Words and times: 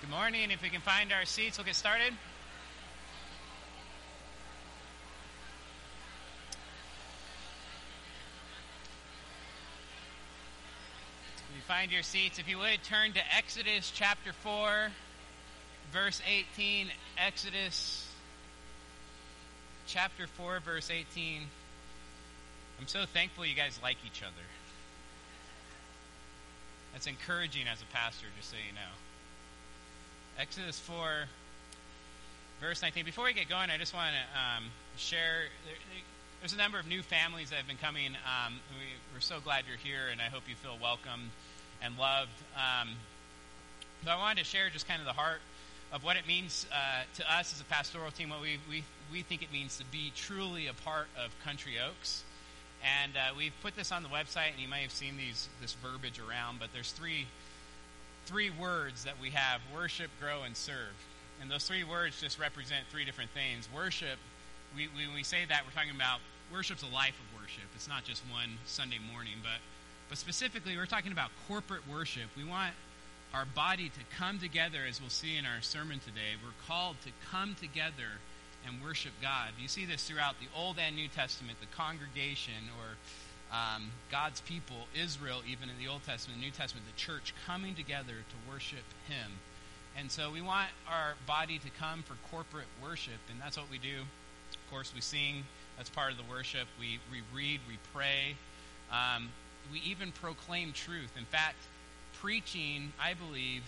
Good 0.00 0.08
morning. 0.08 0.50
If 0.50 0.62
we 0.62 0.70
can 0.70 0.80
find 0.80 1.12
our 1.12 1.26
seats, 1.26 1.58
we'll 1.58 1.66
get 1.66 1.74
started. 1.74 2.14
If 11.36 11.54
you 11.54 11.60
find 11.68 11.92
your 11.92 12.02
seats, 12.02 12.38
if 12.38 12.48
you 12.48 12.56
would 12.56 12.82
turn 12.82 13.12
to 13.12 13.20
Exodus 13.36 13.92
chapter 13.94 14.32
4, 14.32 14.88
verse 15.92 16.22
18. 16.26 16.86
Exodus 17.18 18.08
chapter 19.86 20.26
4, 20.26 20.60
verse 20.60 20.90
18. 20.90 21.42
I'm 22.80 22.86
so 22.86 23.04
thankful 23.04 23.44
you 23.44 23.54
guys 23.54 23.78
like 23.82 23.98
each 24.06 24.22
other. 24.22 24.32
That's 26.94 27.06
encouraging 27.06 27.66
as 27.70 27.82
a 27.82 27.86
pastor, 27.94 28.28
just 28.38 28.48
so 28.48 28.56
you 28.56 28.72
know. 28.72 29.09
Exodus 30.38 30.78
4, 30.80 31.24
verse 32.60 32.82
19. 32.82 33.04
Before 33.04 33.24
we 33.24 33.32
get 33.32 33.48
going, 33.48 33.70
I 33.70 33.76
just 33.76 33.94
want 33.94 34.10
to 34.14 34.38
um, 34.38 34.64
share. 34.96 35.44
There's 36.40 36.52
a 36.52 36.56
number 36.56 36.78
of 36.78 36.86
new 36.86 37.02
families 37.02 37.50
that 37.50 37.56
have 37.56 37.66
been 37.66 37.76
coming. 37.76 38.12
Um, 38.24 38.60
we, 38.70 39.16
are 39.16 39.20
so 39.20 39.40
glad 39.40 39.64
you're 39.68 39.76
here, 39.76 40.08
and 40.10 40.20
I 40.20 40.24
hope 40.24 40.42
you 40.48 40.54
feel 40.54 40.76
welcome 40.80 41.30
and 41.82 41.98
loved. 41.98 42.30
Um, 42.56 42.90
but 44.04 44.12
I 44.12 44.16
wanted 44.16 44.38
to 44.38 44.44
share 44.44 44.70
just 44.70 44.88
kind 44.88 45.00
of 45.00 45.06
the 45.06 45.12
heart 45.12 45.40
of 45.92 46.04
what 46.04 46.16
it 46.16 46.26
means 46.26 46.66
uh, 46.72 47.02
to 47.16 47.34
us 47.34 47.52
as 47.52 47.60
a 47.60 47.64
pastoral 47.64 48.10
team, 48.10 48.30
what 48.30 48.40
we, 48.40 48.58
we, 48.68 48.84
we 49.12 49.22
think 49.22 49.42
it 49.42 49.52
means 49.52 49.76
to 49.78 49.84
be 49.86 50.12
truly 50.14 50.68
a 50.68 50.74
part 50.74 51.08
of 51.22 51.32
Country 51.44 51.74
Oaks. 51.78 52.22
And 53.02 53.12
uh, 53.16 53.34
we've 53.36 53.52
put 53.62 53.76
this 53.76 53.92
on 53.92 54.02
the 54.02 54.08
website, 54.08 54.52
and 54.52 54.60
you 54.60 54.68
may 54.68 54.82
have 54.82 54.92
seen 54.92 55.18
these 55.18 55.48
this 55.60 55.74
verbiage 55.74 56.18
around, 56.18 56.60
but 56.60 56.70
there's 56.72 56.92
three 56.92 57.26
three 58.26 58.50
words 58.50 59.04
that 59.04 59.14
we 59.20 59.30
have 59.30 59.60
worship, 59.74 60.10
grow, 60.20 60.42
and 60.42 60.56
serve. 60.56 60.94
And 61.40 61.50
those 61.50 61.66
three 61.66 61.84
words 61.84 62.20
just 62.20 62.38
represent 62.38 62.84
three 62.90 63.04
different 63.04 63.30
things. 63.30 63.68
Worship, 63.74 64.18
we, 64.76 64.88
when 64.88 65.14
we 65.14 65.22
say 65.22 65.38
that, 65.48 65.62
we're 65.64 65.72
talking 65.72 65.94
about 65.94 66.20
worship's 66.52 66.82
a 66.82 66.94
life 66.94 67.14
of 67.18 67.40
worship. 67.40 67.64
It's 67.74 67.88
not 67.88 68.04
just 68.04 68.22
one 68.30 68.58
Sunday 68.66 68.98
morning, 69.12 69.34
but, 69.42 69.60
but 70.08 70.18
specifically, 70.18 70.76
we're 70.76 70.86
talking 70.86 71.12
about 71.12 71.30
corporate 71.48 71.88
worship. 71.88 72.28
We 72.36 72.44
want 72.44 72.72
our 73.32 73.46
body 73.46 73.88
to 73.88 74.16
come 74.16 74.38
together, 74.38 74.80
as 74.88 75.00
we'll 75.00 75.10
see 75.10 75.36
in 75.36 75.46
our 75.46 75.62
sermon 75.62 76.00
today. 76.00 76.36
We're 76.42 76.66
called 76.66 76.96
to 77.04 77.10
come 77.30 77.56
together 77.60 78.18
and 78.66 78.82
worship 78.82 79.12
God. 79.22 79.50
You 79.58 79.68
see 79.68 79.86
this 79.86 80.04
throughout 80.04 80.34
the 80.40 80.46
Old 80.54 80.78
and 80.78 80.96
New 80.96 81.08
Testament, 81.08 81.58
the 81.60 81.76
congregation 81.76 82.68
or 82.78 82.96
um, 83.52 83.90
God's 84.10 84.40
people, 84.40 84.86
Israel, 84.94 85.42
even 85.48 85.68
in 85.68 85.76
the 85.78 85.90
Old 85.90 86.04
Testament, 86.04 86.40
New 86.40 86.50
Testament, 86.50 86.86
the 86.86 87.00
church 87.00 87.34
coming 87.46 87.74
together 87.74 88.14
to 88.14 88.50
worship 88.50 88.84
Him. 89.08 89.32
And 89.98 90.10
so 90.10 90.30
we 90.30 90.40
want 90.40 90.68
our 90.88 91.14
body 91.26 91.58
to 91.58 91.70
come 91.70 92.02
for 92.02 92.14
corporate 92.30 92.68
worship, 92.82 93.20
and 93.30 93.40
that's 93.40 93.56
what 93.56 93.70
we 93.70 93.78
do. 93.78 94.02
Of 94.52 94.70
course, 94.70 94.92
we 94.94 95.00
sing, 95.00 95.44
that's 95.76 95.90
part 95.90 96.12
of 96.12 96.18
the 96.18 96.24
worship. 96.30 96.68
We, 96.78 97.00
we 97.10 97.22
read, 97.34 97.60
we 97.68 97.78
pray. 97.92 98.36
Um, 98.92 99.30
we 99.72 99.80
even 99.80 100.12
proclaim 100.12 100.72
truth. 100.72 101.10
In 101.18 101.24
fact, 101.24 101.56
preaching, 102.20 102.92
I 103.00 103.14
believe, 103.14 103.62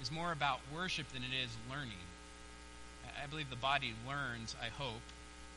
is 0.00 0.10
more 0.10 0.32
about 0.32 0.60
worship 0.74 1.08
than 1.08 1.22
it 1.22 1.34
is 1.44 1.50
learning. 1.70 2.04
I 3.22 3.26
believe 3.26 3.50
the 3.50 3.56
body 3.56 3.94
learns, 4.06 4.54
I 4.62 4.68
hope, 4.68 5.02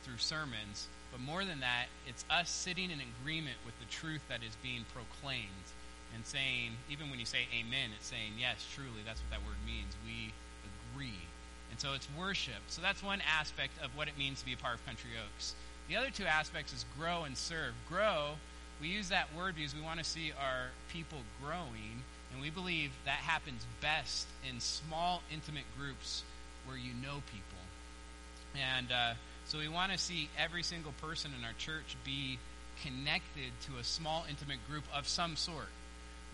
through 0.08 0.16
sermons 0.16 0.88
but 1.10 1.20
more 1.20 1.44
than 1.44 1.60
that, 1.60 1.86
it's 2.06 2.24
us 2.30 2.50
sitting 2.50 2.90
in 2.90 3.00
agreement 3.00 3.56
with 3.64 3.78
the 3.80 3.86
truth 3.86 4.20
that 4.28 4.42
is 4.42 4.56
being 4.62 4.84
proclaimed 4.92 5.68
and 6.14 6.24
saying, 6.24 6.76
even 6.90 7.10
when 7.10 7.18
you 7.18 7.26
say 7.26 7.48
amen, 7.52 7.90
it's 7.96 8.08
saying, 8.08 8.32
yes, 8.38 8.66
truly, 8.74 9.00
that's 9.04 9.20
what 9.20 9.30
that 9.30 9.46
word 9.46 9.60
means. 9.64 9.96
We 10.04 10.32
agree. 10.92 11.20
And 11.70 11.80
so 11.80 11.92
it's 11.92 12.08
worship. 12.18 12.60
So 12.68 12.82
that's 12.82 13.02
one 13.02 13.20
aspect 13.38 13.72
of 13.82 13.94
what 13.96 14.08
it 14.08 14.18
means 14.18 14.40
to 14.40 14.46
be 14.46 14.52
a 14.52 14.56
part 14.56 14.74
of 14.74 14.86
Country 14.86 15.10
Oaks. 15.16 15.54
The 15.88 15.96
other 15.96 16.10
two 16.10 16.24
aspects 16.24 16.72
is 16.72 16.84
grow 16.98 17.24
and 17.24 17.36
serve. 17.36 17.72
Grow, 17.88 18.36
we 18.80 18.88
use 18.88 19.08
that 19.08 19.34
word 19.34 19.56
because 19.56 19.74
we 19.74 19.80
want 19.80 19.98
to 19.98 20.04
see 20.04 20.32
our 20.38 20.68
people 20.92 21.18
growing, 21.42 22.04
and 22.32 22.40
we 22.40 22.50
believe 22.50 22.90
that 23.04 23.24
happens 23.24 23.64
best 23.80 24.28
in 24.48 24.60
small, 24.60 25.22
intimate 25.32 25.64
groups 25.78 26.22
where 26.66 26.76
you 26.76 26.92
know 27.02 27.22
people. 27.32 27.62
And 28.54 28.92
uh, 28.92 29.14
so 29.48 29.56
we 29.56 29.68
want 29.68 29.92
to 29.92 29.98
see 29.98 30.28
every 30.36 30.62
single 30.62 30.92
person 31.00 31.32
in 31.32 31.42
our 31.42 31.56
church 31.56 31.96
be 32.04 32.38
connected 32.84 33.48
to 33.64 33.80
a 33.80 33.84
small, 33.84 34.24
intimate 34.28 34.60
group 34.68 34.84
of 34.92 35.08
some 35.08 35.36
sort. 35.36 35.72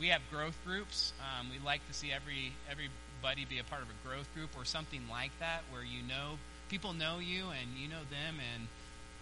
We 0.01 0.09
have 0.09 0.21
growth 0.35 0.59
groups. 0.67 1.15
Um, 1.23 1.47
we 1.55 1.65
like 1.65 1.87
to 1.87 1.95
see 1.95 2.11
every 2.11 2.51
everybody 2.67 3.47
be 3.47 3.63
a 3.63 3.65
part 3.71 3.87
of 3.87 3.89
a 3.89 3.99
growth 4.03 4.27
group 4.35 4.51
or 4.59 4.67
something 4.67 5.07
like 5.07 5.31
that, 5.39 5.63
where 5.71 5.87
you 5.87 6.03
know 6.03 6.43
people 6.69 6.93
know 6.93 7.23
you 7.23 7.55
and 7.55 7.79
you 7.79 7.87
know 7.87 8.03
them, 8.11 8.43
and 8.43 8.67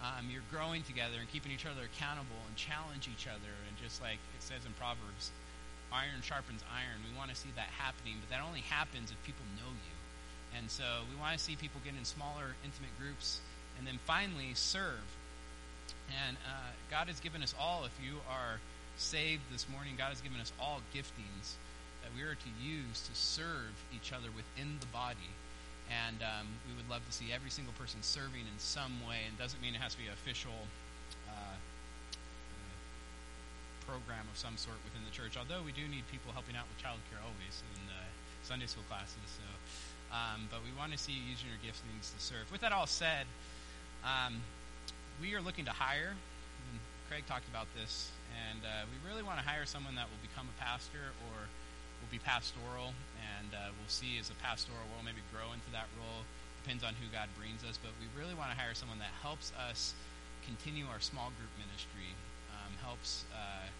um, 0.00 0.24
you're 0.32 0.48
growing 0.48 0.80
together 0.88 1.20
and 1.20 1.28
keeping 1.28 1.53
each 1.53 1.69
other 1.69 1.84
accountable 1.84 2.41
and 2.48 2.56
challenge 2.56 3.12
each 3.12 3.28
other. 3.28 3.53
And 3.69 3.76
just 3.76 4.00
like 4.00 4.16
it 4.32 4.41
says 4.41 4.64
in 4.64 4.72
Proverbs, 4.80 5.36
iron 5.92 6.24
sharpens 6.24 6.64
iron. 6.72 7.04
We 7.04 7.12
want 7.12 7.28
to 7.28 7.36
see 7.36 7.53
that 7.60 7.69
happening, 7.76 8.16
but 8.24 8.32
that 8.32 8.41
only 8.41 8.64
happens 8.72 9.12
if 9.12 9.20
people 9.28 9.44
know 9.60 9.69
you. 9.69 9.97
And 10.56 10.72
so 10.72 11.04
we 11.12 11.16
want 11.20 11.36
to 11.36 11.42
see 11.44 11.60
people 11.60 11.84
get 11.84 11.92
in 11.92 12.09
smaller, 12.09 12.56
intimate 12.64 12.97
groups 12.97 13.44
and 13.82 13.88
then 13.91 13.98
finally, 14.06 14.54
serve. 14.54 15.03
And 16.06 16.38
uh, 16.47 16.70
God 16.87 17.10
has 17.10 17.19
given 17.19 17.43
us 17.43 17.50
all, 17.59 17.82
if 17.82 17.91
you 17.98 18.22
are 18.31 18.62
saved 18.94 19.43
this 19.50 19.66
morning, 19.66 19.98
God 19.98 20.15
has 20.15 20.22
given 20.22 20.38
us 20.38 20.54
all 20.62 20.87
giftings 20.94 21.59
that 22.06 22.15
we 22.15 22.22
are 22.22 22.38
to 22.38 22.50
use 22.62 23.03
to 23.10 23.15
serve 23.19 23.75
each 23.91 24.15
other 24.15 24.31
within 24.31 24.78
the 24.78 24.87
body. 24.94 25.34
And 25.91 26.22
um, 26.22 26.47
we 26.71 26.78
would 26.78 26.87
love 26.87 27.03
to 27.03 27.10
see 27.10 27.34
every 27.34 27.50
single 27.50 27.75
person 27.75 27.98
serving 28.06 28.47
in 28.47 28.59
some 28.62 29.03
way. 29.03 29.26
And 29.26 29.34
doesn't 29.34 29.59
mean 29.59 29.75
it 29.75 29.82
has 29.82 29.98
to 29.98 30.00
be 30.00 30.06
an 30.06 30.15
official 30.15 30.71
uh, 31.26 31.59
program 33.82 34.31
of 34.31 34.38
some 34.38 34.54
sort 34.54 34.78
within 34.87 35.03
the 35.03 35.10
church. 35.10 35.34
Although 35.34 35.66
we 35.66 35.75
do 35.75 35.91
need 35.91 36.06
people 36.06 36.31
helping 36.31 36.54
out 36.54 36.71
with 36.71 36.78
childcare 36.78 37.19
always 37.19 37.66
in 37.66 37.82
uh, 37.91 37.98
Sunday 38.47 38.71
school 38.71 38.87
classes. 38.87 39.26
So, 39.26 39.47
um, 40.15 40.47
but 40.54 40.62
we 40.62 40.71
want 40.78 40.94
to 40.94 41.00
see 41.03 41.19
you 41.19 41.34
using 41.34 41.50
your 41.50 41.59
giftings 41.66 42.15
to 42.15 42.19
serve. 42.22 42.47
With 42.54 42.62
that 42.62 42.71
all 42.71 42.87
said. 42.87 43.26
Um, 44.02 44.42
we 45.22 45.34
are 45.34 45.40
looking 45.40 45.64
to 45.66 45.74
hire. 45.74 46.18
Craig 47.06 47.22
talked 47.30 47.46
about 47.46 47.70
this, 47.78 48.10
and 48.34 48.64
uh, 48.66 48.88
we 48.90 48.98
really 49.06 49.22
want 49.22 49.38
to 49.38 49.46
hire 49.46 49.62
someone 49.62 49.94
that 49.94 50.10
will 50.10 50.22
become 50.26 50.50
a 50.50 50.56
pastor 50.58 51.14
or 51.30 51.46
will 52.02 52.10
be 52.10 52.18
pastoral, 52.18 52.98
and 53.22 53.54
uh, 53.54 53.70
we'll 53.78 53.92
see 53.92 54.18
as 54.18 54.26
a 54.26 54.38
pastoral 54.42 54.82
role 54.91 55.06
maybe 55.06 55.22
grow 55.30 55.54
into 55.54 55.70
that 55.70 55.86
role. 55.94 56.26
Depends 56.64 56.82
on 56.82 56.98
who 56.98 57.06
God 57.14 57.30
brings 57.38 57.62
us, 57.62 57.78
but 57.78 57.94
we 58.02 58.10
really 58.18 58.34
want 58.34 58.50
to 58.50 58.58
hire 58.58 58.74
someone 58.74 58.98
that 58.98 59.14
helps 59.22 59.54
us 59.54 59.94
continue 60.42 60.91
our 60.91 60.98
small 60.98 61.30
group 61.38 61.52
ministry, 61.62 62.10
um, 62.50 62.74
helps 62.82 63.22
uh, 63.30 63.70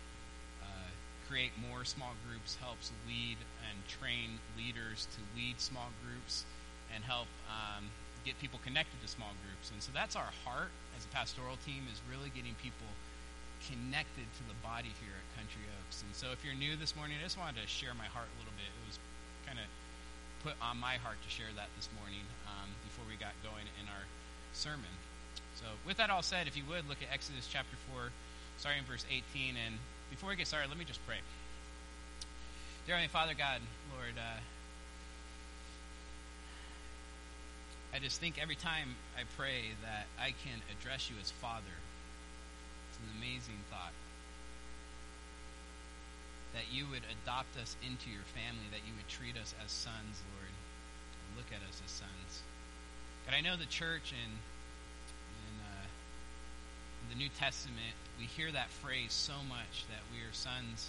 uh 0.63 0.91
create 1.27 1.51
more 1.59 1.83
small 1.83 2.15
groups, 2.29 2.61
helps 2.63 2.95
lead 3.11 3.43
and 3.67 3.75
train 3.91 4.39
leaders 4.55 5.11
to 5.19 5.21
lead 5.35 5.59
small 5.59 5.91
groups, 6.05 6.47
and 6.95 7.03
help 7.03 7.27
um, 7.51 7.91
get 8.25 8.39
people 8.39 8.59
connected 8.63 8.99
to 9.03 9.09
small 9.09 9.35
groups. 9.43 9.71
And 9.71 9.83
so 9.83 9.91
that's 9.93 10.15
our 10.15 10.31
heart 10.47 10.71
as 10.97 11.05
a 11.05 11.11
pastoral 11.11 11.59
team 11.67 11.87
is 11.91 11.99
really 12.07 12.31
getting 12.31 12.55
people 12.63 12.89
connected 13.67 14.27
to 14.39 14.43
the 14.51 14.59
body 14.63 14.91
here 14.99 15.15
at 15.15 15.27
Country 15.39 15.63
Oaks. 15.79 16.03
And 16.03 16.15
so 16.15 16.35
if 16.35 16.43
you're 16.43 16.57
new 16.57 16.75
this 16.75 16.95
morning, 16.99 17.19
I 17.19 17.23
just 17.23 17.39
wanted 17.39 17.63
to 17.63 17.67
share 17.67 17.95
my 17.95 18.07
heart 18.11 18.27
a 18.27 18.37
little 18.43 18.55
bit. 18.59 18.67
It 18.67 18.87
was 18.87 18.99
kind 19.47 19.59
of 19.59 19.67
put 20.43 20.59
on 20.59 20.79
my 20.79 20.99
heart 20.99 21.19
to 21.23 21.31
share 21.31 21.51
that 21.55 21.71
this 21.79 21.87
morning 21.99 22.27
um, 22.51 22.67
before 22.83 23.07
we 23.07 23.15
got 23.15 23.35
going 23.47 23.67
in 23.79 23.87
our 23.87 24.05
sermon. 24.51 24.91
So 25.55 25.67
with 25.87 25.99
that 26.03 26.11
all 26.11 26.27
said, 26.27 26.51
if 26.51 26.59
you 26.59 26.67
would 26.67 26.91
look 26.91 26.99
at 26.99 27.11
Exodus 27.15 27.47
chapter 27.47 27.79
4, 27.95 28.11
starting 28.59 28.83
in 28.83 28.89
verse 28.89 29.07
18. 29.11 29.55
And 29.55 29.79
before 30.11 30.31
we 30.31 30.37
get 30.37 30.47
started, 30.47 30.69
let 30.69 30.79
me 30.79 30.85
just 30.85 31.03
pray. 31.07 31.23
Dear 32.87 32.99
Heavenly 32.99 33.15
Father 33.15 33.35
God, 33.35 33.63
Lord, 33.95 34.19
uh, 34.19 34.43
I 37.93 37.99
just 37.99 38.21
think 38.21 38.41
every 38.41 38.57
time 38.57 38.97
I 39.21 39.29
pray 39.37 39.77
that 39.85 40.09
I 40.17 40.33
can 40.33 40.65
address 40.73 41.11
you 41.13 41.17
as 41.21 41.31
Father. 41.31 41.77
It's 42.89 42.99
an 42.99 43.13
amazing 43.21 43.61
thought. 43.69 43.93
That 46.57 46.73
you 46.73 46.89
would 46.89 47.05
adopt 47.05 47.53
us 47.61 47.77
into 47.85 48.09
your 48.09 48.25
family, 48.33 48.65
that 48.73 48.81
you 48.89 48.97
would 48.97 49.09
treat 49.13 49.37
us 49.37 49.53
as 49.61 49.71
sons, 49.71 50.25
Lord, 50.33 50.53
look 51.37 51.53
at 51.53 51.61
us 51.69 51.81
as 51.85 51.93
sons. 51.93 52.41
God, 53.29 53.37
I 53.37 53.45
know 53.45 53.57
the 53.61 53.69
church 53.69 54.17
in, 54.17 54.33
uh, 55.61 55.85
the 57.13 57.17
New 57.17 57.29
Testament, 57.37 57.93
we 58.19 58.25
hear 58.25 58.53
that 58.53 58.73
phrase 58.81 59.13
so 59.13 59.37
much 59.49 59.85
that 59.93 60.01
we 60.09 60.25
are 60.25 60.33
sons 60.33 60.89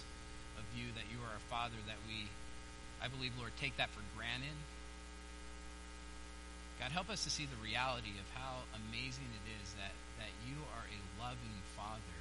of 0.56 0.64
you, 0.72 0.88
that 0.96 1.04
you 1.12 1.20
are 1.20 1.36
our 1.36 1.44
Father, 1.52 1.76
that 1.84 2.00
we, 2.08 2.32
I 3.00 3.08
believe, 3.08 3.32
Lord, 3.36 3.52
take 3.60 3.76
that 3.76 3.92
for 3.92 4.00
granted 4.16 4.56
God, 6.84 6.92
help 6.92 7.08
us 7.08 7.24
to 7.24 7.32
see 7.32 7.48
the 7.48 7.56
reality 7.64 8.12
of 8.20 8.28
how 8.36 8.60
amazing 8.76 9.24
it 9.24 9.46
is 9.56 9.72
that, 9.80 9.96
that 10.20 10.28
you 10.44 10.60
are 10.76 10.84
a 10.84 11.00
loving 11.16 11.56
Father 11.72 12.20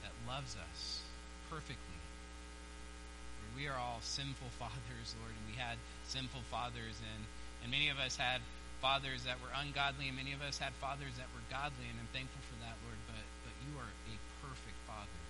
that 0.00 0.16
loves 0.24 0.56
us 0.56 1.04
perfectly. 1.52 2.00
Lord. 2.00 3.52
We 3.52 3.68
are 3.68 3.76
all 3.76 4.00
sinful 4.00 4.48
fathers, 4.56 5.12
Lord, 5.20 5.36
and 5.36 5.44
we 5.52 5.60
had 5.60 5.76
sinful 6.08 6.48
fathers, 6.48 6.96
and, 7.04 7.28
and 7.60 7.68
many 7.68 7.92
of 7.92 8.00
us 8.00 8.16
had 8.16 8.40
fathers 8.80 9.28
that 9.28 9.36
were 9.44 9.52
ungodly, 9.52 10.08
and 10.08 10.16
many 10.16 10.32
of 10.32 10.40
us 10.40 10.56
had 10.56 10.72
fathers 10.80 11.12
that 11.20 11.28
were 11.36 11.44
godly, 11.52 11.92
and 11.92 12.00
I'm 12.00 12.08
thankful 12.16 12.40
for 12.48 12.56
that, 12.64 12.80
Lord, 12.88 12.96
but, 13.04 13.20
but 13.44 13.52
you 13.68 13.76
are 13.76 13.92
a 14.08 14.16
perfect 14.40 14.80
Father. 14.88 15.20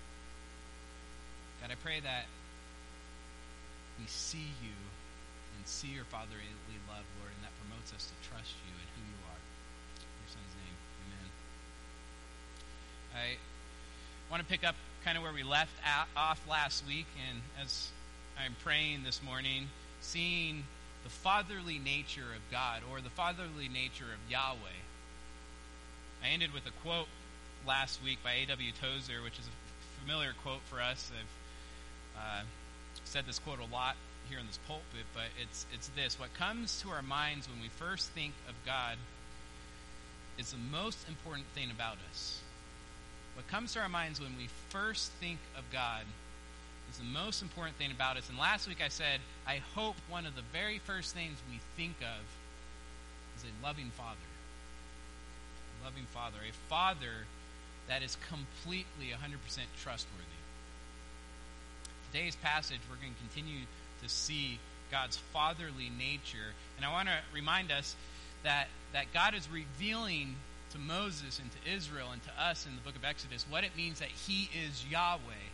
God, 1.58 1.74
I 1.74 1.78
pray 1.82 1.98
that 1.98 2.30
we 3.98 4.06
see 4.06 4.54
you 4.62 4.78
and 5.58 5.66
see 5.66 5.90
your 5.90 6.06
that 6.06 6.70
promotes 6.70 6.81
us 7.94 8.06
to 8.06 8.28
trust 8.28 8.54
you 8.66 8.72
and 8.72 8.88
who 8.96 9.02
you 9.04 9.18
are. 9.28 9.40
In 10.00 10.16
your 10.24 10.30
son's 10.32 10.54
name, 10.58 10.76
amen. 11.06 11.28
I 13.14 13.26
want 14.30 14.42
to 14.42 14.48
pick 14.48 14.64
up 14.64 14.74
kind 15.04 15.16
of 15.16 15.22
where 15.22 15.32
we 15.32 15.42
left 15.42 15.72
off 16.16 16.40
last 16.48 16.86
week, 16.86 17.06
and 17.28 17.40
as 17.60 17.90
I'm 18.38 18.56
praying 18.62 19.04
this 19.04 19.22
morning, 19.22 19.68
seeing 20.00 20.64
the 21.04 21.10
fatherly 21.10 21.78
nature 21.78 22.32
of 22.34 22.42
God 22.50 22.82
or 22.90 23.00
the 23.00 23.10
fatherly 23.10 23.68
nature 23.68 24.06
of 24.06 24.30
Yahweh. 24.30 24.82
I 26.22 26.28
ended 26.28 26.52
with 26.52 26.66
a 26.66 26.70
quote 26.82 27.08
last 27.66 28.02
week 28.02 28.18
by 28.22 28.32
A.W. 28.32 28.70
Tozer, 28.80 29.22
which 29.22 29.38
is 29.38 29.46
a 29.46 30.00
familiar 30.00 30.34
quote 30.42 30.62
for 30.70 30.80
us. 30.80 31.10
I've 31.12 32.20
uh, 32.22 32.42
said 33.04 33.26
this 33.26 33.38
quote 33.38 33.58
a 33.58 33.74
lot 33.74 33.96
here 34.32 34.40
in 34.40 34.46
this 34.46 34.58
pulpit, 34.66 35.04
but 35.12 35.28
it's 35.40 35.66
it's 35.74 35.88
this: 35.88 36.18
What 36.18 36.32
comes 36.34 36.80
to 36.80 36.88
our 36.88 37.02
minds 37.02 37.48
when 37.48 37.60
we 37.60 37.68
first 37.68 38.08
think 38.10 38.32
of 38.48 38.54
God 38.64 38.96
is 40.38 40.52
the 40.52 40.58
most 40.72 41.06
important 41.06 41.46
thing 41.54 41.70
about 41.70 41.98
us. 42.10 42.40
What 43.36 43.46
comes 43.48 43.74
to 43.74 43.80
our 43.80 43.90
minds 43.90 44.20
when 44.20 44.34
we 44.38 44.48
first 44.70 45.12
think 45.20 45.38
of 45.56 45.64
God 45.70 46.04
is 46.90 46.96
the 46.96 47.04
most 47.04 47.42
important 47.42 47.76
thing 47.76 47.90
about 47.90 48.16
us. 48.16 48.28
And 48.30 48.38
last 48.38 48.66
week 48.66 48.82
I 48.82 48.88
said, 48.88 49.20
I 49.46 49.60
hope 49.74 49.96
one 50.08 50.24
of 50.24 50.34
the 50.34 50.42
very 50.52 50.78
first 50.78 51.14
things 51.14 51.36
we 51.50 51.60
think 51.76 51.96
of 52.00 52.24
is 53.36 53.44
a 53.44 53.66
loving 53.66 53.90
father. 53.96 54.16
A 55.80 55.84
loving 55.84 56.06
father. 56.12 56.38
A 56.48 56.52
father 56.68 57.26
that 57.88 58.02
is 58.02 58.16
completely 58.28 59.12
100% 59.12 59.16
trustworthy. 59.82 60.40
Today's 62.12 62.36
passage, 62.36 62.80
we're 62.90 62.96
going 62.96 63.14
to 63.14 63.20
continue 63.34 63.64
to 64.02 64.08
see 64.08 64.58
God's 64.90 65.16
fatherly 65.32 65.90
nature. 65.96 66.52
And 66.76 66.84
I 66.84 66.92
want 66.92 67.08
to 67.08 67.14
remind 67.34 67.72
us 67.72 67.96
that, 68.44 68.68
that 68.92 69.12
God 69.14 69.34
is 69.34 69.48
revealing 69.50 70.36
to 70.72 70.78
Moses 70.78 71.38
and 71.38 71.50
to 71.50 71.72
Israel 71.74 72.08
and 72.12 72.22
to 72.24 72.30
us 72.42 72.66
in 72.66 72.74
the 72.74 72.80
book 72.80 72.96
of 72.96 73.04
Exodus 73.04 73.46
what 73.48 73.64
it 73.64 73.76
means 73.76 74.00
that 74.00 74.08
he 74.08 74.48
is 74.66 74.84
Yahweh. 74.90 75.48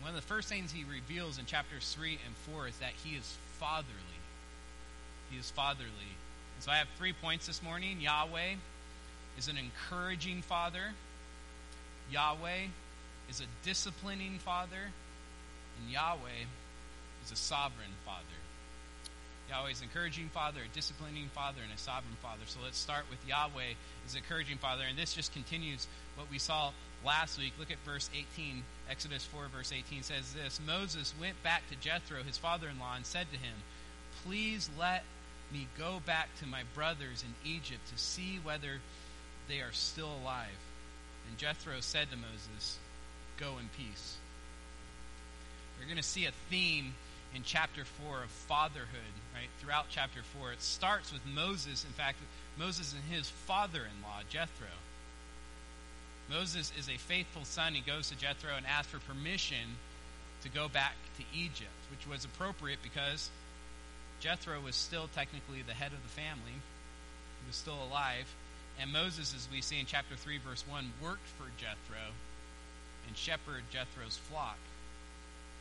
One 0.00 0.10
of 0.10 0.16
the 0.16 0.22
first 0.22 0.48
things 0.48 0.72
he 0.72 0.84
reveals 0.84 1.38
in 1.38 1.46
chapters 1.46 1.94
3 1.98 2.18
and 2.26 2.54
4 2.54 2.68
is 2.68 2.76
that 2.78 2.92
he 3.04 3.16
is 3.16 3.36
fatherly. 3.58 3.88
He 5.30 5.38
is 5.38 5.50
fatherly. 5.50 5.88
And 6.56 6.62
so 6.62 6.70
I 6.70 6.76
have 6.76 6.88
three 6.98 7.12
points 7.12 7.46
this 7.46 7.62
morning. 7.62 8.00
Yahweh 8.00 8.54
is 9.38 9.48
an 9.48 9.56
encouraging 9.56 10.42
father. 10.42 10.92
Yahweh 12.10 12.68
is 13.30 13.40
a 13.40 13.66
disciplining 13.66 14.38
father. 14.38 14.92
And 15.80 15.90
Yahweh 15.90 16.46
is 17.24 17.32
a 17.32 17.36
sovereign 17.36 17.92
father. 18.04 18.24
Yahweh 19.50 19.70
is 19.70 19.82
encouraging 19.82 20.28
father, 20.28 20.60
a 20.64 20.74
disciplining 20.74 21.28
father, 21.34 21.60
and 21.62 21.72
a 21.72 21.78
sovereign 21.78 22.16
father. 22.22 22.42
So 22.46 22.60
let's 22.62 22.78
start 22.78 23.04
with 23.10 23.18
Yahweh 23.28 23.76
as 24.06 24.14
encouraging 24.14 24.58
father. 24.58 24.84
And 24.88 24.98
this 24.98 25.14
just 25.14 25.32
continues 25.32 25.86
what 26.16 26.30
we 26.30 26.38
saw 26.38 26.70
last 27.04 27.38
week. 27.38 27.52
Look 27.58 27.70
at 27.70 27.78
verse 27.84 28.08
18. 28.14 28.62
Exodus 28.90 29.24
4, 29.24 29.48
verse 29.54 29.72
18 29.72 30.02
says 30.02 30.32
this 30.32 30.60
Moses 30.66 31.14
went 31.20 31.40
back 31.42 31.62
to 31.70 31.76
Jethro, 31.76 32.22
his 32.22 32.38
father 32.38 32.68
in 32.68 32.78
law, 32.78 32.96
and 32.96 33.04
said 33.04 33.26
to 33.32 33.38
him, 33.38 33.54
Please 34.24 34.70
let 34.78 35.04
me 35.52 35.68
go 35.78 36.00
back 36.06 36.28
to 36.40 36.46
my 36.46 36.62
brothers 36.74 37.22
in 37.22 37.50
Egypt 37.50 37.86
to 37.92 37.98
see 37.98 38.40
whether 38.42 38.80
they 39.48 39.60
are 39.60 39.72
still 39.72 40.10
alive. 40.22 40.48
And 41.28 41.38
Jethro 41.38 41.74
said 41.80 42.10
to 42.10 42.16
Moses, 42.16 42.78
Go 43.36 43.58
in 43.58 43.68
peace. 43.76 44.16
We're 45.78 45.86
going 45.86 45.96
to 45.96 46.02
see 46.02 46.26
a 46.26 46.32
theme 46.50 46.94
in 47.34 47.42
chapter 47.42 47.84
4 47.84 48.22
of 48.22 48.30
fatherhood, 48.30 49.14
right? 49.34 49.48
Throughout 49.60 49.86
chapter 49.90 50.20
4. 50.38 50.52
It 50.52 50.62
starts 50.62 51.12
with 51.12 51.22
Moses, 51.26 51.84
in 51.84 51.90
fact, 51.90 52.18
Moses 52.58 52.94
and 52.94 53.02
his 53.14 53.28
father 53.28 53.80
in 53.80 54.02
law, 54.02 54.20
Jethro. 54.28 54.66
Moses 56.30 56.72
is 56.78 56.88
a 56.88 56.96
faithful 56.96 57.44
son. 57.44 57.74
He 57.74 57.80
goes 57.80 58.08
to 58.08 58.16
Jethro 58.16 58.50
and 58.56 58.64
asks 58.66 58.92
for 58.92 58.98
permission 59.00 59.76
to 60.42 60.48
go 60.48 60.68
back 60.68 60.94
to 61.18 61.24
Egypt, 61.36 61.70
which 61.90 62.06
was 62.08 62.24
appropriate 62.24 62.78
because 62.82 63.30
Jethro 64.20 64.60
was 64.60 64.76
still 64.76 65.08
technically 65.14 65.62
the 65.62 65.74
head 65.74 65.92
of 65.92 66.02
the 66.02 66.08
family. 66.08 66.52
He 66.52 67.46
was 67.46 67.56
still 67.56 67.78
alive. 67.90 68.26
And 68.80 68.92
Moses, 68.92 69.34
as 69.34 69.48
we 69.52 69.60
see 69.60 69.78
in 69.78 69.86
chapter 69.86 70.16
3, 70.16 70.38
verse 70.38 70.64
1, 70.68 70.92
worked 71.02 71.26
for 71.38 71.46
Jethro 71.58 72.12
and 73.06 73.16
shepherded 73.16 73.64
Jethro's 73.70 74.16
flock. 74.16 74.58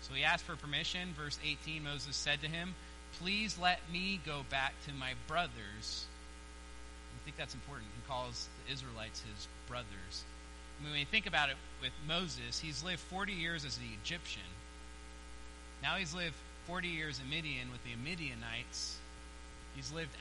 So 0.04 0.14
he 0.14 0.24
asked 0.24 0.44
for 0.44 0.56
permission. 0.56 1.10
Verse 1.18 1.40
18 1.44 1.84
Moses 1.84 2.16
said 2.16 2.42
to 2.42 2.48
him, 2.48 2.76
Please 3.20 3.58
let 3.62 3.80
me 3.92 4.20
go 4.26 4.42
back 4.50 4.74
to 4.88 4.94
my 4.94 5.14
brothers. 5.28 6.06
I 7.16 7.24
think 7.26 7.38
that's 7.38 7.54
important. 7.54 7.88
He 7.96 8.08
calls 8.10 8.48
the 8.66 8.74
Israelites 8.74 9.22
his 9.22 9.48
brothers. 9.68 10.24
I 10.80 10.84
mean, 10.84 10.92
when 10.92 11.00
you 11.00 11.06
think 11.06 11.26
about 11.26 11.50
it 11.50 11.56
with 11.82 11.94
Moses, 12.08 12.60
he's 12.60 12.84
lived 12.84 13.00
40 13.00 13.34
years 13.34 13.64
as 13.64 13.78
the 13.78 13.86
Egyptian. 14.04 14.42
Now 15.82 15.96
he's 15.96 16.14
lived 16.14 16.36
40 16.68 16.88
years 16.88 17.20
in 17.24 17.30
Midian 17.30 17.72
with 17.72 17.84
the 17.84 17.96
Midianites. 18.04 18.98
He's 19.76 19.92
lived 19.92 20.12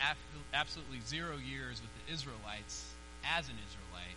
absolutely 0.55 1.01
zero 1.07 1.37
years 1.37 1.81
with 1.81 1.91
the 2.07 2.13
Israelites 2.13 2.85
as 3.25 3.49
an 3.49 3.55
Israelite. 3.69 4.17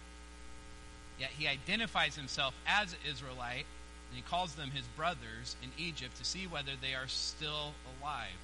Yet 1.20 1.30
he 1.38 1.48
identifies 1.48 2.16
himself 2.16 2.54
as 2.68 2.94
an 2.94 3.00
Israelite 3.10 3.66
and 4.10 4.16
he 4.16 4.22
calls 4.22 4.56
them 4.56 4.72
his 4.72 4.86
brothers 4.96 5.56
in 5.62 5.70
Egypt 5.78 6.18
to 6.18 6.26
see 6.26 6.48
whether 6.48 6.72
they 6.82 6.94
are 6.94 7.08
still 7.08 7.74
alive. 8.00 8.40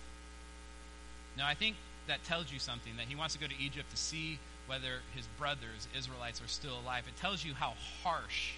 Now, 1.38 1.48
I 1.48 1.54
think 1.54 1.76
that 2.08 2.24
tells 2.24 2.52
you 2.52 2.60
something 2.60 2.98
that 2.98 3.06
he 3.06 3.16
wants 3.16 3.36
to 3.36 3.40
go 3.40 3.48
to 3.48 3.60
Egypt 3.60 3.90
to 3.92 3.98
see 3.98 4.40
whether 4.68 5.00
his 5.16 5.26
brothers, 5.38 5.88
Israelites, 5.98 6.42
are 6.42 6.48
still 6.48 6.80
alive. 6.84 7.04
It 7.08 7.20
tells 7.22 7.44
you 7.44 7.54
how 7.54 7.74
harsh 8.04 8.54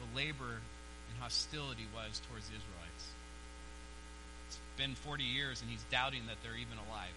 the 0.00 0.16
labor 0.16 0.60
and 1.10 1.20
hostility 1.20 1.86
was 1.94 2.20
towards 2.28 2.48
the 2.48 2.54
Israelites. 2.54 3.04
It's 4.48 4.58
been 4.76 4.94
40 4.94 5.24
years, 5.24 5.60
and 5.60 5.70
he's 5.70 5.84
doubting 5.90 6.22
that 6.26 6.36
they're 6.42 6.56
even 6.56 6.78
alive. 6.88 7.14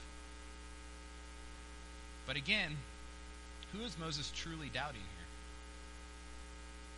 But 2.26 2.38
again, 2.38 2.78
who 3.74 3.84
is 3.84 3.98
Moses 4.00 4.32
truly 4.36 4.70
doubting 4.74 5.02
here? 5.02 5.28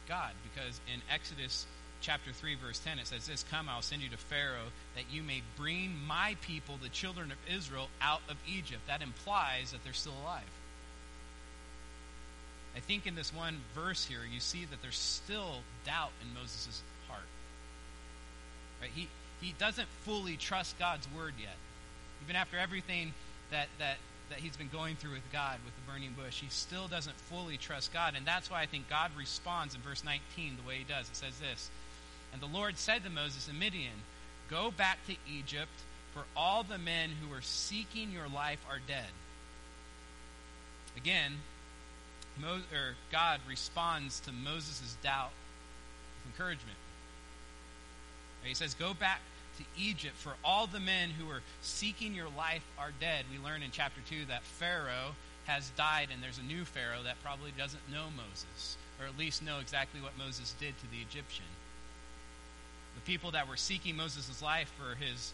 God, 0.08 0.32
because 0.54 0.80
in 0.94 1.02
Exodus 1.12 1.66
chapter 2.02 2.32
3, 2.32 2.56
verse 2.56 2.80
10, 2.80 3.00
it 3.00 3.08
says 3.08 3.28
this 3.28 3.44
Come, 3.50 3.70
I'll 3.70 3.82
send 3.82 4.02
you 4.02 4.10
to 4.10 4.18
Pharaoh 4.18 4.72
that 4.96 5.06
you 5.12 5.24
may 5.24 5.42
bring 5.58 5.96
my 6.08 6.36
people, 6.42 6.78
the 6.82 6.90
children 6.90 7.32
of 7.32 7.38
Israel, 7.54 7.90
out 8.02 8.22
of 8.30 8.38
Egypt. 8.48 8.82
That 8.88 9.02
implies 9.02 9.72
that 9.72 9.84
they're 9.84 9.94
still 9.94 10.14
alive. 10.24 10.44
I 12.76 12.80
think 12.80 13.08
in 13.08 13.16
this 13.16 13.34
one 13.34 13.58
verse 13.74 14.06
here, 14.06 14.20
you 14.32 14.40
see 14.40 14.66
that 14.66 14.82
there's 14.84 14.98
still 14.98 15.62
doubt 15.84 16.12
in 16.22 16.40
Moses' 16.40 16.82
heart. 17.10 17.26
Right? 18.80 18.92
He, 18.94 19.08
he 19.42 19.54
doesn't 19.58 19.88
fully 20.04 20.38
trust 20.38 20.78
God's 20.78 21.08
word 21.16 21.34
yet. 21.40 21.56
Even 22.24 22.36
after 22.36 22.58
everything 22.58 23.14
that, 23.50 23.68
that, 23.80 23.98
that 24.30 24.40
he's 24.40 24.56
been 24.56 24.70
going 24.70 24.96
through 24.96 25.14
with 25.14 25.32
God, 25.32 25.58
with 25.66 25.74
the 25.76 25.92
burning 25.92 26.14
bush, 26.16 26.40
he 26.40 26.50
still 26.50 26.88
doesn't 26.88 27.16
fully 27.16 27.58
trust 27.58 27.94
God. 27.94 28.14
And 28.16 28.28
that's 28.28 28.52
why 28.52 28.62
I 28.62 28.68
think 28.68 28.88
God 28.90 29.10
responds 29.18 29.74
in 29.74 29.82
verse 29.82 30.04
19 30.04 30.58
the 30.62 30.68
way 30.68 30.78
he 30.78 30.84
does. 30.84 31.10
It 31.10 31.16
says 31.16 31.40
this 31.40 31.72
and 32.34 32.42
the 32.42 32.46
Lord 32.46 32.78
said 32.78 33.04
to 33.04 33.10
Moses 33.10 33.48
and 33.48 33.60
Midian, 33.60 34.04
Go 34.50 34.72
back 34.72 35.06
to 35.08 35.16
Egypt, 35.30 35.72
for 36.14 36.24
all 36.36 36.64
the 36.64 36.78
men 36.78 37.12
who 37.22 37.34
are 37.34 37.42
seeking 37.42 38.12
your 38.12 38.28
life 38.28 38.64
are 38.70 38.80
dead. 38.86 39.10
Again, 40.96 41.34
Mo- 42.40 42.62
God 43.12 43.40
responds 43.48 44.20
to 44.22 44.32
Moses' 44.32 44.96
doubt 45.04 45.32
with 46.26 46.34
encouragement. 46.34 46.78
He 48.44 48.54
says, 48.54 48.74
Go 48.74 48.94
back 48.94 49.20
to 49.58 49.64
Egypt, 49.78 50.16
for 50.16 50.34
all 50.44 50.68
the 50.68 50.80
men 50.80 51.10
who 51.10 51.30
are 51.30 51.42
seeking 51.62 52.14
your 52.14 52.30
life 52.38 52.64
are 52.78 52.92
dead. 53.00 53.26
We 53.32 53.44
learn 53.44 53.64
in 53.64 53.72
chapter 53.72 54.02
2 54.10 54.26
that 54.26 54.44
Pharaoh 54.44 55.16
has 55.46 55.70
died, 55.72 56.10
and 56.14 56.22
there's 56.22 56.38
a 56.38 56.44
new 56.44 56.64
Pharaoh 56.64 57.04
that 57.04 57.22
probably 57.24 57.52
doesn't 57.58 57.92
know 57.92 58.06
Moses, 58.16 58.78
or 59.00 59.08
at 59.08 59.18
least 59.18 59.44
know 59.44 59.60
exactly 59.60 60.00
what 60.00 60.18
Moses 60.18 60.54
did 60.60 60.78
to 60.80 60.92
the 60.92 60.98
Egyptian. 60.98 61.46
People 63.08 63.32
that 63.32 63.48
were 63.48 63.56
seeking 63.56 63.96
Moses' 63.96 64.42
life 64.42 64.70
for 64.78 64.96
his 65.02 65.34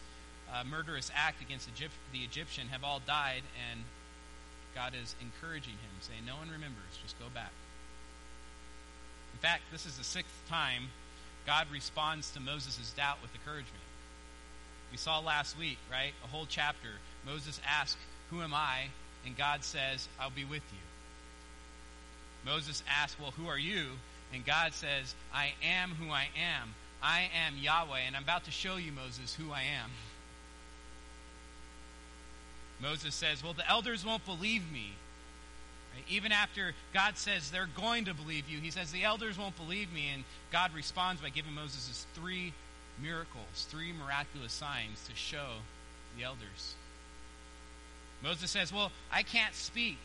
uh, 0.52 0.62
murderous 0.64 1.10
act 1.14 1.42
against 1.42 1.68
Egypt, 1.76 1.92
the 2.12 2.20
Egyptian 2.20 2.68
have 2.68 2.84
all 2.84 3.02
died, 3.04 3.42
and 3.70 3.80
God 4.76 4.92
is 4.94 5.16
encouraging 5.20 5.72
him, 5.72 5.94
saying, 6.00 6.20
No 6.24 6.36
one 6.36 6.48
remembers, 6.48 6.96
just 7.02 7.18
go 7.18 7.26
back. 7.34 7.50
In 9.32 9.40
fact, 9.40 9.62
this 9.72 9.86
is 9.86 9.98
the 9.98 10.04
sixth 10.04 10.32
time 10.48 10.84
God 11.46 11.66
responds 11.72 12.30
to 12.30 12.40
Moses' 12.40 12.92
doubt 12.96 13.18
with 13.20 13.34
encouragement. 13.34 13.82
We 14.92 14.96
saw 14.96 15.18
last 15.18 15.58
week, 15.58 15.78
right? 15.90 16.12
A 16.22 16.28
whole 16.28 16.46
chapter. 16.48 17.00
Moses 17.26 17.60
asked, 17.68 17.98
Who 18.30 18.40
am 18.40 18.54
I? 18.54 18.86
And 19.26 19.36
God 19.36 19.64
says, 19.64 20.08
I'll 20.20 20.30
be 20.30 20.44
with 20.44 20.62
you. 20.72 22.50
Moses 22.50 22.84
asks, 22.88 23.18
Well, 23.20 23.32
who 23.32 23.48
are 23.48 23.58
you? 23.58 23.86
And 24.32 24.44
God 24.44 24.74
says, 24.74 25.14
I 25.32 25.54
am 25.62 25.90
who 25.90 26.10
I 26.12 26.28
am. 26.36 26.74
I 27.04 27.28
am 27.46 27.58
Yahweh, 27.60 28.00
and 28.06 28.16
I'm 28.16 28.22
about 28.22 28.44
to 28.44 28.50
show 28.50 28.76
you, 28.76 28.90
Moses, 28.90 29.34
who 29.34 29.52
I 29.52 29.60
am. 29.60 29.90
Moses 32.80 33.14
says, 33.14 33.44
Well, 33.44 33.52
the 33.52 33.68
elders 33.68 34.06
won't 34.06 34.24
believe 34.24 34.62
me. 34.72 34.92
Right? 35.94 36.04
Even 36.08 36.32
after 36.32 36.72
God 36.94 37.18
says 37.18 37.50
they're 37.50 37.68
going 37.76 38.06
to 38.06 38.14
believe 38.14 38.48
you, 38.48 38.58
he 38.58 38.70
says, 38.70 38.90
The 38.90 39.04
elders 39.04 39.38
won't 39.38 39.56
believe 39.56 39.92
me. 39.92 40.08
And 40.14 40.24
God 40.50 40.74
responds 40.74 41.20
by 41.20 41.28
giving 41.28 41.52
Moses 41.52 42.06
three 42.14 42.54
miracles, 43.00 43.66
three 43.68 43.92
miraculous 43.92 44.52
signs 44.52 45.06
to 45.08 45.14
show 45.14 45.48
the 46.16 46.24
elders. 46.24 46.74
Moses 48.22 48.50
says, 48.50 48.72
Well, 48.72 48.90
I 49.12 49.22
can't 49.22 49.54
speak. 49.54 49.98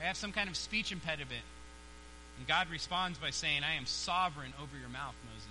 I 0.00 0.06
have 0.06 0.16
some 0.16 0.32
kind 0.32 0.48
of 0.48 0.56
speech 0.56 0.90
impediment. 0.90 1.44
And 2.38 2.48
God 2.48 2.68
responds 2.70 3.18
by 3.18 3.30
saying, 3.30 3.62
I 3.62 3.74
am 3.74 3.86
sovereign 3.86 4.54
over 4.60 4.76
your 4.78 4.88
mouth, 4.88 5.14
Moses. 5.32 5.49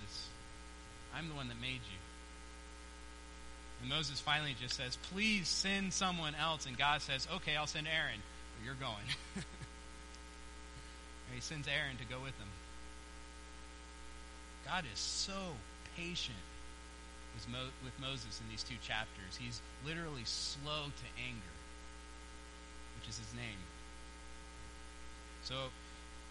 I'm 1.14 1.28
the 1.28 1.34
one 1.34 1.48
that 1.48 1.60
made 1.60 1.72
you. 1.74 2.00
And 3.80 3.90
Moses 3.90 4.20
finally 4.20 4.54
just 4.60 4.74
says, 4.76 4.96
Please 5.12 5.48
send 5.48 5.92
someone 5.92 6.34
else. 6.34 6.66
And 6.66 6.76
God 6.76 7.02
says, 7.02 7.26
Okay, 7.36 7.56
I'll 7.56 7.66
send 7.66 7.86
Aaron. 7.86 8.20
You're 8.64 8.74
going. 8.74 9.08
he 11.34 11.40
sends 11.40 11.66
Aaron 11.66 11.96
to 11.96 12.04
go 12.04 12.20
with 12.20 12.36
him. 12.38 12.48
God 14.66 14.84
is 14.92 14.98
so 14.98 15.56
patient 15.96 16.36
with 17.84 17.98
Moses 18.00 18.40
in 18.40 18.50
these 18.50 18.62
two 18.62 18.76
chapters. 18.82 19.38
He's 19.38 19.60
literally 19.86 20.24
slow 20.24 20.84
to 20.84 21.06
anger, 21.24 21.54
which 22.98 23.08
is 23.08 23.18
his 23.18 23.32
name. 23.34 23.58
So 25.44 25.54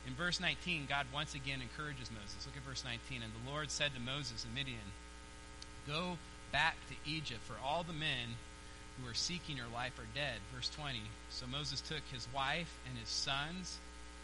in 0.07 0.13
verse 0.15 0.39
19, 0.39 0.85
God 0.87 1.05
once 1.13 1.35
again 1.35 1.61
encourages 1.61 2.09
Moses. 2.11 2.45
Look 2.45 2.57
at 2.57 2.63
verse 2.63 2.83
19. 2.83 3.21
And 3.21 3.31
the 3.33 3.51
Lord 3.51 3.71
said 3.71 3.93
to 3.93 3.99
Moses 4.01 4.45
in 4.45 4.53
Midian, 4.53 4.77
Go 5.87 6.17
back 6.51 6.75
to 6.89 7.09
Egypt, 7.09 7.41
for 7.43 7.55
all 7.63 7.83
the 7.83 7.93
men 7.93 8.37
who 8.97 9.09
are 9.09 9.13
seeking 9.13 9.57
your 9.57 9.67
life 9.73 9.97
are 9.99 10.15
dead. 10.15 10.39
Verse 10.53 10.69
20. 10.75 10.99
So 11.29 11.45
Moses 11.47 11.81
took 11.81 12.01
his 12.11 12.27
wife 12.33 12.73
and 12.87 12.97
his 12.97 13.09
sons 13.09 13.77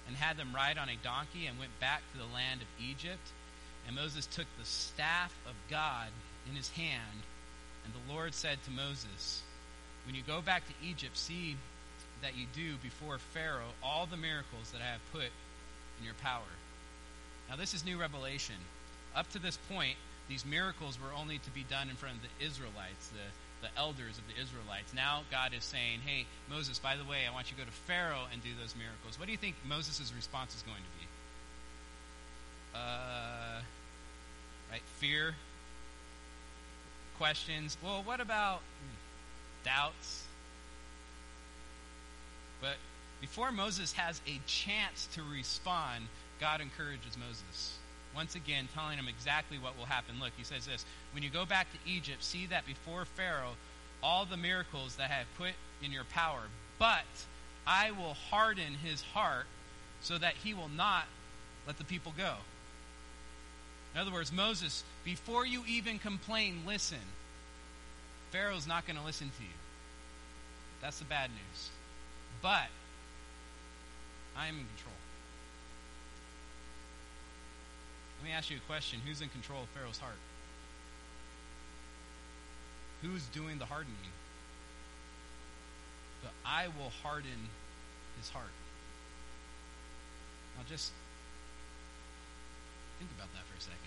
and 0.08 0.15
had 0.15 0.38
them 0.38 0.53
ride 0.53 0.77
on 0.77 0.89
a 0.89 0.98
donkey 1.03 1.48
and 1.48 1.60
went 1.60 1.77
back 1.79 2.01
to 2.12 2.17
the 2.17 2.34
land 2.34 2.62
of 2.62 2.67
Egypt. 2.84 3.32
And 3.88 3.96
Moses 3.96 4.25
took 4.25 4.48
the 4.58 4.65
staff 4.65 5.34
of 5.46 5.53
God 5.70 6.08
in 6.50 6.55
his 6.55 6.70
hand. 6.70 7.22
And 7.84 7.94
the 7.94 8.13
Lord 8.13 8.34
said 8.34 8.58
to 8.63 8.72
Moses, 8.72 9.44
When 10.05 10.15
you 10.15 10.24
go 10.25 10.41
back 10.41 10.63
to 10.67 10.88
Egypt, 10.88 11.17
see 11.17 11.58
that 12.22 12.36
you 12.36 12.46
do 12.55 12.75
before 12.82 13.20
Pharaoh 13.34 13.74
all 13.84 14.08
the 14.08 14.17
miracles 14.17 14.72
that 14.72 14.82
I 14.82 14.91
have 14.91 15.12
put 15.12 15.29
in 16.00 16.06
your 16.06 16.14
power. 16.16 16.52
Now, 17.50 17.56
this 17.56 17.74
is 17.74 17.86
new 17.86 18.00
revelation. 18.00 18.56
Up 19.16 19.30
to 19.32 19.40
this 19.40 19.58
point, 19.70 19.96
these 20.28 20.46
miracles 20.46 21.00
were 21.00 21.14
only 21.16 21.38
to 21.38 21.52
be 21.52 21.64
done 21.70 21.90
in 21.90 21.96
front 21.96 22.16
of 22.16 22.22
the 22.22 22.46
Israelites, 22.46 23.10
the, 23.10 23.68
the 23.68 23.80
elders 23.80 24.18
of 24.18 24.24
the 24.28 24.42
Israelites. 24.42 24.94
Now, 24.94 25.22
God 25.30 25.54
is 25.56 25.64
saying, 25.64 26.02
Hey, 26.06 26.25
Moses, 26.50 26.80
by 26.80 26.96
the 26.96 27.04
way, 27.04 27.28
I 27.30 27.34
want 27.34 27.52
you 27.52 27.58
to 27.58 27.64
go 27.64 27.66
to 27.66 27.78
Pharaoh 27.86 28.25
and 28.32 28.44
do 28.44 28.50
those 28.60 28.75
miracles. 28.75 29.20
What 29.20 29.28
do 29.28 29.32
you 29.32 29.38
think 29.38 29.56
Moses' 29.68 30.12
response 30.16 30.56
is 30.56 30.64
going 30.64 30.82
to 30.82 31.00
be? 31.00 31.08
Uh, 32.75 33.62
right? 34.72 34.82
Fear, 34.98 35.36
questions. 37.18 37.78
Well, 37.84 38.02
what 38.04 38.20
about 38.20 38.62
doubts? 39.64 40.24
But 42.62 42.75
before 43.22 43.52
Moses 43.52 43.94
has 43.94 44.22
a 44.28 44.40
chance 44.46 45.08
to 45.14 45.22
respond, 45.24 46.06
God 46.40 46.62
encourages 46.62 47.18
Moses. 47.18 47.78
Once 48.16 48.36
again, 48.36 48.68
telling 48.74 48.98
him 48.98 49.08
exactly 49.08 49.58
what 49.58 49.78
will 49.78 49.86
happen. 49.86 50.16
Look, 50.22 50.32
he 50.38 50.44
says 50.44 50.66
this 50.66 50.86
When 51.14 51.24
you 51.24 51.30
go 51.30 51.46
back 51.46 51.68
to 51.72 51.90
Egypt, 51.90 52.24
see 52.24 52.46
that 52.48 52.66
before 52.66 53.06
Pharaoh, 53.06 53.56
all 54.02 54.26
the 54.26 54.38
miracles 54.38 54.96
that 54.96 55.10
I 55.10 55.14
have 55.14 55.38
put 55.38 55.54
in 55.84 55.92
your 55.92 56.04
power, 56.06 56.44
but 56.80 57.04
I 57.68 57.92
will 57.92 58.14
harden 58.14 58.74
his 58.84 59.02
heart 59.02 59.48
so 60.02 60.18
that 60.18 60.36
he 60.44 60.54
will 60.54 60.70
not 60.70 61.06
let 61.66 61.78
the 61.78 61.84
people 61.84 62.14
go. 62.18 62.36
In 63.94 64.02
other 64.02 64.12
words, 64.12 64.32
Moses, 64.32 64.84
before 65.04 65.46
you 65.46 65.64
even 65.68 66.00
complain, 66.00 66.62
listen. 66.68 67.00
Pharaoh's 68.32 68.68
not 68.68 68.86
going 68.86 69.00
to 69.00 69.06
listen 69.06 69.32
to 69.38 69.44
you. 69.44 69.50
That's 70.82 71.00
the 71.00 71.06
bad 71.06 71.30
news. 71.30 71.70
But 72.42 72.68
I 74.38 74.48
am 74.48 74.56
in 74.56 74.65
control. 74.75 74.96
Let 78.20 78.25
me 78.27 78.32
ask 78.34 78.50
you 78.50 78.58
a 78.58 78.68
question. 78.68 79.00
Who's 79.06 79.22
in 79.22 79.30
control 79.30 79.63
of 79.63 79.70
Pharaoh's 79.70 80.00
heart? 80.00 80.18
Who's 83.01 83.24
doing 83.27 83.60
the 83.60 83.65
hardening? 83.65 83.96
But 86.24 86.32
I 86.46 86.68
will 86.68 86.92
harden 87.04 87.50
his 88.18 88.30
heart. 88.30 88.51
Now 90.58 90.63
just 90.68 90.92
think 93.00 93.12
about 93.15 93.32
that 93.34 93.44
for 93.51 93.58
a 93.58 93.62
second. 93.62 93.80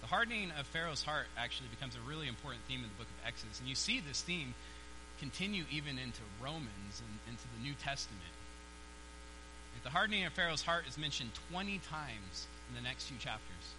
The 0.00 0.08
hardening 0.08 0.50
of 0.58 0.66
Pharaoh's 0.66 1.04
heart 1.04 1.26
actually 1.38 1.68
becomes 1.68 1.94
a 1.94 2.00
really 2.08 2.26
important 2.26 2.64
theme 2.66 2.80
in 2.80 2.88
the 2.90 2.98
book 2.98 3.06
of 3.06 3.28
Exodus. 3.28 3.60
And 3.60 3.68
you 3.68 3.76
see 3.76 4.00
this 4.00 4.20
theme 4.20 4.54
continue 5.22 5.64
even 5.70 5.98
into 5.98 6.20
Romans 6.42 6.66
and 6.98 7.18
into 7.30 7.44
the 7.56 7.62
New 7.62 7.74
Testament. 7.74 8.20
The 9.84 9.90
hardening 9.90 10.24
of 10.24 10.32
Pharaoh's 10.32 10.62
heart 10.62 10.84
is 10.88 10.98
mentioned 10.98 11.30
20 11.50 11.80
times 11.88 12.46
in 12.68 12.74
the 12.74 12.80
next 12.80 13.04
few 13.04 13.16
chapters. 13.18 13.74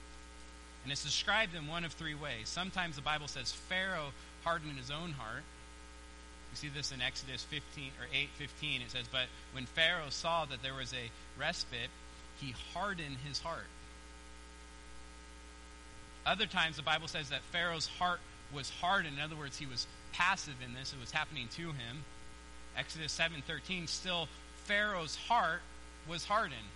And 0.83 0.91
it's 0.91 1.03
described 1.03 1.53
in 1.53 1.67
one 1.67 1.83
of 1.83 1.91
three 1.93 2.15
ways. 2.15 2.47
Sometimes 2.47 2.95
the 2.95 3.01
Bible 3.01 3.27
says 3.27 3.51
Pharaoh 3.51 4.11
hardened 4.43 4.77
his 4.77 4.89
own 4.89 5.11
heart. 5.11 5.43
You 6.51 6.57
see 6.57 6.69
this 6.69 6.91
in 6.91 7.01
Exodus 7.01 7.43
15 7.43 7.91
or 7.99 8.07
8:15. 8.13 8.81
It 8.81 8.91
says, 8.91 9.07
"But 9.07 9.27
when 9.53 9.65
Pharaoh 9.65 10.09
saw 10.09 10.45
that 10.45 10.61
there 10.61 10.73
was 10.73 10.93
a 10.93 11.09
respite, 11.37 11.89
he 12.39 12.51
hardened 12.73 13.17
his 13.19 13.39
heart." 13.39 13.67
Other 16.25 16.45
times 16.45 16.75
the 16.75 16.83
Bible 16.83 17.07
says 17.07 17.29
that 17.29 17.41
Pharaoh's 17.51 17.87
heart 17.87 18.21
was 18.51 18.69
hardened. 18.69 19.17
In 19.17 19.21
other 19.21 19.35
words, 19.35 19.57
he 19.57 19.65
was 19.65 19.87
passive 20.13 20.55
in 20.63 20.73
this. 20.73 20.93
It 20.93 20.99
was 20.99 21.11
happening 21.11 21.47
to 21.55 21.67
him. 21.67 22.05
Exodus 22.77 23.11
7:13 23.11 23.87
still 23.87 24.27
Pharaoh's 24.65 25.15
heart 25.15 25.61
was 26.07 26.25
hardened. 26.25 26.69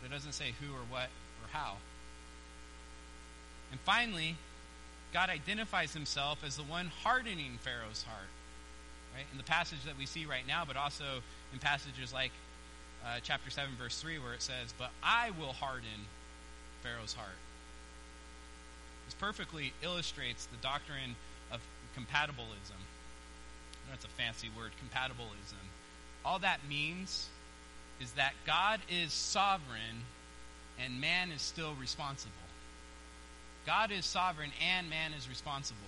But 0.00 0.10
it 0.10 0.14
doesn't 0.14 0.32
say 0.32 0.54
who 0.60 0.74
or 0.74 0.84
what 0.88 1.08
or 1.42 1.48
how. 1.52 1.76
And 3.70 3.80
finally, 3.80 4.36
God 5.12 5.30
identifies 5.30 5.92
himself 5.92 6.42
as 6.44 6.56
the 6.56 6.62
one 6.62 6.90
hardening 7.02 7.58
Pharaoh's 7.62 8.02
heart. 8.02 8.28
Right? 9.14 9.26
In 9.32 9.38
the 9.38 9.44
passage 9.44 9.82
that 9.84 9.96
we 9.96 10.06
see 10.06 10.26
right 10.26 10.46
now, 10.46 10.64
but 10.66 10.76
also 10.76 11.22
in 11.52 11.58
passages 11.58 12.12
like 12.12 12.32
uh, 13.04 13.20
chapter 13.22 13.50
7, 13.50 13.70
verse 13.76 14.00
3, 14.00 14.18
where 14.18 14.34
it 14.34 14.42
says, 14.42 14.74
But 14.76 14.90
I 15.02 15.30
will 15.30 15.52
harden 15.52 16.06
Pharaoh's 16.82 17.14
heart. 17.14 17.38
This 19.06 19.14
perfectly 19.14 19.72
illustrates 19.82 20.46
the 20.46 20.56
doctrine 20.58 21.14
compatibilism. 21.96 22.80
That's 23.90 24.04
a 24.04 24.08
fancy 24.08 24.50
word, 24.56 24.72
compatibilism. 24.82 25.62
All 26.24 26.38
that 26.40 26.60
means 26.68 27.28
is 28.00 28.12
that 28.12 28.34
God 28.46 28.80
is 28.90 29.12
sovereign 29.12 30.04
and 30.78 31.00
man 31.00 31.30
is 31.30 31.40
still 31.40 31.74
responsible. 31.80 32.32
God 33.64 33.90
is 33.90 34.04
sovereign 34.04 34.50
and 34.76 34.90
man 34.90 35.12
is 35.16 35.28
responsible. 35.28 35.80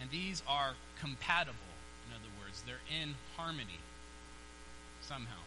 And 0.00 0.10
these 0.10 0.42
are 0.46 0.74
compatible, 1.00 1.56
in 2.08 2.14
other 2.14 2.30
words. 2.42 2.62
They're 2.66 2.76
in 3.02 3.14
harmony 3.36 3.80
somehow. 5.00 5.42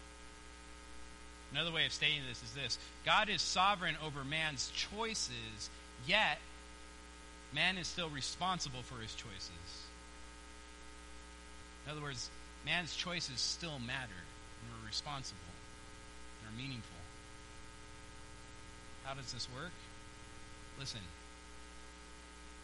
Another 1.51 1.71
way 1.71 1.85
of 1.85 1.93
stating 1.93 2.21
this 2.27 2.43
is 2.43 2.51
this 2.53 2.77
God 3.05 3.29
is 3.29 3.41
sovereign 3.41 3.95
over 4.05 4.23
man's 4.23 4.71
choices, 4.75 5.69
yet 6.07 6.39
man 7.53 7.77
is 7.77 7.87
still 7.87 8.09
responsible 8.09 8.81
for 8.83 9.01
his 9.01 9.13
choices. 9.13 9.85
In 11.85 11.91
other 11.91 12.01
words, 12.01 12.29
man's 12.65 12.95
choices 12.95 13.39
still 13.39 13.79
matter 13.79 14.11
and 14.11 14.83
are 14.83 14.87
responsible 14.87 15.39
and 16.41 16.53
are 16.53 16.57
meaningful. 16.57 16.97
How 19.03 19.13
does 19.13 19.31
this 19.33 19.47
work? 19.55 19.71
Listen, 20.79 21.01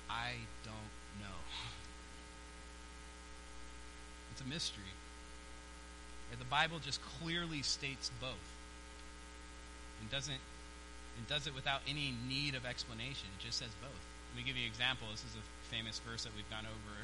I 0.10 0.34
don't 0.63 1.22
know. 1.22 1.36
It's 4.32 4.42
a 4.42 4.48
mystery. 4.50 4.84
The 6.38 6.44
Bible 6.44 6.80
just 6.80 7.00
clearly 7.22 7.62
states 7.62 8.12
both 8.20 8.34
and 10.01 10.12
doesn't 10.12 10.42
and 11.18 11.27
does 11.30 11.48
it 11.48 11.56
without 11.56 11.80
any 11.88 12.13
need 12.27 12.56
of 12.56 12.65
explanation. 12.65 13.30
It 13.39 13.46
just 13.46 13.60
says 13.60 13.70
both. 13.82 13.92
Let 14.36 14.44
me 14.44 14.51
give 14.51 14.58
you 14.58 14.68
an 14.68 14.70
example. 14.70 15.08
This 15.12 15.24
is 15.24 15.32
a 15.39 15.74
famous 15.74 16.00
verse 16.00 16.25
that 16.25 16.36
we've 16.36 16.50
gone 16.50 16.65
over 16.68 16.96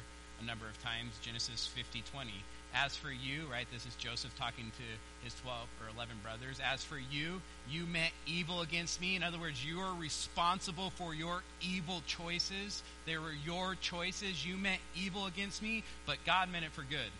a 0.42 0.44
number 0.44 0.66
of 0.68 0.76
times 0.82 1.16
Genesis 1.22 1.66
50 1.66 2.04
20. 2.12 2.30
As 2.74 2.94
for 2.94 3.10
you, 3.10 3.46
right, 3.50 3.66
this 3.72 3.86
is 3.86 3.94
Joseph 3.94 4.36
talking 4.36 4.70
to 4.76 5.24
his 5.24 5.32
12 5.40 5.66
or 5.80 5.88
11 5.96 6.16
brothers. 6.22 6.60
As 6.60 6.84
for 6.84 6.98
you, 6.98 7.40
you 7.70 7.86
meant 7.86 8.12
evil 8.26 8.60
against 8.60 9.00
me. 9.00 9.16
In 9.16 9.22
other 9.22 9.38
words, 9.38 9.64
you 9.64 9.80
are 9.80 9.98
responsible 9.98 10.90
for 10.90 11.14
your 11.14 11.42
evil 11.62 12.02
choices. 12.06 12.82
They 13.06 13.16
were 13.16 13.32
your 13.46 13.76
choices. 13.76 14.44
You 14.44 14.58
meant 14.58 14.82
evil 14.94 15.24
against 15.24 15.62
me, 15.62 15.84
but 16.04 16.18
God 16.26 16.52
meant 16.52 16.66
it 16.66 16.72
for 16.72 16.82
good. 16.82 17.12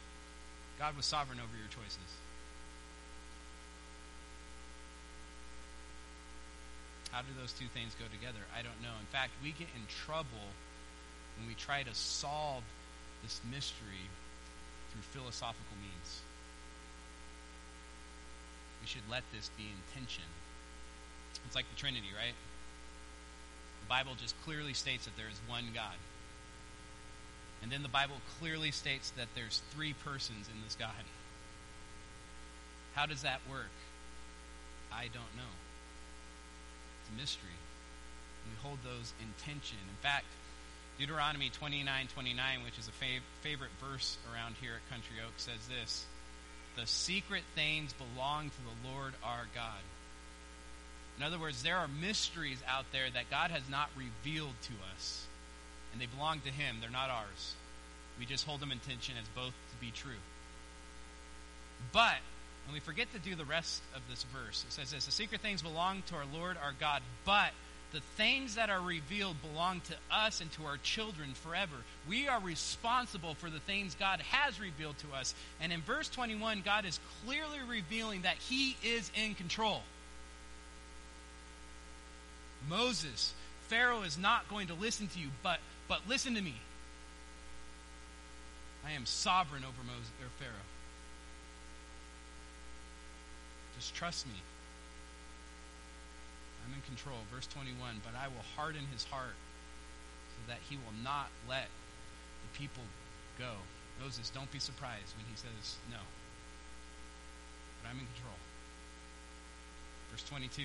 God 0.78 0.94
was 0.94 1.06
sovereign 1.06 1.38
over 1.40 1.56
your 1.56 1.68
choices. 1.68 1.96
How 7.12 7.20
do 7.20 7.28
those 7.38 7.52
two 7.52 7.68
things 7.76 7.94
go 8.00 8.08
together? 8.08 8.40
I 8.56 8.64
don't 8.64 8.80
know. 8.80 8.96
In 8.98 9.06
fact, 9.12 9.30
we 9.44 9.52
get 9.52 9.68
in 9.76 9.84
trouble 10.04 10.48
when 11.38 11.46
we 11.46 11.54
try 11.54 11.82
to 11.84 11.94
solve 11.94 12.64
this 13.22 13.40
mystery 13.52 14.08
through 14.90 15.04
philosophical 15.12 15.76
means. 15.76 16.20
We 18.80 18.88
should 18.88 19.06
let 19.10 19.22
this 19.32 19.50
be 19.56 19.68
intention. 19.68 20.24
It's 21.46 21.54
like 21.54 21.68
the 21.68 21.78
Trinity, 21.78 22.08
right? 22.16 22.34
The 23.84 23.88
Bible 23.88 24.12
just 24.16 24.34
clearly 24.44 24.72
states 24.72 25.04
that 25.04 25.16
there 25.16 25.28
is 25.30 25.38
one 25.46 25.68
God. 25.74 26.00
And 27.62 27.70
then 27.70 27.82
the 27.82 27.88
Bible 27.88 28.16
clearly 28.40 28.72
states 28.72 29.12
that 29.16 29.28
there's 29.36 29.62
three 29.70 29.92
persons 29.92 30.48
in 30.48 30.64
this 30.64 30.74
God. 30.74 31.04
How 32.94 33.06
does 33.06 33.22
that 33.22 33.40
work? 33.48 33.70
I 34.92 35.04
don't 35.04 35.36
know. 35.36 35.52
Mystery. 37.16 37.56
We 38.46 38.56
hold 38.62 38.78
those 38.84 39.12
in 39.20 39.28
tension. 39.44 39.78
In 39.88 39.96
fact, 40.02 40.26
Deuteronomy 40.98 41.50
29 41.50 42.08
29, 42.12 42.64
which 42.64 42.78
is 42.78 42.88
a 42.88 43.04
fav- 43.04 43.26
favorite 43.42 43.70
verse 43.80 44.18
around 44.32 44.56
here 44.60 44.72
at 44.74 44.90
Country 44.90 45.16
Oak, 45.24 45.32
says 45.36 45.66
this 45.68 46.06
The 46.76 46.86
secret 46.86 47.42
things 47.54 47.94
belong 47.94 48.50
to 48.50 48.56
the 48.62 48.88
Lord 48.90 49.14
our 49.22 49.46
God. 49.54 49.82
In 51.16 51.22
other 51.22 51.38
words, 51.38 51.62
there 51.62 51.76
are 51.76 51.88
mysteries 51.88 52.62
out 52.66 52.86
there 52.92 53.10
that 53.10 53.30
God 53.30 53.50
has 53.50 53.62
not 53.70 53.90
revealed 53.96 54.54
to 54.62 54.72
us, 54.94 55.26
and 55.92 56.00
they 56.00 56.06
belong 56.06 56.40
to 56.40 56.50
Him. 56.50 56.76
They're 56.80 56.90
not 56.90 57.10
ours. 57.10 57.54
We 58.18 58.26
just 58.26 58.46
hold 58.46 58.60
them 58.60 58.72
in 58.72 58.78
tension 58.78 59.14
as 59.20 59.28
both 59.28 59.52
to 59.52 59.76
be 59.80 59.90
true. 59.90 60.20
But 61.92 62.18
when 62.66 62.74
we 62.74 62.80
forget 62.80 63.12
to 63.12 63.18
do 63.18 63.34
the 63.34 63.44
rest 63.44 63.82
of 63.94 64.02
this 64.08 64.24
verse, 64.24 64.64
it 64.68 64.72
says 64.72 64.90
this 64.90 65.06
The 65.06 65.12
secret 65.12 65.40
things 65.40 65.62
belong 65.62 66.02
to 66.08 66.16
our 66.16 66.24
Lord 66.32 66.56
our 66.62 66.72
God, 66.78 67.02
but 67.24 67.50
the 67.92 68.00
things 68.16 68.54
that 68.54 68.70
are 68.70 68.80
revealed 68.80 69.36
belong 69.42 69.80
to 69.82 69.94
us 70.10 70.40
and 70.40 70.50
to 70.52 70.64
our 70.64 70.78
children 70.78 71.34
forever. 71.34 71.74
We 72.08 72.26
are 72.26 72.40
responsible 72.40 73.34
for 73.34 73.50
the 73.50 73.60
things 73.60 73.94
God 73.94 74.20
has 74.30 74.58
revealed 74.58 74.96
to 74.98 75.16
us. 75.16 75.34
And 75.60 75.72
in 75.72 75.82
verse 75.82 76.08
21, 76.08 76.62
God 76.64 76.86
is 76.86 76.98
clearly 77.24 77.58
revealing 77.68 78.22
that 78.22 78.36
He 78.36 78.76
is 78.82 79.10
in 79.14 79.34
control. 79.34 79.82
Moses, 82.68 83.34
Pharaoh 83.68 84.02
is 84.02 84.16
not 84.16 84.48
going 84.48 84.68
to 84.68 84.74
listen 84.74 85.08
to 85.08 85.18
you, 85.18 85.28
but, 85.42 85.58
but 85.88 86.00
listen 86.08 86.34
to 86.34 86.42
me. 86.42 86.54
I 88.86 88.92
am 88.92 89.06
sovereign 89.06 89.64
over 89.64 89.86
Moses, 89.86 90.10
or 90.20 90.28
Pharaoh. 90.38 90.52
Just 93.82 93.96
trust 93.96 94.26
me. 94.28 94.38
I'm 96.64 96.72
in 96.72 96.82
control. 96.82 97.18
Verse 97.34 97.48
21 97.48 97.74
But 98.04 98.14
I 98.14 98.28
will 98.28 98.44
harden 98.54 98.82
his 98.92 99.02
heart 99.02 99.34
so 99.34 100.40
that 100.46 100.58
he 100.70 100.76
will 100.76 100.94
not 101.02 101.26
let 101.48 101.66
the 101.66 102.58
people 102.58 102.84
go. 103.40 103.50
Moses, 104.00 104.30
don't 104.30 104.50
be 104.52 104.60
surprised 104.60 105.16
when 105.16 105.26
he 105.28 105.36
says 105.36 105.76
no. 105.90 105.98
But 107.82 107.90
I'm 107.90 107.98
in 107.98 108.06
control. 108.14 108.38
Verse 110.12 110.22
22 110.28 110.62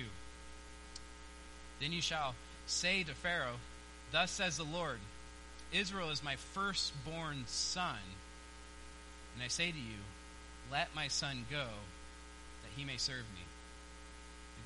Then 1.80 1.90
you 1.90 2.00
shall 2.00 2.36
say 2.68 3.02
to 3.02 3.14
Pharaoh, 3.14 3.58
Thus 4.12 4.30
says 4.30 4.58
the 4.58 4.62
Lord, 4.62 5.00
Israel 5.72 6.10
is 6.10 6.22
my 6.22 6.36
firstborn 6.36 7.42
son. 7.46 7.98
And 9.34 9.42
I 9.42 9.48
say 9.48 9.72
to 9.72 9.76
you, 9.76 10.06
Let 10.70 10.94
my 10.94 11.08
son 11.08 11.46
go, 11.50 11.66
he 12.78 12.84
may 12.84 12.96
serve 12.96 13.24
me 13.34 13.42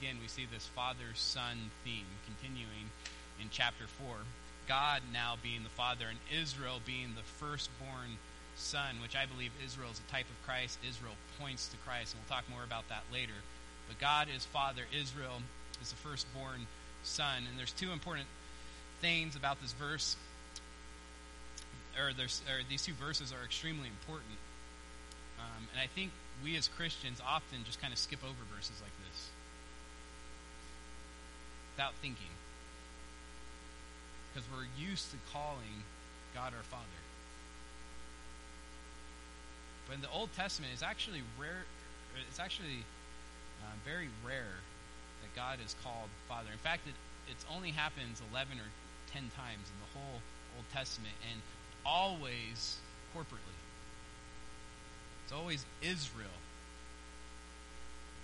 again, 0.02 0.18
we 0.20 0.26
see 0.26 0.46
this 0.52 0.66
father 0.74 1.14
son 1.14 1.70
theme 1.84 2.10
continuing 2.26 2.90
in 3.40 3.46
chapter 3.52 3.86
4. 3.86 4.16
God 4.66 5.02
now 5.12 5.36
being 5.40 5.62
the 5.62 5.70
father 5.70 6.06
and 6.10 6.18
Israel 6.26 6.80
being 6.84 7.14
the 7.14 7.22
firstborn 7.22 8.18
son, 8.56 8.98
which 9.00 9.14
I 9.14 9.26
believe 9.26 9.52
Israel 9.64 9.90
is 9.92 10.00
a 10.00 10.10
type 10.10 10.26
of 10.26 10.34
Christ. 10.44 10.78
Israel 10.82 11.14
points 11.38 11.68
to 11.68 11.76
Christ, 11.86 12.14
and 12.14 12.20
we'll 12.20 12.34
talk 12.34 12.50
more 12.50 12.64
about 12.64 12.88
that 12.88 13.04
later. 13.12 13.46
But 13.86 14.00
God 14.00 14.26
is 14.34 14.44
father, 14.44 14.82
Israel 14.90 15.38
is 15.80 15.90
the 15.90 15.96
firstborn 16.02 16.66
son. 17.04 17.46
And 17.48 17.56
there's 17.56 17.70
two 17.70 17.92
important 17.92 18.26
things 19.00 19.36
about 19.36 19.62
this 19.62 19.72
verse, 19.72 20.16
or, 21.96 22.10
or 22.10 22.58
these 22.68 22.82
two 22.82 22.94
verses 22.94 23.32
are 23.32 23.44
extremely 23.44 23.86
important. 23.86 24.34
Um, 25.38 25.68
and 25.70 25.80
I 25.80 25.86
think 25.86 26.10
we 26.42 26.56
as 26.56 26.68
Christians 26.68 27.20
often 27.26 27.64
just 27.64 27.80
kind 27.80 27.92
of 27.92 27.98
skip 27.98 28.22
over 28.24 28.42
verses 28.54 28.80
like 28.80 28.92
this 29.08 29.30
without 31.74 31.94
thinking. 32.00 32.32
Because 34.32 34.48
we're 34.50 34.68
used 34.78 35.10
to 35.10 35.16
calling 35.32 35.84
God 36.34 36.52
our 36.56 36.64
Father. 36.64 37.02
But 39.86 39.96
in 39.96 40.00
the 40.00 40.10
Old 40.10 40.30
Testament, 40.36 40.72
it's 40.72 40.82
actually 40.82 41.22
rare. 41.38 41.64
It's 42.28 42.40
actually 42.40 42.84
uh, 43.62 43.74
very 43.84 44.08
rare 44.26 44.60
that 45.22 45.36
God 45.36 45.58
is 45.64 45.76
called 45.82 46.08
Father. 46.28 46.48
In 46.50 46.58
fact, 46.58 46.86
it 46.86 46.94
it's 47.30 47.44
only 47.54 47.70
happens 47.70 48.20
11 48.32 48.58
or 48.58 48.68
10 49.12 49.30
times 49.36 49.66
in 49.70 49.76
the 49.80 49.98
whole 49.98 50.20
Old 50.56 50.66
Testament, 50.72 51.14
and 51.30 51.40
always 51.86 52.78
corporately. 53.16 53.51
It's 55.32 55.40
always 55.40 55.64
Israel 55.80 56.28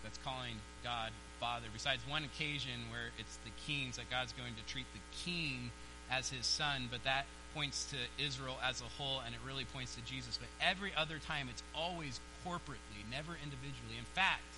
that's 0.04 0.18
calling 0.18 0.56
God 0.84 1.10
Father, 1.40 1.64
besides 1.72 2.02
one 2.06 2.22
occasion 2.22 2.84
where 2.90 3.08
it's 3.18 3.38
the 3.48 3.50
kings 3.66 3.96
that 3.96 4.10
God's 4.10 4.34
going 4.34 4.52
to 4.52 4.62
treat 4.70 4.84
the 4.92 5.00
king 5.24 5.70
as 6.10 6.28
his 6.28 6.44
son, 6.44 6.88
but 6.90 7.02
that 7.04 7.24
points 7.54 7.88
to 7.92 8.22
Israel 8.22 8.58
as 8.62 8.82
a 8.82 9.00
whole 9.00 9.22
and 9.24 9.34
it 9.34 9.40
really 9.46 9.64
points 9.64 9.94
to 9.94 10.02
Jesus. 10.02 10.36
But 10.36 10.48
every 10.60 10.92
other 10.94 11.18
time 11.18 11.48
it's 11.48 11.62
always 11.74 12.20
corporately, 12.44 13.00
never 13.10 13.32
individually. 13.42 13.96
In 13.96 14.04
fact, 14.12 14.52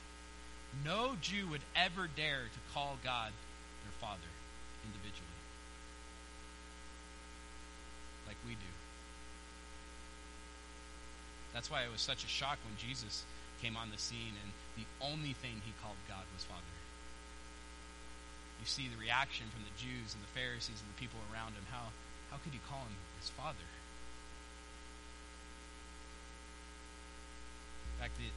no 0.84 1.14
Jew 1.22 1.46
would 1.50 1.62
ever 1.76 2.08
dare 2.16 2.50
to 2.50 2.74
call 2.74 2.98
God 3.04 3.30
their 3.86 3.94
father 4.00 4.30
individually. 4.82 5.38
Like 8.26 8.42
we 8.44 8.54
do. 8.54 8.70
That's 11.52 11.70
why 11.70 11.82
it 11.82 11.92
was 11.92 12.00
such 12.00 12.24
a 12.24 12.30
shock 12.30 12.58
when 12.64 12.76
Jesus 12.78 13.24
came 13.60 13.76
on 13.76 13.90
the 13.90 13.98
scene 13.98 14.34
and 14.40 14.50
the 14.78 14.88
only 15.04 15.34
thing 15.34 15.60
he 15.64 15.74
called 15.82 15.98
God 16.08 16.24
was 16.34 16.44
Father. 16.44 16.76
You 18.60 18.66
see 18.66 18.88
the 18.88 19.00
reaction 19.00 19.46
from 19.52 19.64
the 19.64 19.76
Jews 19.80 20.12
and 20.14 20.22
the 20.22 20.32
Pharisees 20.36 20.80
and 20.80 20.88
the 20.92 21.00
people 21.00 21.18
around 21.32 21.56
him. 21.56 21.64
How, 21.72 21.92
how 22.30 22.38
could 22.44 22.52
he 22.52 22.60
call 22.68 22.84
him 22.84 22.96
his 23.20 23.30
Father? 23.30 23.68
In 27.96 28.04
fact, 28.04 28.16
the 28.16 28.32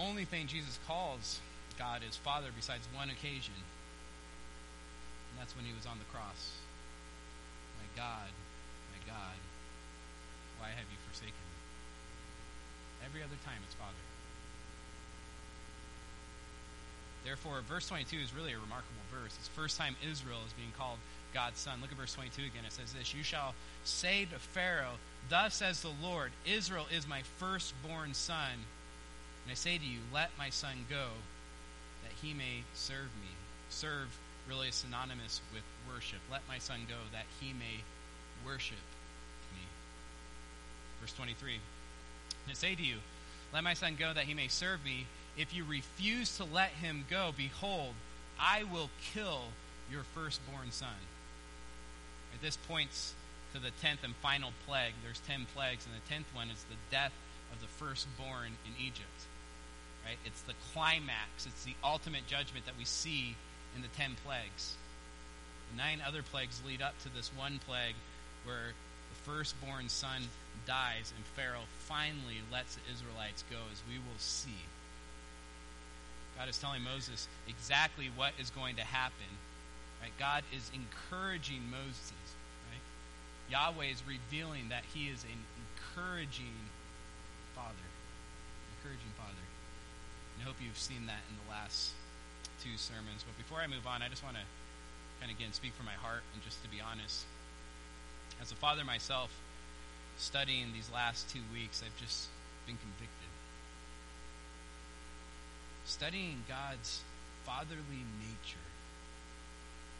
only 0.00 0.24
thing 0.24 0.46
Jesus 0.46 0.78
calls 0.86 1.40
God 1.78 2.02
is 2.02 2.16
Father 2.16 2.50
besides 2.54 2.88
one 2.92 3.08
occasion, 3.08 3.54
and 3.54 5.34
that's 5.38 5.54
when 5.54 5.64
he 5.64 5.72
was 5.72 5.86
on 5.86 5.98
the 5.98 6.10
cross. 6.10 6.58
My 7.78 7.86
God, 7.94 8.34
my 8.90 8.98
God, 9.06 9.38
why 10.58 10.68
have 10.74 10.90
you 10.90 10.98
forsaken 11.06 11.38
me? 11.38 11.47
Every 13.04 13.22
other 13.22 13.36
time 13.44 13.60
it's 13.64 13.74
Father. 13.74 13.92
Therefore, 17.24 17.60
verse 17.68 17.88
22 17.88 18.16
is 18.16 18.34
really 18.34 18.52
a 18.52 18.58
remarkable 18.58 19.04
verse. 19.12 19.34
It's 19.38 19.48
the 19.48 19.60
first 19.60 19.76
time 19.76 19.96
Israel 20.00 20.38
is 20.46 20.52
being 20.54 20.72
called 20.78 20.98
God's 21.34 21.60
son. 21.60 21.80
Look 21.80 21.90
at 21.90 21.98
verse 21.98 22.14
22 22.14 22.42
again. 22.42 22.64
It 22.66 22.72
says 22.72 22.92
this 22.92 23.14
You 23.14 23.22
shall 23.22 23.54
say 23.84 24.26
to 24.26 24.38
Pharaoh, 24.38 24.96
Thus 25.28 25.56
says 25.56 25.82
the 25.82 25.92
Lord, 26.02 26.32
Israel 26.46 26.86
is 26.94 27.06
my 27.06 27.22
firstborn 27.38 28.14
son. 28.14 28.64
And 29.44 29.52
I 29.52 29.54
say 29.54 29.78
to 29.78 29.84
you, 29.84 29.98
Let 30.12 30.30
my 30.38 30.50
son 30.50 30.86
go, 30.88 31.08
that 32.04 32.12
he 32.22 32.34
may 32.34 32.62
serve 32.74 33.10
me. 33.20 33.32
Serve 33.68 34.08
really 34.48 34.68
is 34.68 34.76
synonymous 34.76 35.42
with 35.52 35.62
worship. 35.92 36.20
Let 36.30 36.40
my 36.48 36.58
son 36.58 36.80
go, 36.88 36.96
that 37.12 37.26
he 37.40 37.52
may 37.52 37.84
worship 38.46 38.78
me. 39.54 39.62
Verse 41.00 41.12
23. 41.12 41.58
And 42.48 42.56
say 42.56 42.74
to 42.74 42.82
you, 42.82 42.96
Let 43.52 43.64
my 43.64 43.74
son 43.74 43.96
go 43.98 44.12
that 44.12 44.24
he 44.24 44.34
may 44.34 44.48
serve 44.48 44.84
me. 44.84 45.06
If 45.36 45.54
you 45.54 45.64
refuse 45.64 46.36
to 46.38 46.44
let 46.44 46.70
him 46.70 47.04
go, 47.08 47.32
behold, 47.36 47.94
I 48.40 48.64
will 48.64 48.90
kill 49.14 49.42
your 49.90 50.02
firstborn 50.14 50.70
son. 50.70 50.88
Right, 52.32 52.42
this 52.42 52.56
points 52.56 53.14
to 53.54 53.60
the 53.60 53.70
tenth 53.82 54.04
and 54.04 54.14
final 54.16 54.52
plague. 54.66 54.94
There's 55.02 55.20
ten 55.20 55.46
plagues, 55.54 55.86
and 55.86 55.94
the 55.94 56.08
tenth 56.08 56.26
one 56.34 56.48
is 56.50 56.64
the 56.64 56.76
death 56.90 57.12
of 57.52 57.60
the 57.60 57.66
firstborn 57.66 58.52
in 58.66 58.84
Egypt. 58.84 59.20
Right? 60.04 60.18
It's 60.24 60.40
the 60.42 60.54
climax, 60.72 61.46
it's 61.46 61.64
the 61.64 61.74
ultimate 61.84 62.26
judgment 62.26 62.66
that 62.66 62.76
we 62.78 62.84
see 62.84 63.36
in 63.76 63.82
the 63.82 63.88
ten 63.88 64.16
plagues. 64.24 64.74
The 65.70 65.76
nine 65.76 66.00
other 66.06 66.22
plagues 66.22 66.62
lead 66.66 66.82
up 66.82 66.98
to 67.02 67.14
this 67.14 67.30
one 67.36 67.60
plague 67.66 67.94
where 68.44 68.72
the 69.10 69.30
firstborn 69.30 69.88
son 69.88 70.22
dies, 70.68 71.12
and 71.16 71.24
Pharaoh 71.32 71.66
finally 71.88 72.44
lets 72.52 72.76
the 72.76 72.84
Israelites 72.92 73.42
go, 73.50 73.56
as 73.72 73.80
we 73.88 73.96
will 73.96 74.20
see. 74.20 74.68
God 76.36 76.48
is 76.48 76.58
telling 76.60 76.84
Moses 76.84 77.26
exactly 77.48 78.12
what 78.14 78.30
is 78.38 78.50
going 78.50 78.76
to 78.76 78.84
happen. 78.84 79.32
Right? 80.00 80.12
God 80.20 80.44
is 80.54 80.70
encouraging 80.70 81.66
Moses. 81.72 82.28
Right? 82.70 82.84
Yahweh 83.50 83.90
is 83.90 84.04
revealing 84.06 84.68
that 84.68 84.84
He 84.94 85.08
is 85.08 85.24
an 85.24 85.40
encouraging 85.58 86.54
Father. 87.56 87.88
Encouraging 88.78 89.10
Father. 89.18 89.44
And 90.36 90.44
I 90.44 90.46
hope 90.46 90.62
you've 90.62 90.78
seen 90.78 91.10
that 91.10 91.26
in 91.26 91.34
the 91.42 91.50
last 91.50 91.90
two 92.62 92.76
sermons. 92.76 93.26
But 93.26 93.34
before 93.34 93.58
I 93.58 93.66
move 93.66 93.88
on, 93.88 94.02
I 94.02 94.06
just 94.06 94.22
want 94.22 94.36
to 94.36 94.46
kind 95.18 95.32
of 95.32 95.36
again 95.36 95.50
speak 95.50 95.74
from 95.74 95.86
my 95.86 95.98
heart 95.98 96.22
and 96.34 96.44
just 96.44 96.62
to 96.62 96.70
be 96.70 96.78
honest. 96.78 97.26
As 98.38 98.52
a 98.52 98.54
father 98.54 98.84
myself, 98.84 99.34
studying 100.18 100.72
these 100.74 100.90
last 100.92 101.30
two 101.30 101.42
weeks, 101.54 101.82
I've 101.86 101.96
just 101.96 102.28
been 102.66 102.76
convicted. 102.76 103.30
Studying 105.86 106.42
God's 106.46 107.00
fatherly 107.46 108.04
nature, 108.20 108.68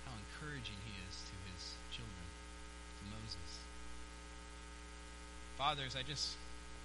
how 0.04 0.12
encouraging 0.18 0.76
He 0.84 0.92
is 1.08 1.14
to 1.16 1.34
His 1.54 1.62
children, 1.94 2.28
to 3.00 3.04
Moses. 3.14 3.50
Fathers, 5.56 5.96
I 5.96 6.02
just 6.02 6.36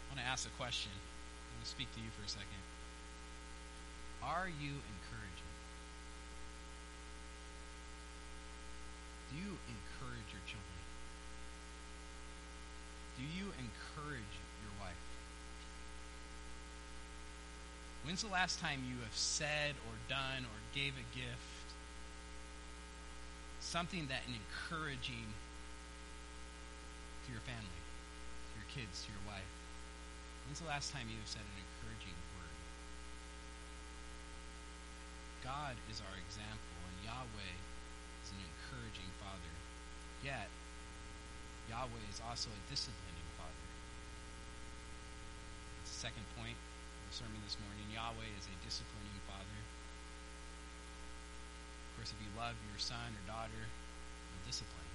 want 0.07 0.21
to 0.21 0.25
ask 0.25 0.47
a 0.47 0.53
question. 0.55 0.93
I 0.93 1.57
want 1.57 1.65
to 1.65 1.69
speak 1.69 1.91
to 1.97 1.99
you 1.99 2.09
for 2.15 2.23
a 2.23 2.29
second. 2.29 2.63
Are 4.23 4.47
you 4.47 4.71
encouraging? 4.71 5.51
Do 9.33 9.35
you 9.35 9.51
encourage 9.67 10.29
your 10.31 10.45
children? 10.47 10.62
Do 13.23 13.31
you 13.39 13.47
encourage 13.55 14.35
your 14.59 14.75
wife? 14.83 14.99
When's 18.03 18.19
the 18.19 18.27
last 18.27 18.59
time 18.59 18.83
you 18.83 18.99
have 18.99 19.15
said 19.15 19.79
or 19.87 19.95
done 20.11 20.43
or 20.43 20.59
gave 20.75 20.91
a 20.99 21.07
gift? 21.15 21.71
Something 23.63 24.11
that 24.11 24.27
encouraging 24.27 25.31
to 27.23 27.27
your 27.31 27.39
family, 27.47 27.79
to 27.79 28.53
your 28.59 28.67
kids, 28.75 29.07
to 29.07 29.15
your 29.15 29.23
wife. 29.23 29.47
When's 30.43 30.59
the 30.59 30.67
last 30.67 30.91
time 30.91 31.07
you 31.07 31.15
have 31.15 31.31
said 31.31 31.47
an 31.47 31.63
encouraging 31.63 32.19
word? 32.35 32.59
God 35.47 35.79
is 35.87 36.03
our 36.03 36.17
example, 36.19 36.75
and 36.91 37.07
Yahweh 37.07 37.55
is 38.19 38.35
an 38.35 38.43
encouraging 38.43 39.07
Father. 39.23 39.55
Yet, 40.27 40.51
Yahweh 41.71 42.03
is 42.11 42.19
also 42.19 42.51
a 42.51 42.59
the 42.67 43.12
second 46.03 46.27
point 46.35 46.59
of 46.59 47.01
the 47.07 47.15
sermon 47.15 47.39
this 47.47 47.55
morning. 47.63 47.87
Yahweh 47.95 48.27
is 48.35 48.43
a 48.51 48.55
disciplining 48.67 49.15
Father. 49.23 49.59
Of 51.87 51.91
course, 51.95 52.11
if 52.11 52.19
you 52.19 52.27
love 52.35 52.59
your 52.67 52.75
son 52.75 53.07
or 53.15 53.23
daughter, 53.23 53.55
you'll 53.55 54.43
discipline. 54.43 54.91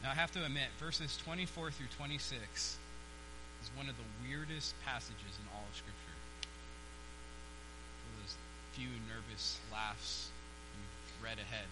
Now, 0.00 0.16
I 0.16 0.16
have 0.16 0.32
to 0.32 0.40
admit, 0.40 0.72
verses 0.80 1.20
24 1.20 1.68
through 1.68 1.92
26 1.92 2.32
is 2.40 3.68
one 3.76 3.92
of 3.92 3.96
the 4.00 4.08
weirdest 4.24 4.72
passages 4.88 5.36
in 5.36 5.44
all 5.52 5.68
of 5.68 5.76
Scripture. 5.76 6.16
For 6.40 8.24
those 8.24 8.40
few 8.72 8.88
nervous 9.04 9.60
laughs 9.68 10.32
you've 10.80 11.20
read 11.20 11.36
ahead. 11.36 11.68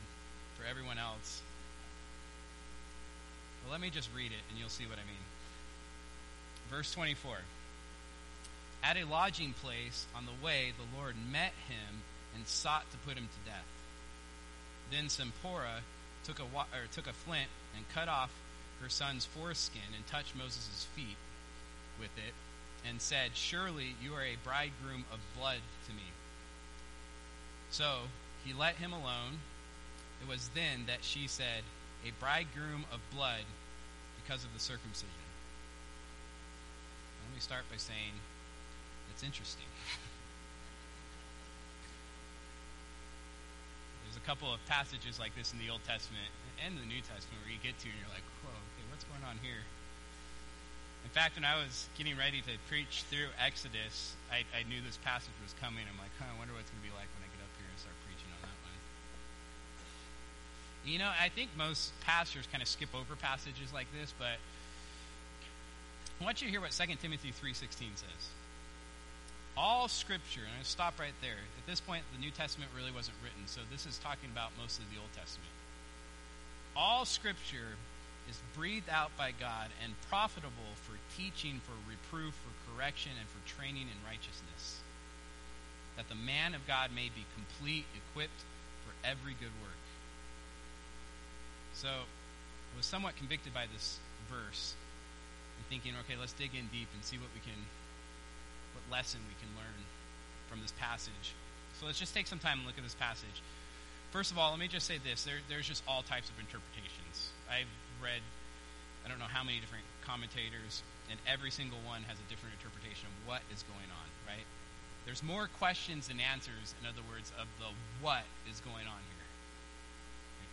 For 0.60 0.68
everyone 0.68 1.00
else, 1.00 1.40
well, 3.64 3.72
let 3.72 3.80
me 3.80 3.88
just 3.88 4.12
read 4.12 4.36
it 4.36 4.44
and 4.52 4.60
you'll 4.60 4.68
see 4.68 4.84
what 4.84 5.00
I 5.00 5.08
mean. 5.08 5.27
Verse 6.70 6.92
24 6.92 7.36
At 8.82 8.96
a 8.96 9.04
lodging 9.04 9.54
place 9.54 10.06
on 10.14 10.26
the 10.26 10.44
way, 10.44 10.72
the 10.76 10.98
Lord 10.98 11.14
met 11.30 11.52
him 11.68 12.02
and 12.34 12.46
sought 12.46 12.90
to 12.90 12.96
put 12.98 13.16
him 13.16 13.28
to 13.28 13.50
death. 13.50 13.64
Then 14.90 15.08
Zipporah 15.08 15.82
took 16.24 16.38
a, 16.38 16.42
or 16.42 16.86
took 16.92 17.06
a 17.06 17.12
flint 17.12 17.48
and 17.76 17.88
cut 17.94 18.08
off 18.08 18.30
her 18.82 18.88
son's 18.88 19.24
foreskin 19.24 19.80
and 19.96 20.06
touched 20.06 20.36
Moses' 20.36 20.86
feet 20.94 21.16
with 21.98 22.10
it 22.16 22.34
and 22.88 23.00
said, 23.00 23.30
Surely 23.34 23.94
you 24.02 24.14
are 24.14 24.22
a 24.22 24.36
bridegroom 24.44 25.04
of 25.12 25.18
blood 25.38 25.60
to 25.86 25.92
me. 25.92 26.02
So 27.70 28.02
he 28.44 28.52
let 28.52 28.76
him 28.76 28.92
alone. 28.92 29.40
It 30.22 30.28
was 30.28 30.50
then 30.54 30.84
that 30.86 31.02
she 31.02 31.28
said, 31.28 31.62
A 32.06 32.12
bridegroom 32.20 32.84
of 32.92 33.00
blood 33.14 33.44
because 34.22 34.44
of 34.44 34.52
the 34.54 34.60
circumcision. 34.60 35.27
Me 37.38 37.46
start 37.46 37.70
by 37.70 37.78
saying 37.78 38.18
it's 39.14 39.22
interesting. 39.22 39.62
There's 44.02 44.18
a 44.18 44.26
couple 44.26 44.50
of 44.50 44.58
passages 44.66 45.22
like 45.22 45.38
this 45.38 45.54
in 45.54 45.62
the 45.62 45.70
Old 45.70 45.86
Testament 45.86 46.34
and 46.58 46.74
the 46.74 46.82
New 46.82 46.98
Testament 46.98 47.38
where 47.46 47.54
you 47.54 47.62
get 47.62 47.78
to 47.78 47.86
and 47.86 47.94
you're 47.94 48.10
like, 48.10 48.26
whoa, 48.42 48.50
okay, 48.50 48.82
what's 48.90 49.06
going 49.06 49.22
on 49.22 49.38
here? 49.38 49.62
In 51.06 51.14
fact, 51.14 51.38
when 51.38 51.46
I 51.46 51.54
was 51.62 51.86
getting 51.94 52.18
ready 52.18 52.42
to 52.42 52.58
preach 52.66 53.06
through 53.06 53.30
Exodus, 53.38 54.18
I, 54.34 54.42
I 54.50 54.66
knew 54.66 54.82
this 54.82 54.98
passage 55.06 55.38
was 55.38 55.54
coming. 55.62 55.86
I'm 55.86 55.94
like, 56.02 56.10
huh, 56.18 56.26
I 56.26 56.34
wonder 56.42 56.58
what 56.58 56.66
it's 56.66 56.74
going 56.74 56.82
to 56.82 56.90
be 56.90 56.94
like 56.98 57.06
when 57.14 57.22
I 57.22 57.30
get 57.30 57.38
up 57.38 57.54
here 57.54 57.70
and 57.70 57.78
start 57.78 57.94
preaching 58.02 58.34
on 58.34 58.50
that 58.50 58.58
one. 58.66 58.82
You 60.90 60.98
know, 60.98 61.14
I 61.14 61.30
think 61.30 61.54
most 61.54 61.94
pastors 62.02 62.50
kind 62.50 62.58
of 62.58 62.66
skip 62.66 62.90
over 62.98 63.14
passages 63.14 63.70
like 63.70 63.86
this, 63.94 64.10
but 64.18 64.42
I 66.20 66.24
want 66.24 66.42
you 66.42 66.48
to 66.48 66.50
hear 66.50 66.60
what 66.60 66.72
2 66.72 66.84
Timothy 67.00 67.30
3.16 67.30 67.94
says. 67.94 68.24
All 69.56 69.88
Scripture, 69.88 70.42
and 70.42 70.64
to 70.64 70.68
stop 70.68 70.98
right 70.98 71.14
there. 71.22 71.38
At 71.58 71.66
this 71.66 71.80
point, 71.80 72.02
the 72.14 72.20
New 72.20 72.30
Testament 72.30 72.70
really 72.74 72.90
wasn't 72.90 73.16
written, 73.22 73.46
so 73.46 73.60
this 73.70 73.86
is 73.86 73.98
talking 73.98 74.30
about 74.30 74.50
mostly 74.58 74.84
the 74.92 75.00
Old 75.00 75.12
Testament. 75.14 75.50
All 76.74 77.04
Scripture 77.04 77.78
is 78.28 78.38
breathed 78.54 78.90
out 78.90 79.10
by 79.16 79.30
God 79.30 79.70
and 79.82 79.94
profitable 80.10 80.74
for 80.86 80.98
teaching, 81.16 81.60
for 81.62 81.74
reproof, 81.86 82.34
for 82.34 82.54
correction, 82.70 83.12
and 83.18 83.26
for 83.30 83.42
training 83.46 83.86
in 83.86 83.98
righteousness, 84.06 84.82
that 85.96 86.08
the 86.08 86.18
man 86.18 86.54
of 86.54 86.66
God 86.66 86.90
may 86.94 87.10
be 87.14 87.26
complete, 87.34 87.86
equipped 87.94 88.42
for 88.86 88.94
every 89.06 89.34
good 89.38 89.54
work. 89.62 89.82
So, 91.74 91.88
I 91.88 92.76
was 92.76 92.86
somewhat 92.86 93.16
convicted 93.16 93.54
by 93.54 93.66
this 93.72 93.98
verse 94.30 94.74
thinking, 95.68 95.92
okay, 96.04 96.18
let's 96.18 96.32
dig 96.32 96.52
in 96.54 96.66
deep 96.72 96.88
and 96.94 97.04
see 97.04 97.16
what 97.16 97.28
we 97.32 97.40
can 97.40 97.56
what 98.76 98.84
lesson 98.92 99.20
we 99.28 99.36
can 99.40 99.48
learn 99.56 99.78
from 100.48 100.60
this 100.60 100.72
passage. 100.80 101.36
So 101.80 101.86
let's 101.86 101.98
just 101.98 102.14
take 102.14 102.26
some 102.26 102.38
time 102.38 102.58
and 102.58 102.66
look 102.66 102.76
at 102.76 102.84
this 102.84 102.96
passage. 102.96 103.42
First 104.10 104.32
of 104.32 104.38
all, 104.38 104.50
let 104.50 104.58
me 104.58 104.68
just 104.68 104.86
say 104.86 104.98
this 104.98 105.24
there, 105.24 105.40
there's 105.48 105.68
just 105.68 105.82
all 105.86 106.02
types 106.02 106.28
of 106.28 106.36
interpretations. 106.40 107.32
I've 107.48 107.70
read, 108.02 108.24
I 109.04 109.08
don't 109.08 109.18
know 109.18 109.30
how 109.30 109.44
many 109.44 109.60
different 109.60 109.84
commentators, 110.04 110.82
and 111.10 111.20
every 111.28 111.50
single 111.50 111.78
one 111.84 112.02
has 112.08 112.16
a 112.16 112.26
different 112.28 112.56
interpretation 112.56 113.08
of 113.08 113.14
what 113.28 113.42
is 113.52 113.62
going 113.68 113.88
on, 113.92 114.08
right? 114.24 114.44
There's 115.04 115.22
more 115.22 115.48
questions 115.58 116.08
than 116.08 116.20
answers, 116.20 116.74
in 116.80 116.88
other 116.88 117.04
words, 117.08 117.32
of 117.40 117.48
the 117.60 117.72
what 118.00 118.24
is 118.50 118.60
going 118.60 118.88
on 118.88 119.00
here. 119.12 119.28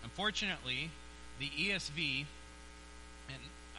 Unfortunately, 0.03 0.91
the 1.39 1.49
ESV, 1.49 2.25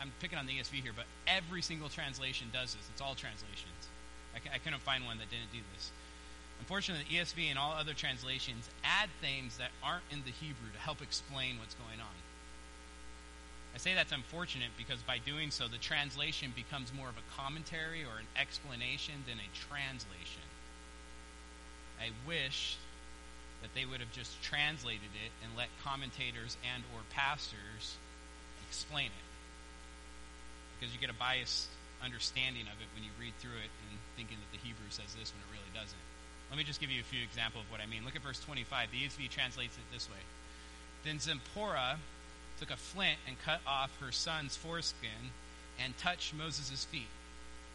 I'm 0.07 0.12
picking 0.21 0.38
on 0.38 0.47
the 0.47 0.55
ESV 0.55 0.83
here, 0.83 0.92
but 0.95 1.07
every 1.27 1.62
single 1.62 1.88
translation 1.88 2.47
does 2.53 2.75
this. 2.75 2.88
It's 2.92 3.03
all 3.03 3.14
translations. 3.14 3.90
I, 4.35 4.38
I 4.55 4.59
couldn't 4.59 4.83
find 4.83 5.05
one 5.05 5.19
that 5.19 5.31
didn't 5.31 5.51
do 5.53 5.59
this. 5.75 5.90
Unfortunately, 6.61 7.05
the 7.11 7.19
ESV 7.19 7.51
and 7.51 7.59
all 7.59 7.73
other 7.73 7.92
translations 7.92 8.71
add 8.85 9.11
things 9.21 9.59
that 9.59 9.71
aren't 9.83 10.07
in 10.11 10.23
the 10.25 10.31
Hebrew 10.31 10.71
to 10.73 10.79
help 10.79 11.03
explain 11.03 11.59
what's 11.59 11.75
going 11.75 12.01
on. 12.01 12.16
I 13.75 13.79
say 13.79 13.92
that's 13.95 14.12
unfortunate 14.12 14.71
because 14.79 15.03
by 15.03 15.19
doing 15.19 15.51
so, 15.51 15.69
the 15.69 15.77
translation 15.77 16.53
becomes 16.55 16.95
more 16.95 17.09
of 17.11 17.19
a 17.19 17.27
commentary 17.37 18.05
or 18.05 18.23
an 18.23 18.31
explanation 18.40 19.27
than 19.27 19.37
a 19.37 19.51
translation. 19.69 20.47
I 22.01 22.14
wish 22.27 22.79
that 23.61 23.75
they 23.75 23.85
would 23.85 24.01
have 24.01 24.12
just 24.12 24.40
translated 24.42 25.12
it 25.12 25.33
and 25.45 25.53
let 25.59 25.69
commentators 25.85 26.57
and 26.64 26.85
or 26.95 27.01
pastors 27.11 27.97
explain 28.69 29.07
it. 29.07 29.26
Because 30.77 30.93
you 30.95 31.01
get 31.01 31.11
a 31.11 31.17
biased 31.17 31.69
understanding 32.05 32.69
of 32.69 32.77
it 32.79 32.89
when 32.95 33.03
you 33.03 33.11
read 33.19 33.33
through 33.41 33.57
it 33.57 33.73
and 33.89 33.99
thinking 34.15 34.37
that 34.37 34.51
the 34.53 34.61
Hebrew 34.61 34.89
says 34.91 35.09
this 35.17 35.33
when 35.33 35.41
it 35.41 35.51
really 35.51 35.73
doesn't. 35.73 36.05
Let 36.51 36.59
me 36.59 36.65
just 36.65 36.81
give 36.81 36.91
you 36.91 37.01
a 37.01 37.09
few 37.09 37.23
examples 37.25 37.65
of 37.65 37.71
what 37.73 37.81
I 37.81 37.87
mean. 37.87 38.05
Look 38.05 38.15
at 38.15 38.23
verse 38.23 38.39
25. 38.41 38.93
The 38.93 39.01
ESV 39.03 39.31
translates 39.31 39.77
it 39.77 39.87
this 39.93 40.09
way. 40.09 40.23
Then 41.05 41.19
Zipporah 41.19 41.99
took 42.61 42.71
a 42.71 42.77
flint 42.77 43.19
and 43.27 43.37
cut 43.43 43.61
off 43.67 43.91
her 44.01 44.12
son's 44.12 44.57
foreskin 44.57 45.33
and 45.83 45.97
touched 45.99 46.35
Moses' 46.35 46.85
feet. 46.85 47.11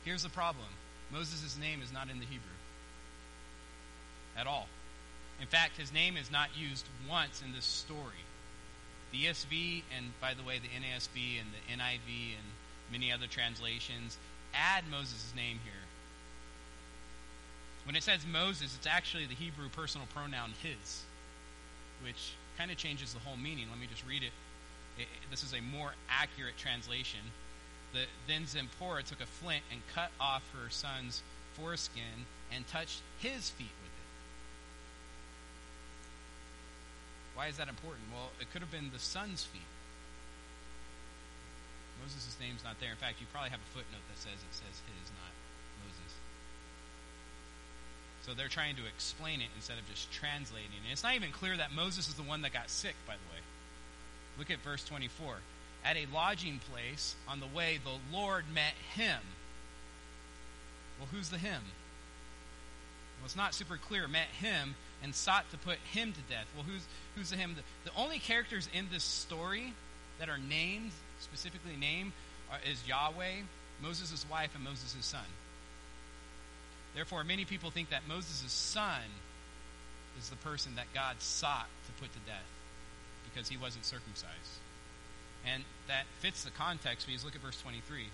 Here's 0.05 0.23
the 0.23 0.29
problem 0.29 0.67
Moses' 1.11 1.57
name 1.59 1.81
is 1.81 1.91
not 1.91 2.09
in 2.09 2.19
the 2.19 2.25
Hebrew 2.25 2.57
at 4.37 4.47
all. 4.47 4.67
In 5.39 5.47
fact, 5.47 5.77
his 5.77 5.91
name 5.91 6.17
is 6.17 6.31
not 6.31 6.49
used 6.55 6.85
once 7.09 7.41
in 7.41 7.53
this 7.53 7.65
story. 7.65 8.23
The 9.11 9.25
ESV, 9.25 9.83
and 9.95 10.19
by 10.21 10.33
the 10.33 10.43
way, 10.43 10.59
the 10.59 10.69
NASB 10.69 11.39
and 11.39 11.49
the 11.51 11.73
NIV 11.73 12.37
and 12.37 12.47
many 12.91 13.11
other 13.11 13.27
translations 13.27 14.17
add 14.53 14.83
Moses' 14.89 15.33
name 15.35 15.59
here. 15.63 15.73
When 17.85 17.95
it 17.95 18.03
says 18.03 18.25
Moses, 18.31 18.75
it's 18.75 18.87
actually 18.87 19.25
the 19.25 19.35
Hebrew 19.35 19.69
personal 19.69 20.07
pronoun 20.13 20.53
his, 20.61 21.03
which 22.03 22.33
kind 22.57 22.69
of 22.69 22.77
changes 22.77 23.13
the 23.13 23.19
whole 23.19 23.37
meaning. 23.37 23.65
Let 23.69 23.79
me 23.79 23.87
just 23.89 24.05
read 24.07 24.23
it. 24.23 24.31
it 24.99 25.07
this 25.29 25.43
is 25.43 25.53
a 25.53 25.61
more 25.61 25.93
accurate 26.09 26.57
translation. 26.57 27.21
The, 27.93 28.05
then 28.27 28.45
Zipporah 28.45 29.03
took 29.03 29.19
a 29.19 29.25
flint 29.25 29.63
and 29.71 29.81
cut 29.93 30.11
off 30.19 30.43
her 30.53 30.69
son's 30.69 31.23
foreskin 31.53 32.25
and 32.53 32.67
touched 32.67 33.01
his 33.19 33.49
feet 33.49 33.73
with 33.81 33.91
it. 33.91 34.09
Why 37.35 37.47
is 37.47 37.57
that 37.57 37.67
important? 37.67 38.03
Well, 38.13 38.29
it 38.39 38.51
could 38.51 38.61
have 38.61 38.71
been 38.71 38.91
the 38.93 38.99
son's 38.99 39.43
feet. 39.43 39.61
Moses' 42.01 42.35
name's 42.41 42.63
not 42.63 42.79
there. 42.79 42.91
In 42.91 42.97
fact, 42.97 43.21
you 43.21 43.27
probably 43.31 43.49
have 43.51 43.61
a 43.61 43.71
footnote 43.77 44.01
that 44.09 44.17
says 44.17 44.33
it 44.33 44.53
says 44.53 44.75
his, 44.89 45.07
not 45.15 45.33
Moses. 45.85 46.11
So 48.25 48.33
they're 48.33 48.49
trying 48.51 48.75
to 48.75 48.85
explain 48.85 49.41
it 49.41 49.49
instead 49.55 49.77
of 49.77 49.87
just 49.89 50.11
translating 50.11 50.81
it. 50.81 50.91
It's 50.91 51.03
not 51.03 51.15
even 51.15 51.31
clear 51.31 51.57
that 51.57 51.73
Moses 51.73 52.07
is 52.07 52.15
the 52.15 52.25
one 52.25 52.41
that 52.41 52.53
got 52.53 52.69
sick, 52.69 52.95
by 53.05 53.13
the 53.13 53.27
way. 53.33 53.41
Look 54.37 54.49
at 54.49 54.59
verse 54.59 54.83
24. 54.85 55.37
At 55.83 55.97
a 55.97 56.05
lodging 56.13 56.59
place 56.71 57.15
on 57.27 57.39
the 57.39 57.47
way, 57.47 57.79
the 57.83 58.15
Lord 58.15 58.45
met 58.53 58.73
him. 58.93 59.19
Well, 60.99 61.09
who's 61.11 61.29
the 61.29 61.37
him? 61.37 61.61
Well, 63.19 63.25
it's 63.25 63.35
not 63.35 63.53
super 63.53 63.77
clear. 63.77 64.07
Met 64.07 64.27
him 64.39 64.75
and 65.03 65.15
sought 65.15 65.49
to 65.51 65.57
put 65.57 65.77
him 65.91 66.13
to 66.13 66.19
death. 66.33 66.45
Well, 66.55 66.65
who's 66.65 66.81
who's 67.15 67.31
the 67.31 67.37
him? 67.37 67.55
The, 67.55 67.89
the 67.89 67.95
only 67.97 68.19
characters 68.19 68.69
in 68.73 68.87
this 68.91 69.03
story 69.03 69.73
that 70.19 70.29
are 70.29 70.37
named, 70.37 70.91
specifically 71.21 71.75
named, 71.79 72.11
uh, 72.51 72.57
is 72.69 72.85
Yahweh, 72.87 73.45
Moses' 73.81 74.25
wife, 74.29 74.51
and 74.55 74.63
Moses' 74.63 75.05
son. 75.05 75.25
Therefore, 76.95 77.23
many 77.23 77.45
people 77.45 77.71
think 77.71 77.89
that 77.89 78.01
Moses' 78.07 78.51
son 78.51 79.01
is 80.19 80.29
the 80.29 80.35
person 80.37 80.75
that 80.75 80.87
God 80.93 81.15
sought 81.19 81.67
to 81.85 82.01
put 82.01 82.11
to 82.13 82.19
death 82.19 82.49
because 83.33 83.47
he 83.47 83.57
wasn't 83.57 83.85
circumcised. 83.85 84.59
And 85.45 85.63
that 85.87 86.05
fits 86.19 86.43
the 86.43 86.51
context 86.51 87.07
because 87.07 87.23
look 87.23 87.35
at 87.35 87.41
verse 87.41 87.59
23. 87.61 88.05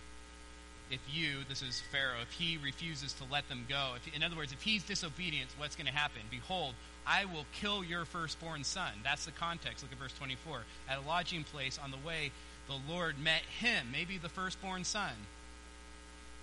If 0.90 1.00
you, 1.12 1.40
this 1.50 1.62
is 1.62 1.82
Pharaoh, 1.92 2.22
if 2.22 2.32
he 2.32 2.58
refuses 2.64 3.12
to 3.14 3.24
let 3.30 3.50
them 3.50 3.66
go, 3.68 3.94
if, 3.98 4.16
in 4.16 4.24
other 4.24 4.38
words, 4.38 4.54
if 4.54 4.62
he's 4.62 4.84
disobedient, 4.84 5.50
what's 5.58 5.76
going 5.76 5.88
to 5.88 5.92
happen? 5.92 6.22
Behold, 6.32 6.76
I 7.06 7.26
will 7.26 7.46
kill 7.60 7.84
your 7.84 8.06
firstborn 8.06 8.64
son. 8.64 8.92
That's 9.04 9.26
the 9.26 9.32
context. 9.32 9.84
Look 9.84 9.92
at 9.92 9.98
verse 9.98 10.14
24. 10.14 10.60
At 10.90 11.00
a 11.00 11.02
lodging 11.02 11.44
place 11.44 11.78
on 11.84 11.92
the 11.92 11.98
way, 12.06 12.32
the 12.68 12.80
Lord 12.92 13.20
met 13.20 13.42
him, 13.60 13.88
maybe 13.92 14.18
the 14.18 14.30
firstborn 14.30 14.84
son, 14.84 15.14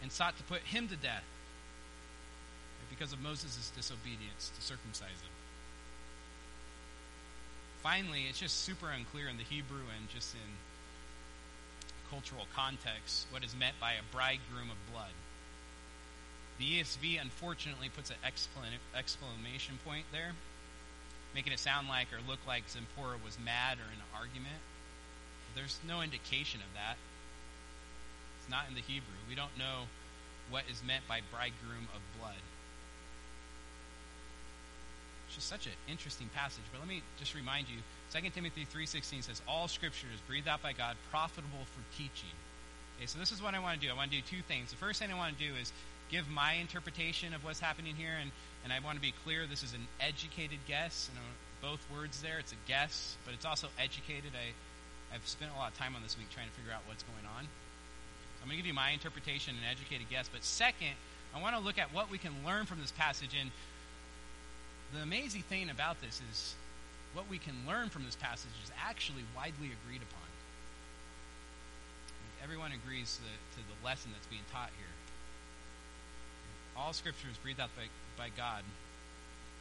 and 0.03 0.11
sought 0.11 0.37
to 0.39 0.43
put 0.45 0.61
him 0.63 0.89
to 0.89 0.97
death 0.97 1.25
because 2.91 3.13
of 3.13 3.21
Moses' 3.21 3.73
disobedience 3.75 4.51
to 4.57 4.63
circumcise 4.63 5.09
him. 5.09 5.35
Finally, 7.83 8.25
it's 8.29 8.39
just 8.39 8.65
super 8.65 8.89
unclear 8.89 9.29
in 9.29 9.37
the 9.37 9.43
Hebrew 9.43 9.85
and 9.97 10.09
just 10.09 10.35
in 10.35 10.51
cultural 12.11 12.47
context 12.55 13.27
what 13.31 13.45
is 13.45 13.55
meant 13.55 13.79
by 13.81 13.93
a 13.93 14.03
bridegroom 14.13 14.71
of 14.71 14.93
blood. 14.93 15.13
The 16.59 16.81
ESV 16.81 17.21
unfortunately 17.21 17.89
puts 17.89 18.11
an 18.11 18.17
exclamation 18.25 19.79
point 19.85 20.07
there, 20.13 20.33
making 21.35 21.53
it 21.53 21.59
sound 21.59 21.89
like 21.89 22.13
or 22.13 22.21
look 22.27 22.39
like 22.47 22.69
Zipporah 22.69 23.19
was 23.25 23.37
mad 23.45 23.79
or 23.79 23.91
in 23.93 23.99
an 23.99 24.15
argument. 24.15 24.63
There's 25.55 25.79
no 25.87 26.03
indication 26.03 26.61
of 26.61 26.73
that. 26.75 26.97
It's 28.41 28.51
not 28.51 28.67
in 28.69 28.75
the 28.75 28.83
Hebrew. 28.83 29.17
We 29.29 29.35
don't 29.35 29.57
know 29.59 29.87
what 30.51 30.65
is 30.71 30.83
meant 30.87 31.07
by 31.09 31.21
bridegroom 31.33 31.89
of 31.95 32.01
blood. 32.21 32.43
It's 35.27 35.37
just 35.37 35.49
such 35.49 35.67
an 35.67 35.73
interesting 35.89 36.29
passage. 36.35 36.65
But 36.71 36.81
let 36.81 36.89
me 36.89 37.03
just 37.19 37.35
remind 37.35 37.69
you, 37.69 37.79
2 38.13 38.31
Timothy 38.31 38.67
3.16 38.67 39.25
says, 39.25 39.43
All 39.49 39.69
scripture 39.69 40.07
is 40.13 40.21
breathed 40.29 40.49
out 40.49 40.63
by 40.63 40.73
God, 40.73 40.97
profitable 41.11 41.65
for 41.73 41.83
teaching. 41.97 42.35
Okay, 42.99 43.07
so 43.07 43.19
this 43.19 43.33
is 43.33 43.43
what 43.43 43.55
I 43.55 43.59
want 43.59 43.81
to 43.81 43.87
do. 43.87 43.93
I 43.93 43.97
want 43.97 44.11
to 44.11 44.17
do 44.17 44.23
two 44.23 44.43
things. 44.47 44.71
The 44.71 44.77
first 44.77 45.01
thing 45.01 45.11
I 45.11 45.17
want 45.17 45.37
to 45.37 45.43
do 45.43 45.55
is 45.61 45.73
give 46.11 46.29
my 46.29 46.55
interpretation 46.55 47.35
of 47.35 47.43
what's 47.45 47.59
happening 47.59 47.97
here, 47.97 48.15
and, 48.21 48.31
and 48.63 48.73
I 48.73 48.79
want 48.85 48.97
to 48.97 49.03
be 49.03 49.15
clear 49.25 49.47
this 49.47 49.63
is 49.63 49.73
an 49.73 49.87
educated 50.01 50.59
guess. 50.69 51.11
Know, 51.15 51.21
both 51.69 51.81
words 51.91 52.21
there. 52.21 52.39
It's 52.39 52.53
a 52.53 52.61
guess, 52.69 53.17
but 53.25 53.35
it's 53.35 53.47
also 53.47 53.69
educated. 53.79 54.33
I, 54.35 54.53
I've 55.15 55.27
spent 55.29 55.53
a 55.55 55.59
lot 55.59 55.71
of 55.71 55.79
time 55.79 55.95
on 55.95 56.03
this 56.03 56.19
week 56.19 56.27
trying 56.35 56.51
to 56.51 56.55
figure 56.59 56.75
out 56.75 56.83
what's 56.91 57.05
going 57.07 57.23
on. 57.39 57.47
So 57.47 58.43
I'm 58.43 58.49
going 58.51 58.59
to 58.59 58.63
give 58.63 58.67
you 58.67 58.75
my 58.75 58.91
interpretation 58.91 59.55
and 59.55 59.63
educated 59.63 60.11
guess. 60.11 60.27
But 60.27 60.43
second, 60.43 60.99
I 61.31 61.41
want 61.41 61.55
to 61.55 61.63
look 61.63 61.79
at 61.79 61.95
what 61.95 62.11
we 62.11 62.19
can 62.19 62.35
learn 62.45 62.67
from 62.67 62.81
this 62.83 62.91
passage. 62.91 63.31
And 63.39 63.55
the 64.93 65.03
amazing 65.07 65.43
thing 65.47 65.71
about 65.71 66.03
this 66.03 66.21
is 66.31 66.59
what 67.15 67.31
we 67.31 67.39
can 67.39 67.55
learn 67.63 67.89
from 67.95 68.05
this 68.05 68.17
passage 68.19 68.51
is 68.67 68.75
actually 68.75 69.23
widely 69.39 69.71
agreed 69.71 70.03
upon. 70.03 70.27
Everyone 72.43 72.73
agrees 72.75 73.23
to, 73.23 73.31
to 73.57 73.61
the 73.65 73.79
lesson 73.87 74.11
that's 74.13 74.27
being 74.27 74.45
taught 74.53 74.75
here. 74.77 74.93
All 76.77 76.93
scripture 76.93 77.29
is 77.31 77.39
breathed 77.39 77.61
out 77.61 77.71
by, 77.79 77.87
by 78.19 78.29
God 78.37 78.67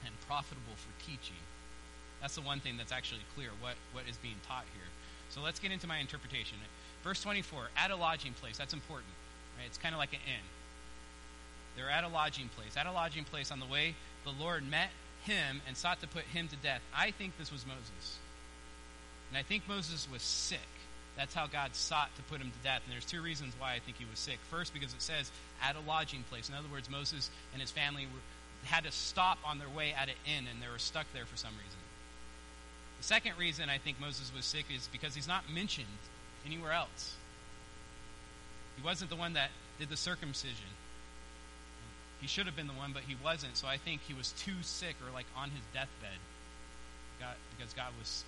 and 0.03 0.11
profitable 0.27 0.75
for 0.75 0.91
teaching. 1.05 1.39
That's 2.19 2.35
the 2.35 2.41
one 2.41 2.59
thing 2.59 2.75
that's 2.75 2.91
actually 2.91 3.21
clear, 3.35 3.49
what, 3.61 3.75
what 3.93 4.03
is 4.09 4.17
being 4.17 4.35
taught 4.47 4.65
here. 4.73 4.89
So 5.33 5.41
let's 5.41 5.59
get 5.59 5.71
into 5.71 5.87
my 5.87 5.97
interpretation. 5.97 6.57
Verse 7.03 7.21
24, 7.21 7.69
at 7.75 7.89
a 7.89 7.95
lodging 7.95 8.33
place. 8.33 8.57
That's 8.57 8.73
important. 8.73 9.09
Right? 9.57 9.65
It's 9.65 9.79
kind 9.79 9.95
of 9.95 9.99
like 9.99 10.13
an 10.13 10.19
inn. 10.27 10.45
They're 11.75 11.89
at 11.89 12.03
a 12.03 12.07
lodging 12.07 12.49
place. 12.49 12.77
At 12.77 12.85
a 12.85 12.91
lodging 12.91 13.23
place 13.23 13.51
on 13.51 13.59
the 13.59 13.65
way, 13.65 13.95
the 14.25 14.31
Lord 14.31 14.69
met 14.69 14.89
him 15.23 15.61
and 15.67 15.75
sought 15.75 16.01
to 16.01 16.07
put 16.07 16.23
him 16.25 16.47
to 16.49 16.55
death. 16.57 16.81
I 16.95 17.11
think 17.11 17.37
this 17.39 17.51
was 17.51 17.65
Moses. 17.65 18.17
And 19.29 19.37
I 19.37 19.41
think 19.41 19.67
Moses 19.67 20.07
was 20.11 20.21
sick. 20.21 20.59
That's 21.17 21.33
how 21.33 21.47
God 21.47 21.75
sought 21.75 22.15
to 22.15 22.21
put 22.23 22.39
him 22.39 22.51
to 22.51 22.63
death. 22.63 22.81
And 22.85 22.93
there's 22.93 23.05
two 23.05 23.21
reasons 23.21 23.53
why 23.57 23.73
I 23.73 23.79
think 23.79 23.97
he 23.97 24.05
was 24.05 24.19
sick. 24.19 24.37
First, 24.51 24.73
because 24.73 24.93
it 24.93 25.01
says 25.01 25.31
at 25.63 25.75
a 25.75 25.79
lodging 25.87 26.23
place. 26.29 26.49
In 26.49 26.55
other 26.55 26.69
words, 26.71 26.89
Moses 26.89 27.31
and 27.53 27.61
his 27.61 27.71
family 27.71 28.05
were, 28.05 28.67
had 28.67 28.83
to 28.83 28.91
stop 28.91 29.39
on 29.45 29.57
their 29.57 29.69
way 29.69 29.93
at 29.93 30.09
an 30.09 30.15
inn, 30.25 30.45
and 30.51 30.61
they 30.61 30.71
were 30.71 30.79
stuck 30.79 31.05
there 31.13 31.25
for 31.25 31.37
some 31.37 31.51
reason. 31.51 31.82
The 33.03 33.07
second 33.07 33.37
reason 33.37 33.69
I 33.69 33.79
think 33.79 33.99
Moses 33.99 34.31
was 34.33 34.45
sick 34.45 34.63
is 34.73 34.87
because 34.89 35.13
he's 35.13 35.27
not 35.27 35.51
mentioned 35.53 35.87
anywhere 36.45 36.71
else. 36.71 37.17
He 38.77 38.81
wasn't 38.81 39.09
the 39.09 39.17
one 39.17 39.33
that 39.33 39.49
did 39.77 39.89
the 39.89 39.97
circumcision. 39.97 40.71
He 42.21 42.27
should 42.27 42.45
have 42.45 42.55
been 42.55 42.67
the 42.67 42.73
one, 42.73 42.93
but 42.93 43.03
he 43.03 43.17
wasn't. 43.21 43.57
So 43.57 43.67
I 43.67 43.75
think 43.75 43.99
he 44.07 44.13
was 44.13 44.31
too 44.31 44.53
sick 44.61 44.95
or 45.05 45.13
like 45.13 45.25
on 45.35 45.49
his 45.49 45.59
deathbed 45.73 46.17
God, 47.19 47.35
because 47.57 47.73
God 47.73 47.91
was 47.99 48.23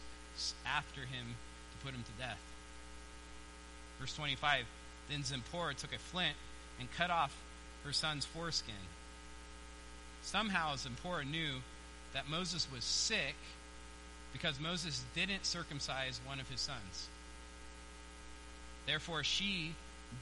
after 0.65 0.99
him 0.99 1.25
to 1.71 1.85
put 1.85 1.95
him 1.95 2.03
to 2.03 2.21
death. 2.21 2.41
Verse 4.01 4.13
25 4.13 4.65
Then 5.09 5.23
Zipporah 5.23 5.75
took 5.75 5.95
a 5.95 5.99
flint 5.99 6.35
and 6.81 6.91
cut 6.91 7.11
off 7.11 7.33
her 7.85 7.93
son's 7.93 8.25
foreskin. 8.25 8.75
Somehow 10.21 10.75
Zipporah 10.75 11.23
knew 11.23 11.61
that 12.11 12.29
Moses 12.29 12.67
was 12.69 12.83
sick 12.83 13.35
because 14.35 14.59
Moses 14.59 15.01
didn't 15.15 15.45
circumcise 15.45 16.19
one 16.27 16.41
of 16.41 16.49
his 16.49 16.59
sons. 16.59 17.07
Therefore, 18.85 19.23
she 19.23 19.73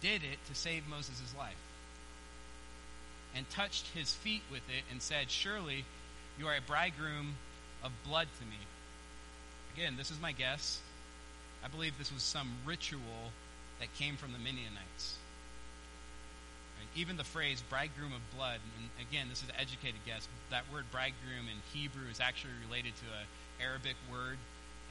did 0.01 0.21
it 0.23 0.37
to 0.47 0.53
save 0.53 0.87
Moses' 0.87 1.33
life 1.35 1.57
and 3.35 3.49
touched 3.49 3.87
his 3.95 4.13
feet 4.13 4.43
with 4.51 4.61
it 4.69 4.83
and 4.91 5.01
said, 5.01 5.31
Surely 5.31 5.83
you 6.37 6.47
are 6.47 6.55
a 6.55 6.61
bridegroom 6.61 7.37
of 7.83 7.91
blood 8.07 8.27
to 8.39 8.45
me. 8.45 8.61
Again, 9.75 9.95
this 9.97 10.11
is 10.11 10.21
my 10.21 10.31
guess. 10.31 10.79
I 11.65 11.67
believe 11.67 11.97
this 11.97 12.13
was 12.13 12.21
some 12.21 12.51
ritual 12.67 13.31
that 13.79 13.95
came 13.95 14.15
from 14.15 14.31
the 14.31 14.37
Midianites. 14.37 15.17
Even 16.95 17.17
the 17.17 17.23
phrase 17.23 17.63
bridegroom 17.67 18.13
of 18.13 18.37
blood, 18.37 18.59
and 18.77 19.07
again, 19.09 19.25
this 19.27 19.41
is 19.41 19.49
an 19.49 19.55
educated 19.57 19.99
guess, 20.05 20.27
that 20.51 20.71
word 20.71 20.85
bridegroom 20.91 21.49
in 21.49 21.57
Hebrew 21.73 22.05
is 22.11 22.19
actually 22.19 22.53
related 22.69 22.93
to 22.97 23.05
an 23.05 23.25
Arabic 23.61 23.95
word. 24.11 24.37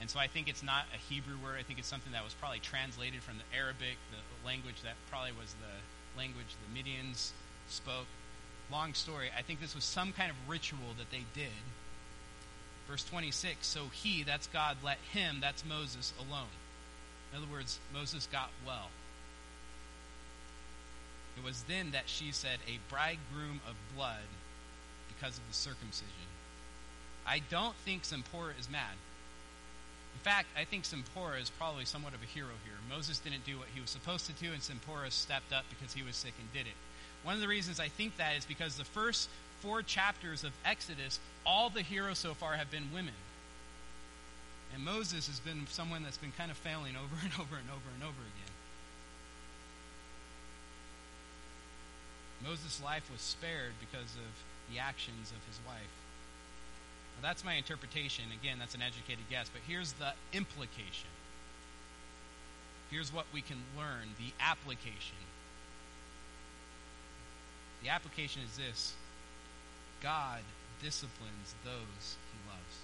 And 0.01 0.11
so 0.11 0.19
I 0.19 0.27
think 0.27 0.49
it's 0.49 0.63
not 0.63 0.85
a 0.95 0.99
Hebrew 0.99 1.37
word. 1.43 1.57
I 1.59 1.63
think 1.63 1.79
it's 1.79 1.89
something 1.89 2.13
that 2.13 2.25
was 2.25 2.35
probably 2.35 2.59
translated 2.59 3.23
from 3.23 3.39
the 3.39 3.57
Arabic, 3.57 3.97
the 4.11 4.47
language 4.47 4.83
that 4.83 4.95
probably 5.11 5.33
was 5.33 5.55
the 5.61 6.19
language 6.19 6.57
the 6.59 6.71
Midians 6.75 7.31
spoke. 7.69 8.07
long 8.71 8.95
story. 8.95 9.31
I 9.37 9.43
think 9.43 9.61
this 9.61 9.75
was 9.75 9.85
some 9.85 10.13
kind 10.13 10.31
of 10.31 10.37
ritual 10.49 10.95
that 10.99 11.11
they 11.11 11.25
did. 11.35 11.63
Verse 12.89 13.05
26 13.05 13.67
So 13.67 13.87
he, 13.93 14.23
that's 14.23 14.47
God, 14.49 14.77
let 14.83 14.99
him, 15.13 15.39
that's 15.41 15.65
Moses, 15.65 16.13
alone. 16.19 16.53
In 17.33 17.39
other 17.39 17.51
words, 17.51 17.79
Moses 17.93 18.29
got 18.31 18.51
well. 18.67 18.91
It 21.37 21.45
was 21.45 21.63
then 21.63 21.93
that 21.93 22.09
she 22.09 22.33
said, 22.33 22.59
A 22.69 22.79
bridegroom 22.91 23.61
of 23.69 23.75
blood 23.97 24.29
because 25.09 25.39
of 25.39 25.47
the 25.49 25.55
circumcision. 25.55 26.29
I 27.27 27.41
don't 27.51 27.75
think 27.85 28.05
Zipporah 28.05 28.55
is 28.59 28.71
mad. 28.71 28.95
In 30.15 30.21
fact, 30.21 30.49
I 30.57 30.65
think 30.65 30.85
Zipporah 30.85 31.41
is 31.41 31.51
probably 31.51 31.85
somewhat 31.85 32.15
of 32.15 32.23
a 32.23 32.27
hero 32.27 32.55
here. 32.65 32.75
Moses 32.89 33.19
didn't 33.19 33.45
do 33.45 33.59
what 33.59 33.69
he 33.75 33.81
was 33.81 33.91
supposed 33.91 34.27
to 34.27 34.33
do, 34.33 34.53
and 34.53 34.63
Zipporah 34.63 35.11
stepped 35.11 35.53
up 35.53 35.65
because 35.71 35.95
he 35.95 36.03
was 36.03 36.17
sick 36.17 36.35
and 36.39 36.53
did 36.53 36.67
it. 36.67 36.77
One 37.23 37.35
of 37.35 37.41
the 37.41 37.49
reasons 37.49 37.81
I 37.81 37.89
think 37.89 38.17
that 38.17 38.37
is 38.37 38.45
because 38.45 38.77
the 38.77 38.85
first 38.85 39.29
four 39.61 39.83
chapters 39.83 40.45
of 40.45 40.53
Exodus, 40.65 41.21
all 41.47 41.71
the 41.71 41.83
heroes 41.83 42.19
so 42.19 42.35
far 42.35 42.55
have 42.55 42.71
been 42.71 42.93
women. 42.93 43.15
And 44.75 44.85
Moses 44.85 45.29
has 45.29 45.39
been 45.39 45.67
someone 45.69 46.03
that's 46.03 46.19
been 46.19 46.33
kind 46.37 46.51
of 46.51 46.57
failing 46.57 46.97
over 46.97 47.17
and 47.23 47.33
over 47.35 47.57
and 47.57 47.69
over 47.71 47.89
and 47.95 48.03
over 48.03 48.23
again. 48.23 48.53
Moses' 52.45 52.83
life 52.83 53.09
was 53.11 53.21
spared 53.21 53.73
because 53.79 54.17
of 54.17 54.33
the 54.73 54.81
actions 54.81 55.31
of 55.31 55.47
his 55.47 55.61
wife. 55.67 56.02
That's 57.21 57.45
my 57.45 57.55
interpretation. 57.55 58.25
Again, 58.41 58.59
that's 58.59 58.75
an 58.75 58.83
educated 58.83 59.25
guess, 59.31 59.49
but 59.53 59.63
here's 59.67 59.93
the 59.93 60.13
implication. 60.33 61.11
Here's 62.91 63.13
what 63.13 63.27
we 63.33 63.41
can 63.41 63.59
learn 63.79 64.11
the 64.19 64.33
application. 64.41 65.23
The 67.83 67.91
application 67.91 68.43
is 68.43 68.57
this 68.57 68.93
God 70.03 70.41
disciplines 70.83 71.55
those 71.65 72.17
he 72.33 72.39
loves. 72.51 72.77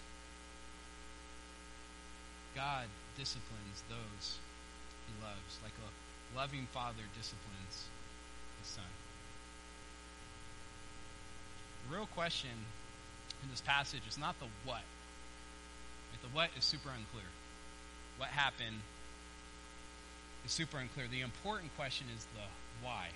God 2.54 2.86
disciplines 3.18 3.82
those 3.88 4.38
he 5.06 5.24
loves, 5.24 5.58
like 5.62 5.74
a 5.82 6.38
loving 6.38 6.66
father 6.72 7.02
disciplines 7.16 7.86
his 8.60 8.68
son. 8.68 8.84
The 11.88 11.96
real 11.96 12.06
question 12.06 12.50
in 13.42 13.50
this 13.50 13.60
passage 13.60 14.02
is 14.08 14.18
not 14.18 14.38
the 14.40 14.46
what. 14.64 14.82
The 16.22 16.28
what 16.34 16.50
is 16.58 16.64
super 16.64 16.88
unclear. 16.88 17.30
What 18.18 18.30
happened 18.30 18.82
is 20.44 20.50
super 20.50 20.78
unclear. 20.78 21.06
The 21.06 21.20
important 21.20 21.74
question 21.76 22.08
is 22.16 22.26
the 22.34 22.42
why. 22.84 23.10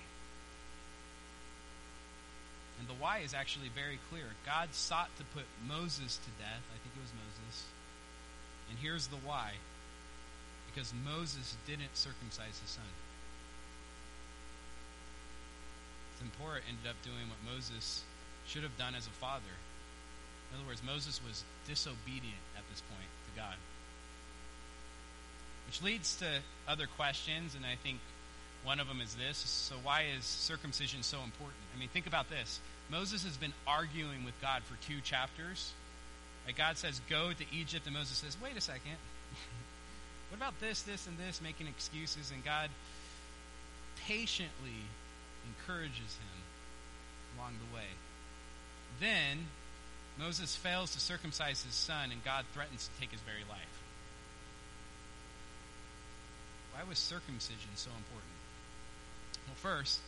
And 2.79 2.87
the 2.87 2.93
why 2.93 3.19
is 3.19 3.33
actually 3.33 3.69
very 3.75 3.99
clear. 4.09 4.23
God 4.45 4.69
sought 4.71 5.09
to 5.17 5.23
put 5.35 5.43
Moses 5.67 6.17
to 6.17 6.29
death. 6.39 6.63
I 6.71 6.77
think 6.79 6.95
it 6.95 7.01
was 7.03 7.11
Moses. 7.11 7.63
And 8.69 8.79
here's 8.79 9.07
the 9.07 9.17
why 9.17 9.53
because 10.73 10.93
Moses 11.05 11.55
didn't 11.67 11.93
circumcise 11.93 12.57
his 12.57 12.71
son. 12.71 12.85
Zipporah 16.17 16.61
ended 16.67 16.89
up 16.89 16.95
doing 17.03 17.29
what 17.29 17.53
Moses 17.53 18.03
should 18.47 18.63
have 18.63 18.77
done 18.77 18.95
as 18.95 19.07
a 19.07 19.11
father. 19.11 19.53
In 20.53 20.59
other 20.59 20.67
words, 20.67 20.81
Moses 20.85 21.19
was 21.27 21.43
disobedient 21.67 22.43
at 22.55 22.63
this 22.69 22.81
point 22.81 23.09
to 23.33 23.41
God. 23.41 23.55
Which 25.65 25.81
leads 25.81 26.17
to 26.17 26.27
other 26.67 26.85
questions, 26.85 27.55
and 27.55 27.65
I 27.65 27.75
think 27.81 27.97
one 28.63 28.79
of 28.79 28.87
them 28.87 29.01
is 29.01 29.15
this. 29.15 29.37
So, 29.37 29.75
why 29.81 30.05
is 30.15 30.23
circumcision 30.23 31.01
so 31.01 31.17
important? 31.23 31.59
I 31.75 31.79
mean, 31.79 31.89
think 31.89 32.05
about 32.05 32.29
this. 32.29 32.59
Moses 32.91 33.23
has 33.23 33.35
been 33.37 33.53
arguing 33.65 34.23
with 34.23 34.39
God 34.41 34.61
for 34.63 34.75
two 34.87 35.01
chapters. 35.01 35.73
Like 36.45 36.57
God 36.57 36.77
says, 36.77 37.01
go 37.09 37.31
to 37.31 37.45
Egypt, 37.51 37.87
and 37.87 37.95
Moses 37.95 38.17
says, 38.17 38.37
wait 38.43 38.55
a 38.55 38.61
second. 38.61 38.99
what 40.29 40.37
about 40.37 40.59
this, 40.59 40.83
this, 40.83 41.07
and 41.07 41.17
this, 41.17 41.41
making 41.41 41.67
excuses? 41.67 42.31
And 42.31 42.43
God 42.43 42.69
patiently 44.05 44.85
encourages 45.47 45.97
him 45.97 47.37
along 47.37 47.53
the 47.57 47.75
way. 47.75 47.87
Then 48.99 49.47
Moses 50.19 50.55
fails 50.55 50.93
to 50.93 50.99
circumcise 50.99 51.63
his 51.63 51.73
son, 51.73 52.11
and 52.11 52.23
God 52.23 52.45
threatens 52.53 52.87
to 52.87 52.99
take 52.99 53.11
his 53.11 53.21
very 53.21 53.43
life. 53.49 53.73
Why 56.73 56.83
was 56.87 56.99
circumcision 56.99 57.73
so 57.75 57.89
important? 57.89 58.33
Well, 59.47 59.55
first, 59.55 59.99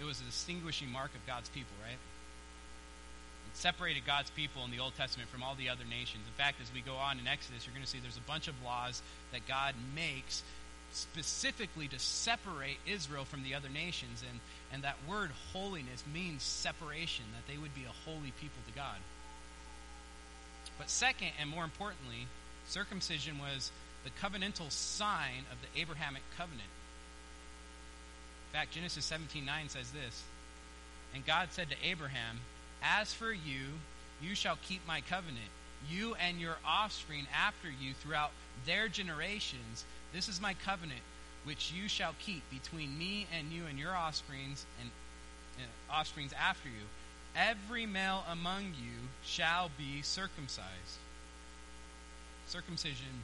it 0.00 0.04
was 0.04 0.20
a 0.20 0.24
distinguishing 0.24 0.90
mark 0.90 1.14
of 1.14 1.26
God's 1.26 1.48
people, 1.48 1.74
right? 1.82 1.98
It 3.50 3.56
separated 3.56 4.06
God's 4.06 4.30
people 4.30 4.64
in 4.64 4.70
the 4.70 4.80
Old 4.80 4.96
Testament 4.96 5.28
from 5.28 5.42
all 5.42 5.54
the 5.54 5.68
other 5.68 5.84
nations. 5.84 6.24
In 6.26 6.32
fact, 6.36 6.60
as 6.60 6.72
we 6.72 6.80
go 6.80 6.94
on 6.94 7.18
in 7.18 7.26
Exodus, 7.26 7.66
you're 7.66 7.74
going 7.74 7.84
to 7.84 7.90
see 7.90 7.98
there's 8.00 8.16
a 8.16 8.30
bunch 8.30 8.48
of 8.48 8.54
laws 8.64 9.02
that 9.32 9.46
God 9.46 9.74
makes 9.94 10.42
specifically 10.92 11.88
to 11.88 11.98
separate 11.98 12.78
Israel 12.86 13.24
from 13.24 13.42
the 13.42 13.54
other 13.54 13.68
nations. 13.68 14.22
And, 14.28 14.40
and 14.72 14.84
that 14.84 14.96
word 15.08 15.30
holiness 15.52 16.02
means 16.12 16.42
separation, 16.42 17.24
that 17.34 17.50
they 17.50 17.58
would 17.58 17.74
be 17.74 17.84
a 17.84 18.10
holy 18.10 18.32
people 18.40 18.62
to 18.66 18.74
God. 18.74 18.98
But 20.78 20.90
second, 20.90 21.30
and 21.40 21.48
more 21.48 21.64
importantly, 21.64 22.26
circumcision 22.66 23.38
was 23.38 23.70
the 24.04 24.10
covenantal 24.10 24.70
sign 24.70 25.44
of 25.50 25.58
the 25.60 25.80
Abrahamic 25.80 26.22
covenant. 26.36 26.68
In 28.50 28.58
fact, 28.58 28.72
Genesis 28.72 29.04
17:9 29.10 29.68
says 29.68 29.90
this, 29.90 30.22
and 31.14 31.24
God 31.26 31.52
said 31.52 31.70
to 31.70 31.86
Abraham, 31.86 32.40
"As 32.82 33.12
for 33.12 33.32
you, 33.32 33.80
you 34.20 34.34
shall 34.34 34.56
keep 34.56 34.86
my 34.86 35.00
covenant, 35.00 35.50
you 35.88 36.14
and 36.14 36.40
your 36.40 36.56
offspring 36.64 37.26
after 37.34 37.70
you 37.70 37.94
throughout 37.94 38.32
their 38.64 38.88
generations. 38.88 39.84
This 40.12 40.28
is 40.28 40.40
my 40.40 40.54
covenant 40.54 41.02
which 41.44 41.72
you 41.72 41.88
shall 41.88 42.14
keep 42.20 42.42
between 42.50 42.98
me 42.98 43.26
and 43.36 43.52
you 43.52 43.66
and 43.66 43.78
your 43.78 43.94
offsprings 43.94 44.64
and, 44.80 44.90
and 45.58 45.68
offsprings 45.92 46.32
after 46.32 46.68
you. 46.68 46.86
Every 47.36 47.86
male 47.86 48.24
among 48.28 48.74
you 48.74 49.08
shall 49.24 49.70
be 49.76 50.02
circumcised." 50.02 50.98
Circumcision 52.46 53.22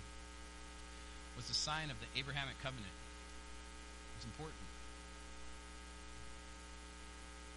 was 1.36 1.48
a 1.50 1.54
sign 1.54 1.90
of 1.90 1.96
the 2.00 2.18
Abrahamic 2.18 2.60
covenant. 2.62 2.92
It's 4.16 4.24
important. 4.24 4.60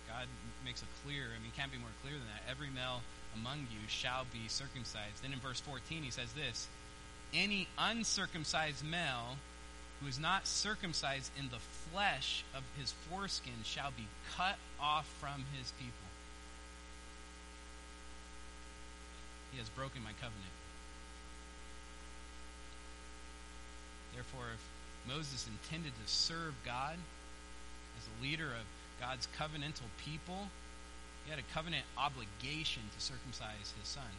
God 0.08 0.28
makes 0.64 0.82
it 0.82 0.88
clear. 1.04 1.26
I 1.36 1.42
mean, 1.42 1.52
can't 1.58 1.72
be 1.72 1.78
more 1.78 1.90
clear 2.04 2.14
than 2.14 2.28
that. 2.28 2.50
Every 2.50 2.70
male 2.70 3.02
among 3.36 3.68
you 3.72 3.88
shall 3.88 4.26
be 4.32 4.48
circumcised. 4.48 5.24
Then 5.24 5.34
in 5.34 5.40
verse 5.40 5.60
14, 5.60 6.04
he 6.04 6.12
says 6.12 6.32
this 6.34 6.68
Any 7.34 7.68
uncircumcised 7.78 8.86
male 8.86 9.38
who 10.00 10.08
is 10.08 10.20
not 10.20 10.46
circumcised 10.46 11.32
in 11.40 11.50
the 11.50 11.60
flesh 11.92 12.44
of 12.56 12.64
his 12.78 12.94
foreskin 13.10 13.64
shall 13.64 13.92
be 13.92 14.08
cut 14.38 14.56
off 14.80 15.08
from 15.20 15.46
his 15.58 15.72
people. 15.80 15.94
He 19.52 19.53
has 19.64 19.70
broken 19.70 20.04
my 20.04 20.12
covenant. 20.20 20.56
Therefore, 24.14 24.52
if 24.54 24.64
Moses 25.08 25.48
intended 25.48 25.94
to 25.96 26.12
serve 26.12 26.54
God 26.66 27.00
as 27.98 28.04
a 28.04 28.24
leader 28.24 28.52
of 28.52 28.68
God's 29.00 29.28
covenantal 29.40 29.88
people, 30.04 30.52
he 31.24 31.32
had 31.32 31.40
a 31.40 31.48
covenant 31.56 31.86
obligation 31.98 32.84
to 32.92 33.00
circumcise 33.00 33.72
his 33.80 33.88
son. 33.88 34.12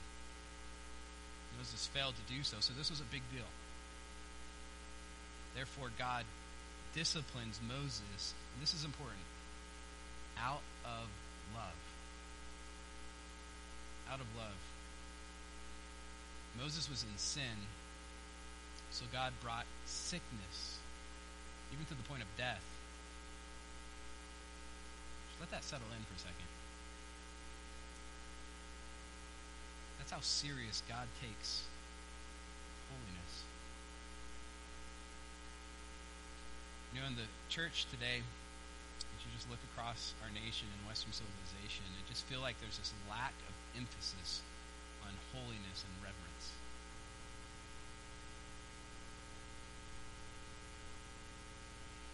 Moses 1.59 1.87
failed 1.93 2.15
to 2.17 2.35
do 2.35 2.43
so, 2.43 2.57
so 2.61 2.73
this 2.77 2.89
was 2.89 3.01
a 3.01 3.13
big 3.13 3.23
deal. 3.33 3.47
Therefore, 5.55 5.91
God 5.99 6.25
disciplines 6.95 7.61
Moses, 7.69 8.33
and 8.55 8.63
this 8.63 8.73
is 8.73 8.85
important, 8.85 9.21
out 10.41 10.65
of 10.85 11.07
love. 11.55 11.79
Out 14.11 14.21
of 14.21 14.27
love. 14.37 14.74
Moses 16.61 16.89
was 16.89 17.03
in 17.03 17.19
sin, 17.19 17.67
so 18.91 19.05
God 19.13 19.33
brought 19.43 19.67
sickness, 19.87 20.79
even 21.73 21.85
to 21.87 21.95
the 21.95 22.09
point 22.09 22.23
of 22.23 22.29
death. 22.39 22.63
Just 25.29 25.41
let 25.41 25.51
that 25.51 25.65
settle 25.65 25.89
in 25.97 26.03
for 26.05 26.15
a 26.15 26.19
second. 26.19 26.49
That's 29.99 30.13
how 30.13 30.21
serious 30.21 30.83
God 30.87 31.09
takes 31.21 31.65
holiness. 32.93 33.33
You 36.93 37.01
know, 37.01 37.09
in 37.09 37.17
the 37.17 37.27
church 37.49 37.91
today, 37.91 38.23
as 38.23 39.21
you 39.27 39.33
just 39.35 39.51
look 39.51 39.59
across 39.75 40.15
our 40.23 40.31
nation 40.31 40.71
and 40.71 40.87
Western 40.87 41.11
civilization, 41.11 41.83
I 41.91 42.07
just 42.07 42.23
feel 42.31 42.39
like 42.39 42.55
there's 42.63 42.79
this 42.79 42.95
lack 43.11 43.35
of 43.51 43.55
emphasis 43.75 44.45
on 45.03 45.11
holiness 45.35 45.83
and 45.83 45.95
reverence. 45.99 46.47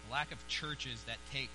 lack 0.11 0.31
of 0.31 0.47
churches 0.47 1.01
that 1.07 1.17
take 1.31 1.49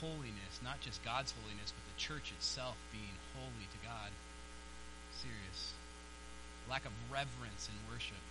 holiness, 0.00 0.60
not 0.64 0.80
just 0.80 1.04
God's 1.04 1.32
holiness, 1.42 1.72
but 1.72 1.84
the 1.94 2.00
church 2.00 2.32
itself 2.36 2.76
being 2.92 3.14
holy 3.36 3.66
to 3.70 3.78
God. 3.86 4.10
Serious. 5.20 5.72
Lack 6.70 6.84
of 6.84 6.92
reverence 7.12 7.68
in 7.68 7.92
worship. 7.92 8.22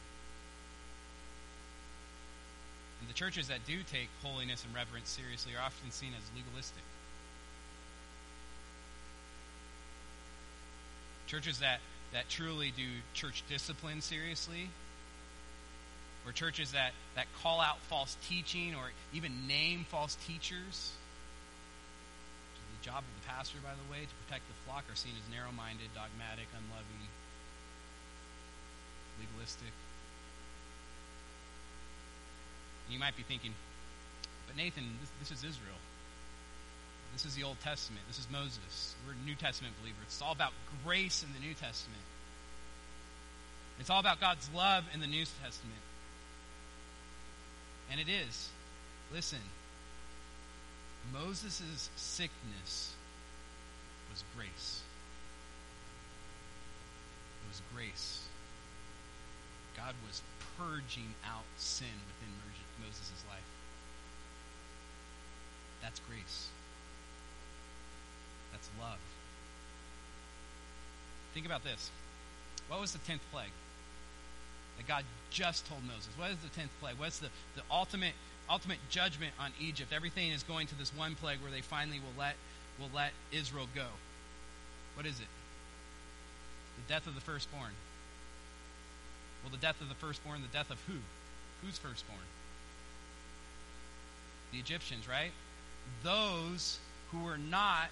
And 3.00 3.10
the 3.10 3.14
churches 3.14 3.50
that 3.50 3.66
do 3.68 3.78
take 3.92 4.10
holiness 4.24 4.64
and 4.66 4.74
reverence 4.74 5.10
seriously 5.10 5.54
are 5.54 5.64
often 5.64 5.92
seen 5.92 6.12
as 6.18 6.24
legalistic. 6.36 6.84
Churches 11.28 11.60
that, 11.60 11.80
that 12.14 12.30
truly 12.30 12.72
do 12.76 12.88
church 13.14 13.44
discipline 13.50 14.02
seriously, 14.02 14.70
or 16.28 16.34
churches 16.34 16.74
that, 16.74 16.92
that 17.16 17.26
call 17.42 17.62
out 17.62 17.80
false 17.88 18.18
teaching 18.28 18.76
or 18.76 18.92
even 19.14 19.48
name 19.48 19.86
false 19.88 20.18
teachers. 20.28 20.92
The 22.84 22.92
job 22.92 23.00
of 23.00 23.14
the 23.24 23.28
pastor, 23.32 23.58
by 23.64 23.72
the 23.72 23.88
way, 23.92 24.04
to 24.04 24.16
protect 24.28 24.44
the 24.52 24.58
flock, 24.68 24.84
are 24.92 24.96
seen 24.96 25.16
as 25.16 25.24
narrow 25.32 25.56
minded, 25.56 25.88
dogmatic, 25.96 26.52
unloving, 26.52 27.08
legalistic. 29.24 29.72
And 32.86 32.94
you 32.94 33.00
might 33.00 33.16
be 33.16 33.24
thinking, 33.24 33.56
but 34.46 34.56
Nathan, 34.56 34.84
this, 35.00 35.32
this 35.32 35.32
is 35.40 35.44
Israel. 35.48 35.80
This 37.14 37.26
is 37.26 37.36
the 37.36 37.44
Old 37.44 37.60
Testament. 37.64 38.04
This 38.08 38.20
is 38.20 38.28
Moses. 38.30 38.96
We're 39.08 39.16
New 39.26 39.36
Testament 39.36 39.74
believers. 39.82 40.12
It's 40.12 40.22
all 40.22 40.36
about 40.36 40.52
grace 40.86 41.24
in 41.24 41.32
the 41.34 41.40
New 41.40 41.56
Testament. 41.56 42.04
It's 43.80 43.90
all 43.90 44.00
about 44.00 44.20
God's 44.20 44.48
love 44.54 44.84
in 44.94 45.00
the 45.00 45.08
New 45.08 45.26
Testament. 45.44 45.82
And 47.92 48.00
it 48.00 48.10
is. 48.10 48.50
Listen, 49.14 49.40
Moses' 51.14 51.90
sickness 51.96 52.94
was 54.12 54.24
grace. 54.36 54.82
It 57.44 57.48
was 57.50 57.62
grace. 57.74 58.24
God 59.76 59.94
was 60.06 60.22
purging 60.58 61.14
out 61.26 61.46
sin 61.58 61.88
within 62.08 62.34
Moses' 62.86 63.24
life. 63.30 63.40
That's 65.82 66.00
grace. 66.00 66.48
That's 68.52 68.70
love. 68.80 69.00
Think 71.34 71.46
about 71.46 71.64
this. 71.64 71.92
What 72.68 72.82
was 72.82 72.92
the 72.92 73.00
tenth 73.00 73.22
plague 73.32 73.52
that 74.78 74.88
God 74.88 75.04
just 75.30 75.68
told 75.68 75.82
Moses? 75.86 76.10
What 76.18 76.32
is 76.32 76.38
the 76.38 76.50
tenth 76.50 76.72
plague? 76.80 76.96
What's 76.98 77.20
the, 77.20 77.30
the 77.56 77.64
ultimate 77.70 78.14
ultimate 78.50 78.80
judgment 78.90 79.34
on 79.40 79.52
Egypt? 79.60 79.92
Everything 79.94 80.32
is 80.32 80.44
going 80.44 80.68
to 80.68 80.76
this 80.76 80.96
one 80.96 81.16
plague 81.16 81.40
where 81.42 81.52
they 81.52 81.62
finally 81.62 82.00
will 82.00 82.18
let 82.18 82.36
will 82.80 82.90
let 82.94 83.12
Israel 83.32 83.68
go. 83.76 83.88
What 84.96 85.06
is 85.06 85.20
it? 85.20 85.28
The 86.78 86.94
death 86.94 87.08
of 87.08 87.16
the 87.16 87.22
firstborn. 87.22 87.72
Well, 89.44 89.52
the 89.52 89.58
death 89.58 89.80
of 89.82 89.90
the 89.90 89.96
firstborn, 89.96 90.42
the 90.42 90.58
death 90.58 90.72
of 90.72 90.80
who? 90.88 90.98
Who's 91.64 91.78
firstborn? 91.78 92.20
The 94.52 94.60
Egyptians, 94.60 95.08
right? 95.08 95.32
Those 96.04 96.80
who 97.12 97.24
were 97.24 97.38
not 97.38 97.90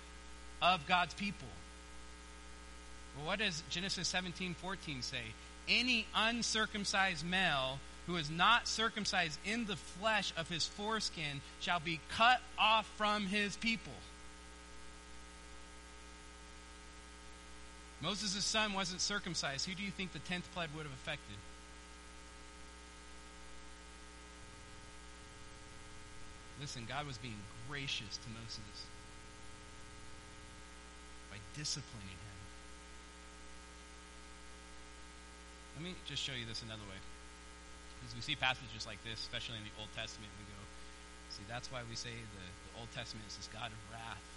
of 0.62 0.86
God's 0.88 1.14
people. 1.14 1.48
Well, 3.16 3.28
what 3.28 3.40
does 3.40 3.64
Genesis 3.70 4.08
17 4.08 4.56
14 4.56 5.02
say? 5.02 5.22
Any 5.68 6.06
uncircumcised 6.14 7.26
male 7.26 7.80
who 8.08 8.18
is 8.18 8.30
not 8.30 8.68
circumcised 8.68 9.40
in 9.46 9.66
the 9.66 9.76
flesh 9.76 10.32
of 10.38 10.48
his 10.48 10.68
foreskin 10.68 11.42
shall 11.60 11.80
be 11.80 12.00
cut 12.10 12.40
off 12.58 12.86
from 12.98 13.26
his 13.26 13.58
people. 13.58 13.94
Moses' 18.02 18.46
son 18.46 18.74
wasn't 18.74 19.02
circumcised. 19.02 19.66
Who 19.66 19.74
do 19.74 19.82
you 19.82 19.90
think 19.90 20.14
the 20.14 20.20
tenth 20.20 20.48
plague 20.54 20.70
would 20.76 20.84
have 20.84 20.94
affected? 20.94 21.38
Listen, 26.62 26.86
God 26.88 27.08
was 27.08 27.18
being 27.18 27.40
gracious 27.68 28.18
to 28.18 28.30
Moses 28.30 28.86
by 31.32 31.38
disciplining 31.58 32.10
him. 32.10 32.25
Let 35.76 35.84
me 35.84 35.94
just 36.08 36.24
show 36.24 36.34
you 36.34 36.48
this 36.48 36.64
another 36.64 36.84
way. 36.88 37.00
Because 38.00 38.16
we 38.16 38.24
see 38.24 38.36
passages 38.40 38.88
like 38.88 39.04
this, 39.04 39.20
especially 39.20 39.60
in 39.60 39.68
the 39.68 39.76
Old 39.80 39.92
Testament, 39.96 40.32
we 40.40 40.48
go, 40.48 40.62
see, 41.36 41.44
that's 41.52 41.68
why 41.72 41.84
we 41.88 41.96
say 42.00 42.16
the, 42.16 42.46
the 42.72 42.74
Old 42.80 42.92
Testament 42.96 43.28
is 43.28 43.36
this 43.36 43.52
God 43.52 43.70
of 43.74 43.80
wrath. 43.92 44.28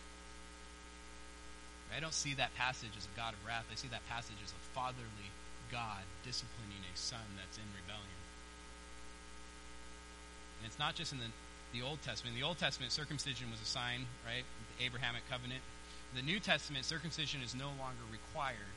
I 1.95 2.01
don't 2.01 2.15
see 2.15 2.35
that 2.35 2.55
passage 2.55 2.93
as 2.97 3.09
a 3.09 3.15
God 3.17 3.33
of 3.33 3.41
wrath. 3.47 3.65
I 3.73 3.75
see 3.75 3.89
that 3.89 4.05
passage 4.09 4.37
as 4.45 4.53
a 4.53 4.63
fatherly 4.77 5.33
God 5.73 6.05
disciplining 6.25 6.85
a 6.85 6.95
son 6.97 7.25
that's 7.37 7.57
in 7.57 7.65
rebellion. 7.75 8.21
And 10.61 10.69
it's 10.69 10.79
not 10.79 10.95
just 10.95 11.13
in 11.13 11.19
the, 11.19 11.31
the 11.73 11.85
Old 11.85 12.03
Testament. 12.03 12.37
In 12.37 12.41
the 12.41 12.47
Old 12.47 12.59
Testament, 12.59 12.93
circumcision 12.93 13.51
was 13.51 13.61
a 13.61 13.69
sign, 13.69 14.07
right? 14.27 14.45
The 14.79 14.85
Abrahamic 14.85 15.23
covenant. 15.31 15.61
In 16.13 16.17
the 16.21 16.27
New 16.27 16.41
Testament, 16.41 16.85
circumcision 16.85 17.41
is 17.43 17.55
no 17.55 17.69
longer 17.81 18.05
required. 18.13 18.73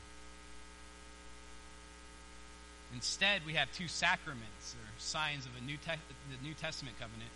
Instead, 2.94 3.40
we 3.46 3.54
have 3.54 3.72
two 3.72 3.88
sacraments, 3.88 4.76
or 4.76 4.84
signs 4.98 5.46
of 5.46 5.52
a 5.56 5.64
New 5.64 5.76
Te- 5.76 6.02
the 6.30 6.40
New 6.42 6.54
Testament 6.54 6.98
covenant. 7.00 7.30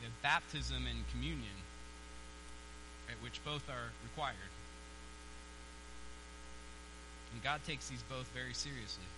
We 0.00 0.04
have 0.04 0.22
baptism 0.22 0.86
and 0.86 1.08
communion, 1.10 1.56
right, 3.08 3.16
which 3.22 3.42
both 3.44 3.68
are 3.70 3.92
required. 4.02 4.52
And 7.32 7.42
God 7.42 7.60
takes 7.66 7.88
these 7.88 8.02
both 8.08 8.28
very 8.36 8.54
seriously. 8.54 9.08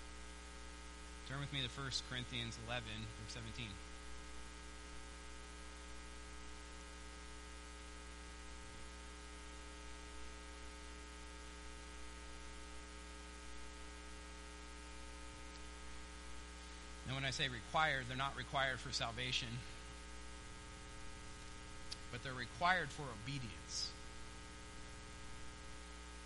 Turn 1.28 1.40
with 1.40 1.52
me 1.52 1.60
to 1.60 1.68
1 1.68 1.90
Corinthians 2.08 2.56
11, 2.66 2.86
verse 2.86 3.34
17. 3.34 3.66
Say 17.36 17.48
required, 17.48 18.04
they're 18.08 18.16
not 18.16 18.34
required 18.36 18.80
for 18.80 18.90
salvation, 18.90 19.48
but 22.10 22.24
they're 22.24 22.32
required 22.32 22.88
for 22.88 23.04
obedience. 23.22 23.92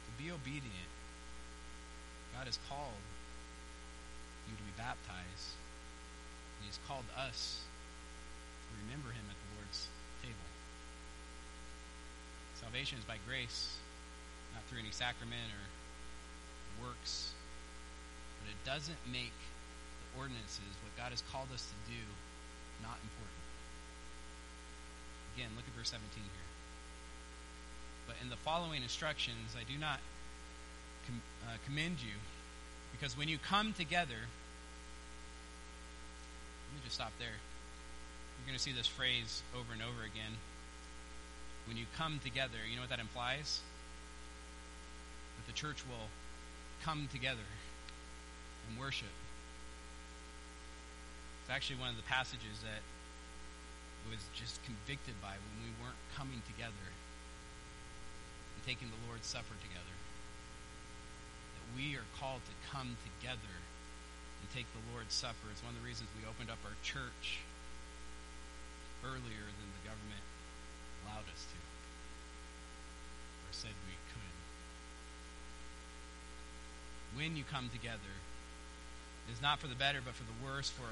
To 0.07 0.23
be 0.23 0.31
obedient, 0.31 0.91
God 2.39 2.47
has 2.47 2.59
called 2.71 3.03
you 4.47 4.55
to 4.55 4.63
be 4.63 4.75
baptized. 4.79 5.51
And 6.63 6.71
He's 6.71 6.79
called 6.87 7.05
us 7.19 7.59
to 8.71 8.71
remember 8.87 9.11
Him 9.11 9.27
at 9.27 9.35
the 9.35 9.51
Lord's 9.59 9.91
table. 10.23 10.49
Salvation 12.63 12.99
is 12.99 13.05
by 13.05 13.19
grace, 13.27 13.75
not 14.55 14.63
through 14.71 14.79
any 14.79 14.95
sacrament 14.95 15.51
or 15.51 16.87
works. 16.87 17.35
But 18.39 18.55
it 18.55 18.61
doesn't 18.63 19.01
make 19.11 19.35
ordinances, 20.19 20.73
what 20.83 20.97
God 20.97 21.11
has 21.11 21.23
called 21.31 21.49
us 21.55 21.63
to 21.67 21.77
do, 21.91 22.03
not 22.83 22.99
important. 23.03 23.41
Again, 25.37 25.51
look 25.57 25.65
at 25.67 25.75
verse 25.77 25.91
17 25.91 26.07
here. 26.15 26.49
But 28.07 28.17
in 28.23 28.31
the 28.31 28.37
following 28.37 28.83
instructions, 28.83 29.55
I 29.55 29.63
do 29.63 29.79
not 29.79 30.01
com- 31.07 31.23
uh, 31.47 31.57
commend 31.67 32.03
you 32.03 32.19
because 32.93 33.17
when 33.17 33.29
you 33.29 33.39
come 33.39 33.73
together, 33.73 34.19
let 36.69 36.75
me 36.75 36.81
just 36.85 36.97
stop 36.97 37.13
there. 37.19 37.29
You're 37.29 38.47
going 38.47 38.57
to 38.57 38.63
see 38.63 38.73
this 38.73 38.87
phrase 38.87 39.43
over 39.55 39.73
and 39.73 39.83
over 39.83 40.03
again. 40.03 40.37
When 41.67 41.77
you 41.77 41.85
come 41.97 42.21
together, 42.25 42.59
you 42.69 42.77
know 42.77 42.83
what 42.83 42.91
that 42.91 43.01
implies? 43.01 43.61
That 45.37 45.47
the 45.47 45.53
church 45.53 45.85
will 45.89 46.09
come 46.83 47.09
together 47.13 47.47
and 48.69 48.79
worship. 48.81 49.09
Actually 51.51 51.83
one 51.83 51.91
of 51.91 51.99
the 51.99 52.07
passages 52.07 52.63
that 52.63 52.79
was 54.07 54.23
just 54.39 54.63
convicted 54.63 55.19
by 55.19 55.35
when 55.35 55.67
we 55.67 55.75
weren't 55.83 55.99
coming 56.15 56.39
together 56.47 56.89
and 58.55 58.61
taking 58.63 58.87
the 58.87 59.01
Lord's 59.11 59.27
Supper 59.27 59.59
together 59.59 59.97
That 61.59 61.67
we 61.75 61.99
are 61.99 62.07
called 62.17 62.41
to 62.47 62.55
come 62.71 62.95
together 63.03 63.57
and 64.41 64.47
take 64.55 64.71
the 64.73 64.81
Lord's 64.95 65.13
Supper. 65.13 65.51
It's 65.51 65.61
one 65.67 65.75
of 65.75 65.83
the 65.83 65.87
reasons 65.87 66.09
we 66.15 66.23
opened 66.23 66.55
up 66.55 66.63
our 66.63 66.79
church 66.87 67.43
earlier 69.03 69.47
than 69.59 69.69
the 69.75 69.85
government 69.91 70.25
allowed 71.05 71.27
us 71.35 71.43
to, 71.51 71.59
or 73.43 73.51
said 73.53 73.75
we 73.91 73.99
could. 74.15 74.35
When 77.19 77.37
you 77.37 77.45
come 77.45 77.69
together, 77.75 78.15
it 79.29 79.33
is 79.33 79.43
not 79.43 79.59
for 79.59 79.67
the 79.67 79.75
better, 79.75 80.01
but 80.05 80.15
for 80.15 80.25
the 80.25 80.39
worse. 80.45 80.71
For, 80.71 80.87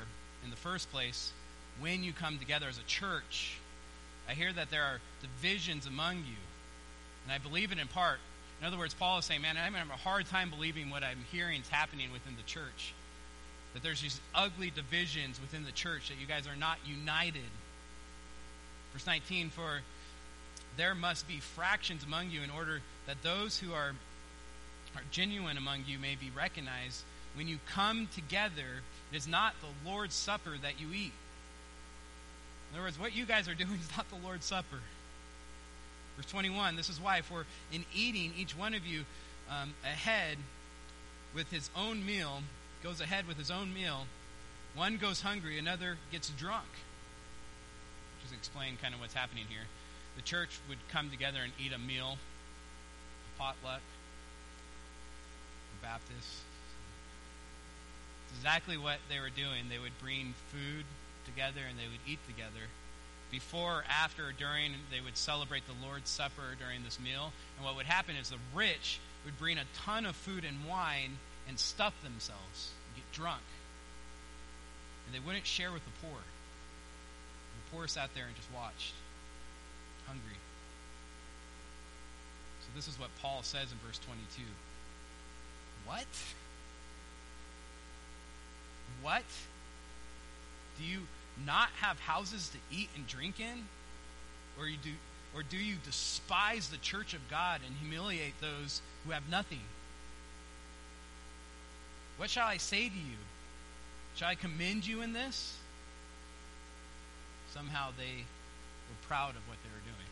in 0.44 0.50
the 0.50 0.56
first 0.56 0.90
place, 0.92 1.32
when 1.80 2.02
you 2.02 2.12
come 2.12 2.38
together 2.38 2.66
as 2.68 2.78
a 2.78 2.82
church, 2.82 3.58
I 4.28 4.34
hear 4.34 4.52
that 4.52 4.70
there 4.70 4.82
are 4.82 5.00
divisions 5.22 5.86
among 5.86 6.18
you. 6.18 6.40
And 7.24 7.32
I 7.32 7.38
believe 7.38 7.72
it 7.72 7.78
in 7.78 7.88
part. 7.88 8.18
In 8.60 8.66
other 8.66 8.78
words, 8.78 8.94
Paul 8.94 9.18
is 9.18 9.24
saying, 9.24 9.42
man, 9.42 9.56
I'm 9.56 9.74
having 9.74 9.92
a 9.92 9.96
hard 9.96 10.26
time 10.26 10.50
believing 10.50 10.90
what 10.90 11.02
I'm 11.02 11.24
hearing 11.30 11.60
is 11.60 11.68
happening 11.68 12.12
within 12.12 12.36
the 12.36 12.42
church. 12.42 12.94
That 13.74 13.82
there's 13.82 14.02
these 14.02 14.20
ugly 14.34 14.70
divisions 14.70 15.40
within 15.40 15.64
the 15.64 15.72
church, 15.72 16.08
that 16.08 16.20
you 16.20 16.26
guys 16.26 16.46
are 16.46 16.56
not 16.56 16.78
united. 16.84 17.42
Verse 18.92 19.06
19, 19.06 19.50
for 19.50 19.80
there 20.76 20.94
must 20.94 21.28
be 21.28 21.38
fractions 21.38 22.04
among 22.04 22.30
you 22.30 22.42
in 22.42 22.50
order 22.50 22.80
that 23.06 23.22
those 23.22 23.58
who 23.58 23.72
are, 23.72 23.92
are 24.96 25.02
genuine 25.10 25.56
among 25.56 25.84
you 25.86 25.98
may 25.98 26.16
be 26.16 26.30
recognized. 26.36 27.02
When 27.34 27.46
you 27.46 27.58
come 27.72 28.08
together, 28.14 28.82
it 29.12 29.16
is 29.16 29.26
not 29.26 29.54
the 29.60 29.90
Lord's 29.90 30.14
Supper 30.14 30.54
that 30.62 30.80
you 30.80 30.88
eat. 30.92 31.12
In 32.70 32.76
other 32.76 32.84
words, 32.84 32.98
what 32.98 33.14
you 33.14 33.24
guys 33.24 33.48
are 33.48 33.54
doing 33.54 33.74
is 33.80 33.96
not 33.96 34.08
the 34.10 34.26
Lord's 34.26 34.46
Supper. 34.46 34.80
Verse 36.16 36.26
21 36.26 36.76
This 36.76 36.88
is 36.88 37.00
why, 37.00 37.22
for 37.22 37.46
in 37.72 37.84
eating, 37.94 38.32
each 38.36 38.56
one 38.56 38.74
of 38.74 38.86
you 38.86 39.04
um, 39.50 39.74
ahead 39.84 40.36
with 41.34 41.50
his 41.50 41.70
own 41.76 42.04
meal, 42.04 42.42
goes 42.82 43.00
ahead 43.00 43.26
with 43.26 43.38
his 43.38 43.50
own 43.50 43.72
meal. 43.72 44.06
One 44.74 44.96
goes 44.96 45.22
hungry, 45.22 45.58
another 45.58 45.96
gets 46.12 46.30
drunk. 46.30 46.68
Just 48.22 48.34
explain 48.34 48.76
kind 48.80 48.94
of 48.94 49.00
what's 49.00 49.14
happening 49.14 49.44
here. 49.48 49.66
The 50.16 50.22
church 50.22 50.58
would 50.68 50.78
come 50.90 51.10
together 51.10 51.38
and 51.42 51.52
eat 51.58 51.72
a 51.72 51.78
meal, 51.78 52.18
a 53.36 53.40
potluck, 53.40 53.80
Baptists. 55.80 56.42
Exactly 58.36 58.76
what 58.76 58.98
they 59.08 59.18
were 59.18 59.30
doing. 59.30 59.68
They 59.70 59.78
would 59.78 59.98
bring 60.00 60.34
food 60.52 60.84
together 61.24 61.60
and 61.68 61.78
they 61.78 61.88
would 61.88 62.02
eat 62.06 62.18
together 62.26 62.68
before, 63.30 63.84
after, 63.88 64.32
during, 64.32 64.72
they 64.90 65.00
would 65.00 65.16
celebrate 65.16 65.64
the 65.66 65.86
Lord's 65.86 66.08
Supper 66.08 66.56
during 66.58 66.82
this 66.84 66.98
meal. 66.98 67.32
And 67.56 67.64
what 67.64 67.76
would 67.76 67.86
happen 67.86 68.16
is 68.16 68.30
the 68.30 68.38
rich 68.54 69.00
would 69.24 69.38
bring 69.38 69.58
a 69.58 69.64
ton 69.84 70.06
of 70.06 70.16
food 70.16 70.44
and 70.44 70.66
wine 70.68 71.18
and 71.48 71.58
stuff 71.58 71.94
themselves 72.02 72.70
and 72.86 72.96
get 72.96 73.12
drunk. 73.12 73.42
And 75.06 75.14
they 75.14 75.24
wouldn't 75.24 75.46
share 75.46 75.72
with 75.72 75.84
the 75.84 76.06
poor. 76.06 76.18
The 76.18 77.76
poor 77.76 77.86
sat 77.86 78.10
there 78.14 78.24
and 78.26 78.36
just 78.36 78.48
watched, 78.54 78.94
hungry. 80.06 80.36
So 82.62 82.68
this 82.74 82.88
is 82.88 82.98
what 82.98 83.10
Paul 83.20 83.42
says 83.42 83.72
in 83.72 83.78
verse 83.86 83.98
22. 83.98 84.42
What? 85.86 86.06
What? 89.02 89.24
Do 90.78 90.84
you 90.84 91.00
not 91.44 91.68
have 91.80 91.98
houses 92.00 92.50
to 92.50 92.76
eat 92.76 92.88
and 92.96 93.06
drink 93.06 93.40
in? 93.40 93.66
Or 94.58 94.66
you 94.66 94.76
do 94.82 94.90
or 95.34 95.42
do 95.42 95.56
you 95.58 95.76
despise 95.84 96.68
the 96.68 96.78
church 96.78 97.12
of 97.12 97.20
God 97.28 97.60
and 97.64 97.76
humiliate 97.76 98.40
those 98.40 98.80
who 99.04 99.12
have 99.12 99.28
nothing? 99.28 99.60
What 102.16 102.30
shall 102.30 102.46
I 102.46 102.56
say 102.56 102.88
to 102.88 102.94
you? 102.94 103.18
Shall 104.16 104.28
I 104.28 104.34
commend 104.34 104.86
you 104.86 105.02
in 105.02 105.12
this? 105.12 105.56
Somehow 107.54 107.90
they 107.96 108.24
were 108.24 109.06
proud 109.06 109.36
of 109.36 109.46
what 109.46 109.58
they 109.62 109.70
were 109.70 109.84
doing. 109.84 110.10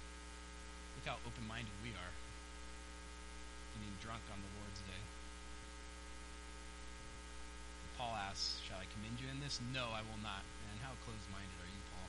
Look 0.96 1.06
how 1.06 1.18
open 1.26 1.48
minded 1.48 1.72
we 1.82 1.90
are. 1.90 2.12
Getting 3.74 3.96
drunk 4.00 4.22
on 4.30 4.38
the 4.38 4.52
Lord's 4.60 4.80
day. 4.80 5.02
Paul 7.98 8.14
asks, 8.28 8.60
Shall 8.68 8.78
I 8.78 8.86
commend 8.92 9.20
you 9.20 9.28
in 9.32 9.40
this? 9.40 9.60
No, 9.72 9.92
I 9.92 10.04
will 10.04 10.20
not. 10.22 10.44
And 10.72 10.80
how 10.84 10.92
closed 11.04 11.24
minded 11.32 11.56
are 11.60 11.72
you, 11.72 11.82
Paul? 11.92 12.08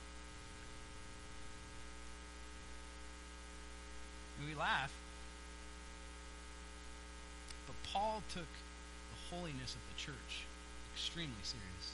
And 4.38 4.42
we 4.48 4.54
laugh. 4.54 4.92
But 7.66 7.76
Paul 7.92 8.22
took 8.32 8.48
the 8.48 9.18
holiness 9.34 9.76
of 9.76 9.82
the 9.92 9.96
church 10.00 10.48
extremely 10.94 11.42
serious. 11.42 11.86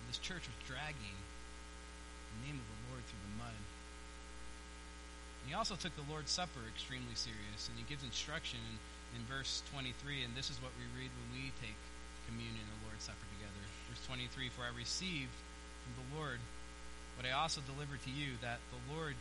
And 0.00 0.08
this 0.08 0.18
church 0.18 0.44
was 0.46 0.58
dragging 0.68 1.18
the 2.32 2.46
name 2.46 2.60
of 2.60 2.66
the 2.68 2.80
Lord 2.92 3.02
through 3.08 3.24
the 3.24 3.36
mud. 3.40 3.56
And 5.42 5.44
he 5.48 5.54
also 5.56 5.76
took 5.76 5.96
the 5.96 6.06
Lord's 6.12 6.30
Supper 6.30 6.60
extremely 6.68 7.16
serious, 7.16 7.68
and 7.68 7.76
he 7.76 7.84
gives 7.88 8.04
instruction 8.04 8.60
in, 8.68 8.76
in 9.16 9.22
verse 9.28 9.62
23, 9.72 10.24
and 10.24 10.34
this 10.34 10.50
is 10.50 10.60
what 10.60 10.72
we 10.76 10.84
read 10.96 11.08
when 11.08 11.28
we 11.40 11.52
take 11.60 11.76
communion 12.28 12.60
and 12.60 12.72
the 12.80 12.82
Lord's 12.88 13.04
Supper 13.08 13.24
together. 13.40 13.62
Verse 13.88 14.02
23 14.04 14.52
For 14.52 14.68
I 14.68 14.72
received 14.76 15.32
from 15.84 15.92
the 15.96 16.06
Lord 16.20 16.40
what 17.16 17.26
I 17.26 17.32
also 17.32 17.60
delivered 17.64 18.02
to 18.04 18.12
you, 18.12 18.36
that 18.42 18.60
the 18.70 18.82
Lord 18.94 19.16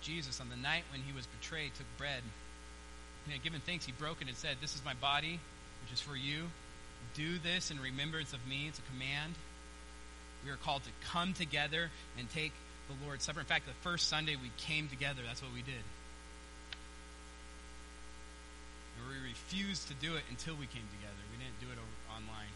Jesus, 0.00 0.40
on 0.40 0.48
the 0.48 0.56
night 0.56 0.84
when 0.90 1.02
he 1.02 1.12
was 1.12 1.26
betrayed, 1.26 1.74
took 1.74 1.86
bread. 1.98 2.22
And 3.24 3.32
had 3.32 3.44
given 3.44 3.60
thanks, 3.60 3.84
he 3.84 3.92
broke 3.92 4.22
it 4.22 4.28
and 4.28 4.36
said, 4.36 4.56
This 4.60 4.74
is 4.74 4.84
my 4.84 4.94
body, 4.94 5.38
which 5.82 5.92
is 5.92 6.00
for 6.00 6.16
you. 6.16 6.48
Do 7.14 7.38
this 7.38 7.70
in 7.70 7.80
remembrance 7.80 8.32
of 8.32 8.40
me. 8.48 8.66
It's 8.68 8.78
a 8.78 8.88
command. 8.90 9.34
We 10.44 10.50
are 10.50 10.56
called 10.56 10.82
to 10.84 10.90
come 11.12 11.32
together 11.34 11.90
and 12.18 12.30
take 12.30 12.52
the 12.88 12.94
Lord's 13.04 13.24
Supper. 13.24 13.40
In 13.40 13.46
fact, 13.46 13.66
the 13.66 13.72
first 13.82 14.08
Sunday 14.08 14.36
we 14.36 14.50
came 14.56 14.88
together, 14.88 15.20
that's 15.26 15.42
what 15.42 15.52
we 15.52 15.62
did. 15.62 15.82
And 18.96 18.97
we 19.08 19.16
refused 19.24 19.88
to 19.88 19.96
do 19.98 20.14
it 20.14 20.24
until 20.28 20.54
we 20.54 20.68
came 20.68 20.84
together. 21.00 21.22
We 21.32 21.40
didn't 21.40 21.58
do 21.58 21.72
it 21.72 21.80
over 21.80 21.96
online. 22.12 22.52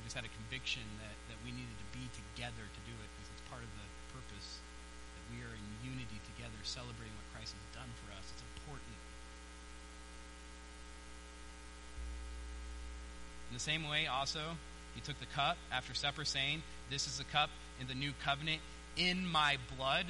We 0.00 0.08
just 0.08 0.16
had 0.16 0.24
a 0.24 0.32
conviction 0.32 0.82
that, 1.04 1.14
that 1.28 1.38
we 1.44 1.52
needed 1.52 1.76
to 1.76 1.88
be 1.92 2.08
together 2.16 2.64
to 2.64 2.80
do 2.88 2.94
it 2.96 3.08
because 3.20 3.28
it's 3.36 3.44
part 3.52 3.60
of 3.60 3.70
the 3.76 3.86
purpose 4.16 4.64
that 5.14 5.24
we 5.30 5.44
are 5.44 5.52
in 5.52 5.64
unity 5.84 6.18
together 6.34 6.56
celebrating 6.64 7.12
what 7.12 7.28
Christ 7.36 7.52
has 7.52 7.66
done 7.76 7.92
for 8.00 8.16
us. 8.16 8.24
It's 8.24 8.44
important. 8.56 8.96
In 13.50 13.54
the 13.54 13.60
same 13.60 13.84
way, 13.88 14.06
also, 14.06 14.56
he 14.94 15.00
took 15.00 15.18
the 15.18 15.26
cup 15.26 15.58
after 15.72 15.92
supper, 15.92 16.24
saying, 16.24 16.62
This 16.88 17.06
is 17.06 17.18
the 17.18 17.24
cup 17.24 17.50
in 17.80 17.86
the 17.88 17.94
new 17.94 18.12
covenant 18.24 18.62
in 18.96 19.26
my 19.26 19.58
blood. 19.76 20.06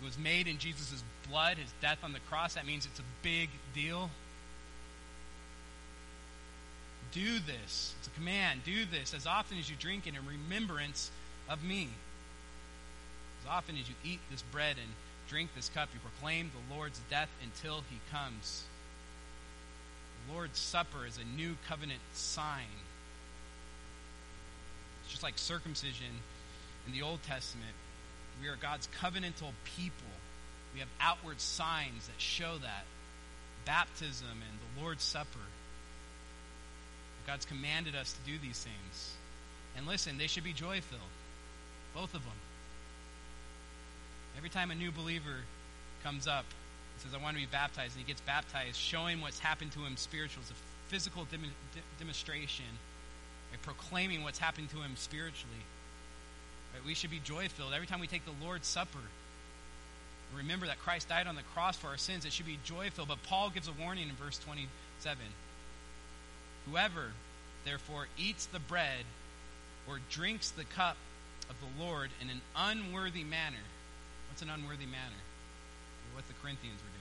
It 0.00 0.04
was 0.04 0.18
made 0.18 0.48
in 0.48 0.58
Jesus' 0.58 1.02
blood, 1.28 1.58
his 1.58 1.72
death 1.82 1.98
on 2.02 2.12
the 2.12 2.20
cross. 2.20 2.54
That 2.54 2.66
means 2.66 2.86
it's 2.86 3.00
a 3.00 3.04
big 3.22 3.50
deal. 3.74 4.10
Do 7.12 7.38
this. 7.40 7.94
It's 7.98 8.08
a 8.08 8.10
command. 8.10 8.60
Do 8.64 8.84
this 8.84 9.14
as 9.14 9.26
often 9.26 9.58
as 9.58 9.68
you 9.68 9.76
drink 9.78 10.06
it 10.06 10.14
in 10.14 10.26
remembrance 10.26 11.10
of 11.48 11.62
me. 11.62 11.88
As 13.42 13.50
often 13.50 13.76
as 13.76 13.88
you 13.88 13.94
eat 14.04 14.20
this 14.30 14.42
bread 14.42 14.76
and 14.82 14.90
drink 15.28 15.50
this 15.54 15.68
cup, 15.68 15.88
you 15.92 16.00
proclaim 16.00 16.50
the 16.50 16.74
Lord's 16.74 17.00
death 17.10 17.28
until 17.42 17.82
he 17.90 17.98
comes. 18.12 18.64
The 20.26 20.34
Lord's 20.34 20.58
Supper 20.58 21.06
is 21.06 21.18
a 21.18 21.36
new 21.36 21.56
covenant 21.68 22.00
sign. 22.14 22.70
It's 25.02 25.10
just 25.10 25.22
like 25.22 25.36
circumcision 25.36 26.20
in 26.86 26.92
the 26.92 27.02
Old 27.02 27.22
Testament. 27.24 27.74
We 28.40 28.48
are 28.48 28.56
God's 28.56 28.88
covenantal 29.00 29.52
people. 29.76 30.08
We 30.72 30.80
have 30.80 30.88
outward 31.00 31.40
signs 31.40 32.06
that 32.06 32.18
show 32.18 32.56
that. 32.58 32.84
Baptism 33.64 34.28
and 34.28 34.58
the 34.76 34.82
Lord's 34.82 35.02
Supper. 35.02 35.46
God's 37.26 37.44
commanded 37.44 37.94
us 37.94 38.12
to 38.12 38.30
do 38.30 38.38
these 38.38 38.58
things. 38.58 39.14
And 39.76 39.86
listen, 39.86 40.18
they 40.18 40.26
should 40.26 40.44
be 40.44 40.52
joy 40.52 40.80
filled. 40.80 41.02
Both 41.94 42.14
of 42.14 42.24
them. 42.24 42.38
Every 44.36 44.48
time 44.48 44.70
a 44.70 44.74
new 44.74 44.90
believer 44.90 45.44
comes 46.02 46.26
up 46.26 46.44
and 46.94 47.02
says, 47.02 47.12
I 47.14 47.22
want 47.22 47.36
to 47.36 47.42
be 47.42 47.46
baptized, 47.46 47.94
and 47.94 48.04
he 48.04 48.08
gets 48.08 48.20
baptized, 48.22 48.76
showing 48.76 49.20
what's 49.20 49.38
happened 49.38 49.72
to 49.72 49.80
him 49.80 49.96
spiritually. 49.96 50.42
It's 50.48 50.50
a 50.50 50.90
physical 50.90 51.24
dem- 51.30 51.42
de- 51.42 51.80
demonstration 51.98 52.64
by 53.50 53.58
proclaiming 53.62 54.22
what's 54.22 54.38
happened 54.38 54.70
to 54.70 54.78
him 54.78 54.92
spiritually. 54.96 55.62
Right? 56.72 56.84
We 56.84 56.94
should 56.94 57.10
be 57.10 57.20
joy 57.20 57.48
filled. 57.48 57.72
Every 57.72 57.86
time 57.86 58.00
we 58.00 58.06
take 58.06 58.24
the 58.24 58.44
Lord's 58.44 58.66
Supper, 58.66 58.98
remember 60.36 60.66
that 60.66 60.78
Christ 60.80 61.08
died 61.08 61.26
on 61.26 61.36
the 61.36 61.42
cross 61.54 61.76
for 61.76 61.88
our 61.88 61.96
sins. 61.96 62.24
It 62.24 62.32
should 62.32 62.46
be 62.46 62.58
joy 62.64 62.90
filled. 62.90 63.08
But 63.08 63.22
Paul 63.24 63.50
gives 63.50 63.68
a 63.68 63.72
warning 63.72 64.08
in 64.08 64.14
verse 64.14 64.38
27. 64.38 65.18
Whoever, 66.68 67.12
therefore, 67.64 68.06
eats 68.18 68.46
the 68.46 68.60
bread 68.60 69.04
or 69.88 69.98
drinks 70.10 70.50
the 70.50 70.64
cup 70.64 70.96
of 71.48 71.56
the 71.60 71.84
Lord 71.84 72.10
in 72.20 72.30
an 72.30 72.40
unworthy 72.56 73.24
manner. 73.24 73.64
What's 74.28 74.42
an 74.42 74.50
unworthy 74.50 74.86
manner? 74.86 75.20
What 76.14 76.26
the 76.28 76.34
Corinthians 76.42 76.80
were 76.82 76.90
doing 76.90 77.00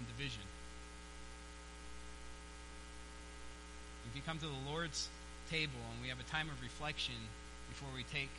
in 0.00 0.06
division. 0.16 0.42
If 4.08 4.16
you 4.16 4.22
come 4.22 4.38
to 4.38 4.46
the 4.46 4.70
Lord's 4.70 5.08
table 5.50 5.80
and 5.92 6.02
we 6.02 6.08
have 6.08 6.20
a 6.20 6.30
time 6.30 6.48
of 6.48 6.60
reflection 6.62 7.14
before 7.70 7.88
we 7.94 8.04
take 8.12 8.30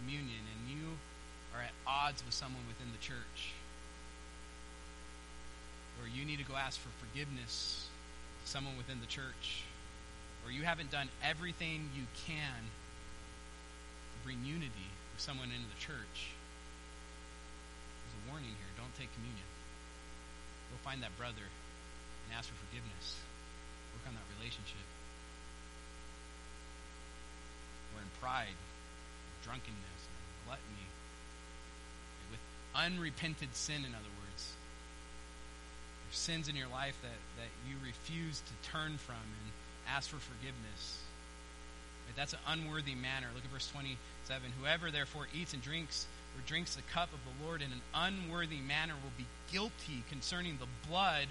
communion 0.00 0.40
and 0.56 0.60
you 0.72 0.96
are 1.54 1.62
at 1.62 1.72
odds 1.86 2.24
with 2.24 2.34
someone 2.34 2.64
within 2.66 2.88
the 2.92 3.02
church, 3.04 3.52
or 6.00 6.08
you 6.08 6.24
need 6.24 6.40
to 6.40 6.48
go 6.48 6.56
ask 6.56 6.80
for 6.80 6.88
forgiveness 6.98 7.86
to 8.42 8.50
someone 8.50 8.76
within 8.76 8.98
the 9.00 9.06
church, 9.06 9.62
or 10.44 10.50
you 10.50 10.64
haven't 10.64 10.90
done 10.90 11.08
everything 11.22 11.92
you 11.94 12.08
can 12.26 12.58
to 12.64 14.18
bring 14.24 14.40
unity 14.42 14.88
with 15.12 15.20
someone 15.20 15.52
into 15.52 15.68
the 15.68 15.80
church, 15.80 16.32
there's 18.02 18.16
a 18.16 18.22
warning 18.32 18.50
here. 18.56 18.70
Don't 18.80 18.92
take 18.96 19.12
communion. 19.14 19.48
Go 20.72 20.80
find 20.80 21.04
that 21.04 21.12
brother 21.20 21.44
and 21.44 22.28
ask 22.32 22.48
for 22.48 22.56
forgiveness. 22.66 23.20
Work 23.92 24.08
on 24.08 24.16
that 24.16 24.26
relationship. 24.40 24.88
Or 27.92 28.00
in 28.00 28.01
pride, 28.20 28.58
drunkenness, 29.44 30.02
gluttony, 30.46 30.88
with 32.30 32.40
unrepented 32.74 33.54
sin, 33.54 33.84
in 33.84 33.94
other 33.94 34.12
words. 34.20 34.52
There's 36.04 36.18
sins 36.18 36.48
in 36.48 36.56
your 36.56 36.68
life 36.68 36.96
that, 37.02 37.20
that 37.38 37.50
you 37.68 37.76
refuse 37.84 38.40
to 38.40 38.70
turn 38.70 38.98
from 38.98 39.16
and 39.16 39.52
ask 39.88 40.10
for 40.10 40.18
forgiveness. 40.18 41.02
Right? 42.06 42.16
That's 42.16 42.32
an 42.32 42.40
unworthy 42.48 42.94
manner. 42.94 43.28
Look 43.34 43.44
at 43.44 43.50
verse 43.50 43.68
27. 43.68 44.52
Whoever 44.60 44.90
therefore 44.90 45.26
eats 45.34 45.52
and 45.52 45.62
drinks 45.62 46.06
or 46.36 46.46
drinks 46.46 46.74
the 46.74 46.82
cup 46.92 47.08
of 47.12 47.20
the 47.24 47.44
Lord 47.44 47.62
in 47.62 47.72
an 47.72 47.82
unworthy 47.94 48.60
manner 48.60 48.94
will 49.02 49.12
be 49.16 49.26
guilty 49.50 50.04
concerning 50.08 50.58
the 50.58 50.88
blood 50.88 51.28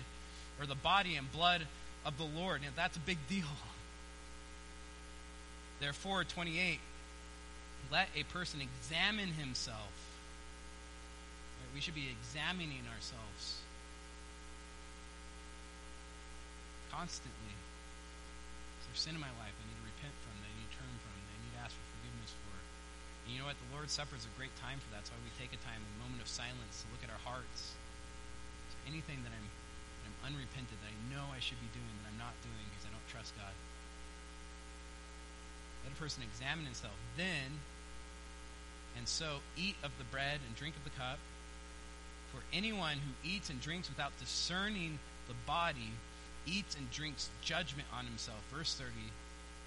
or 0.60 0.66
the 0.66 0.76
body 0.76 1.16
and 1.16 1.32
blood 1.32 1.66
of 2.06 2.18
the 2.18 2.24
Lord. 2.24 2.62
Now, 2.62 2.70
that's 2.76 2.98
a 2.98 3.02
big 3.02 3.18
deal. 3.30 3.46
Therefore, 5.82 6.24
28, 6.24 6.80
let 7.92 8.08
a 8.16 8.24
person 8.32 8.62
examine 8.62 9.34
himself. 9.34 9.92
Right? 11.60 11.74
We 11.76 11.82
should 11.82 11.96
be 11.96 12.08
examining 12.08 12.86
ourselves 12.96 13.60
constantly 16.92 17.56
there's 18.92 19.08
sin 19.08 19.16
in 19.16 19.24
my 19.24 19.32
life 19.40 19.56
I 19.56 19.64
need 19.72 19.80
to 19.80 19.88
repent 19.88 20.12
from, 20.20 20.36
that 20.44 20.52
I 20.52 20.56
need 20.60 20.68
to 20.68 20.76
turn 20.76 20.96
from, 21.00 21.16
that 21.16 21.32
I 21.32 21.40
need 21.48 21.56
to 21.56 21.64
ask 21.64 21.72
for 21.72 21.88
forgiveness 21.96 22.36
for. 22.44 22.60
And 23.24 23.32
you 23.32 23.40
know 23.40 23.48
what? 23.48 23.56
The 23.56 23.72
Lord's 23.72 23.96
Supper 23.96 24.20
is 24.20 24.28
a 24.28 24.34
great 24.36 24.52
time 24.60 24.84
for 24.84 24.92
that. 24.92 25.08
That's 25.08 25.16
why 25.16 25.24
we 25.24 25.32
take 25.40 25.56
a 25.56 25.62
time, 25.64 25.80
a 25.80 25.98
moment 26.04 26.20
of 26.20 26.28
silence 26.28 26.84
to 26.84 26.92
look 26.92 27.00
at 27.00 27.08
our 27.08 27.24
hearts. 27.24 27.72
So 28.68 28.76
anything 28.92 29.24
that 29.24 29.32
I'm, 29.32 29.48
that 29.48 30.12
I'm 30.12 30.36
unrepented, 30.36 30.76
that 30.76 30.92
I 30.92 30.98
know 31.08 31.24
I 31.32 31.40
should 31.40 31.64
be 31.64 31.72
doing, 31.72 31.96
that 32.04 32.12
I'm 32.12 32.20
not 32.20 32.36
doing 32.44 32.68
because 32.68 32.84
I 32.84 32.92
don't 32.92 33.08
trust 33.08 33.32
God. 33.40 33.56
Let 35.84 35.94
a 35.94 35.96
person 35.96 36.24
examine 36.24 36.66
himself. 36.66 36.94
Then, 37.18 37.60
and 38.98 39.08
so 39.08 39.40
eat 39.58 39.76
of 39.84 39.92
the 39.98 40.04
bread 40.06 40.40
and 40.46 40.56
drink 40.56 40.76
of 40.76 40.84
the 40.84 40.98
cup. 40.98 41.20
For 42.32 42.42
anyone 42.54 42.98
who 42.98 43.30
eats 43.30 43.50
and 43.50 43.60
drinks 43.60 43.90
without 43.90 44.18
discerning 44.20 45.00
the 45.28 45.34
body 45.46 45.92
eats 46.46 46.76
and 46.76 46.90
drinks 46.92 47.30
judgment 47.42 47.88
on 47.94 48.06
himself. 48.06 48.40
Verse 48.54 48.74
30 48.76 48.92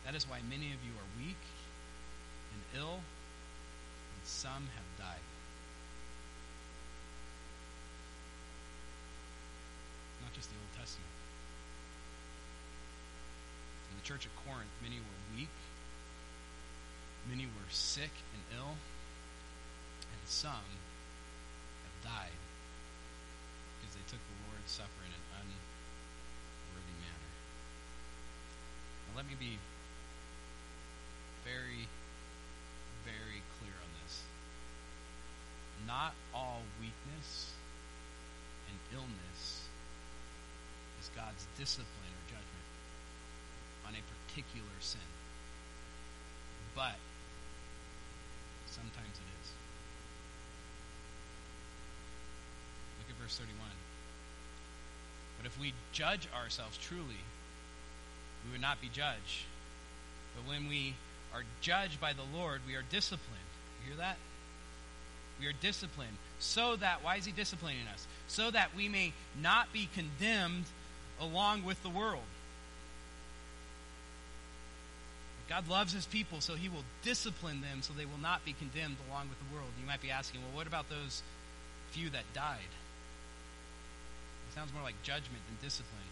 That 0.04 0.14
is 0.14 0.28
why 0.28 0.40
many 0.48 0.66
of 0.72 0.80
you 0.84 0.92
are 0.98 1.08
weak 1.18 1.42
and 2.52 2.80
ill, 2.80 2.94
and 2.94 4.22
some 4.24 4.68
have 4.74 4.88
died. 4.98 5.24
Not 10.22 10.32
just 10.32 10.48
the 10.48 10.56
Old 10.56 10.72
Testament. 10.78 11.10
In 13.90 13.96
the 14.00 14.06
church 14.06 14.26
at 14.26 14.34
Corinth, 14.44 14.72
many 14.82 14.96
were 14.96 15.36
weak, 15.36 15.52
many 17.28 17.46
were 17.46 17.70
sick 17.70 18.12
and 18.34 18.42
ill, 18.58 18.76
and 20.00 20.20
some 20.24 20.68
have 21.84 21.98
died 22.02 22.40
because 23.80 23.94
they 23.96 24.06
took 24.08 24.20
the 24.20 24.36
Lord's 24.48 24.70
Supper 24.70 25.02
in 25.04 25.12
an 25.12 25.24
un 25.40 25.48
let 29.16 29.26
me 29.26 29.34
be 29.38 29.58
very, 31.46 31.86
very 33.06 33.40
clear 33.58 33.74
on 33.78 33.90
this. 34.02 34.22
Not 35.86 36.14
all 36.34 36.62
weakness 36.80 37.54
and 38.66 38.76
illness 38.92 39.70
is 41.00 41.10
God's 41.14 41.46
discipline 41.56 42.10
or 42.10 42.24
judgment 42.26 42.68
on 43.86 43.94
a 43.94 44.02
particular 44.02 44.74
sin. 44.80 45.06
But 46.74 46.98
sometimes 48.66 49.14
it 49.14 49.28
is. 49.38 49.48
Look 52.98 53.13
at 53.13 53.13
verse 53.24 53.38
31. 53.38 53.58
But 55.38 55.46
if 55.46 55.58
we 55.58 55.72
judge 55.92 56.28
ourselves 56.36 56.76
truly, 56.76 57.24
we 58.44 58.52
would 58.52 58.60
not 58.60 58.80
be 58.82 58.88
judged. 58.88 59.48
But 60.36 60.48
when 60.48 60.68
we 60.68 60.94
are 61.32 61.42
judged 61.62 62.00
by 62.00 62.12
the 62.12 62.22
Lord, 62.36 62.60
we 62.66 62.74
are 62.74 62.84
disciplined. 62.90 63.50
You 63.80 63.92
hear 63.92 63.98
that? 63.98 64.16
We 65.40 65.46
are 65.46 65.52
disciplined. 65.52 66.16
So 66.38 66.76
that, 66.76 67.02
why 67.02 67.16
is 67.16 67.24
He 67.24 67.32
disciplining 67.32 67.86
us? 67.92 68.06
So 68.28 68.50
that 68.50 68.76
we 68.76 68.88
may 68.88 69.14
not 69.40 69.72
be 69.72 69.88
condemned 69.94 70.64
along 71.18 71.64
with 71.64 71.82
the 71.82 71.88
world. 71.88 72.28
God 75.48 75.68
loves 75.68 75.92
His 75.92 76.06
people, 76.06 76.40
so 76.40 76.54
He 76.54 76.68
will 76.68 76.84
discipline 77.02 77.62
them 77.62 77.80
so 77.80 77.94
they 77.94 78.04
will 78.04 78.20
not 78.20 78.44
be 78.44 78.52
condemned 78.52 78.96
along 79.08 79.30
with 79.30 79.38
the 79.38 79.54
world. 79.54 79.70
You 79.80 79.86
might 79.86 80.02
be 80.02 80.10
asking, 80.10 80.42
well, 80.42 80.56
what 80.56 80.66
about 80.66 80.90
those 80.90 81.22
few 81.90 82.10
that 82.10 82.24
died? 82.34 82.60
Sounds 84.55 84.70
more 84.70 84.86
like 84.86 84.94
judgment 85.02 85.42
than 85.50 85.59
discipline. 85.59 86.07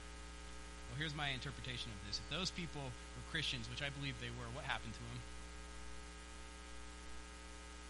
Well, 0.90 0.98
here's 0.98 1.14
my 1.14 1.30
interpretation 1.30 1.94
of 1.94 2.00
this. 2.04 2.18
If 2.18 2.26
those 2.26 2.50
people 2.50 2.82
were 2.82 3.24
Christians, 3.30 3.70
which 3.70 3.86
I 3.86 3.88
believe 3.94 4.18
they 4.18 4.34
were, 4.34 4.50
what 4.50 4.66
happened 4.66 4.92
to 4.98 5.04
them? 5.08 5.22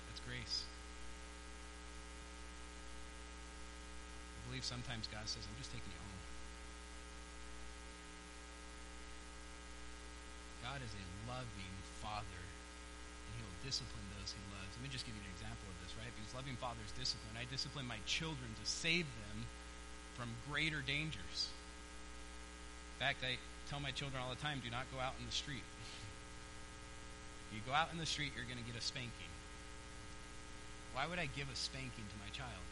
That's 0.07 0.21
grace. 0.29 0.69
I 4.37 4.53
believe 4.53 4.61
sometimes 4.61 5.09
God 5.09 5.25
says, 5.25 5.41
I'm 5.49 5.57
just 5.57 5.73
taking 5.73 5.89
you 5.89 5.99
home. 6.05 6.21
God 10.69 10.85
is 10.85 10.93
a 10.93 11.05
loving 11.27 11.75
Father, 12.05 12.45
and 12.45 13.33
He 13.35 13.43
will 13.43 13.57
discipline 13.65 14.05
those 14.21 14.37
He 14.37 14.43
loves. 14.53 14.69
Let 14.77 14.85
me 14.85 14.93
just 14.93 15.09
give 15.09 15.17
you 15.17 15.25
an 15.25 15.33
example 15.33 15.65
of 15.65 15.81
this, 15.81 15.97
right? 15.97 16.13
Because 16.13 16.37
loving 16.37 16.61
fathers 16.61 16.93
discipline. 16.93 17.41
I 17.41 17.49
discipline 17.49 17.89
my 17.89 18.05
children 18.05 18.53
to 18.53 18.65
save 18.69 19.09
them 19.27 19.49
from 20.17 20.29
greater 20.51 20.81
dangers 20.81 21.49
In 22.97 23.07
fact, 23.07 23.25
I 23.25 23.37
tell 23.69 23.81
my 23.81 23.91
children 23.91 24.23
all 24.23 24.31
the 24.31 24.41
time 24.41 24.61
do 24.63 24.71
not 24.71 24.87
go 24.93 25.01
out 25.01 25.15
in 25.19 25.27
the 25.27 25.33
street. 25.33 25.65
If 27.53 27.61
you 27.61 27.69
go 27.69 27.77
out 27.77 27.93
in 27.93 28.01
the 28.01 28.09
street, 28.09 28.33
you're 28.33 28.49
going 28.49 28.57
to 28.57 28.65
get 28.65 28.81
a 28.81 28.85
spanking. 28.85 29.29
Why 30.97 31.05
would 31.05 31.21
I 31.21 31.29
give 31.37 31.53
a 31.53 31.57
spanking 31.57 32.05
to 32.09 32.17
my 32.25 32.33
child? 32.33 32.65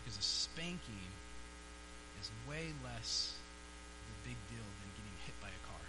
Because 0.00 0.16
a 0.16 0.24
spanking 0.24 1.12
is 2.20 2.32
way 2.48 2.72
less 2.80 3.36
of 3.36 4.16
a 4.16 4.18
big 4.24 4.38
deal 4.48 4.64
than 4.64 4.88
getting 4.96 5.16
hit 5.28 5.36
by 5.44 5.52
a 5.52 5.62
car. 5.68 5.84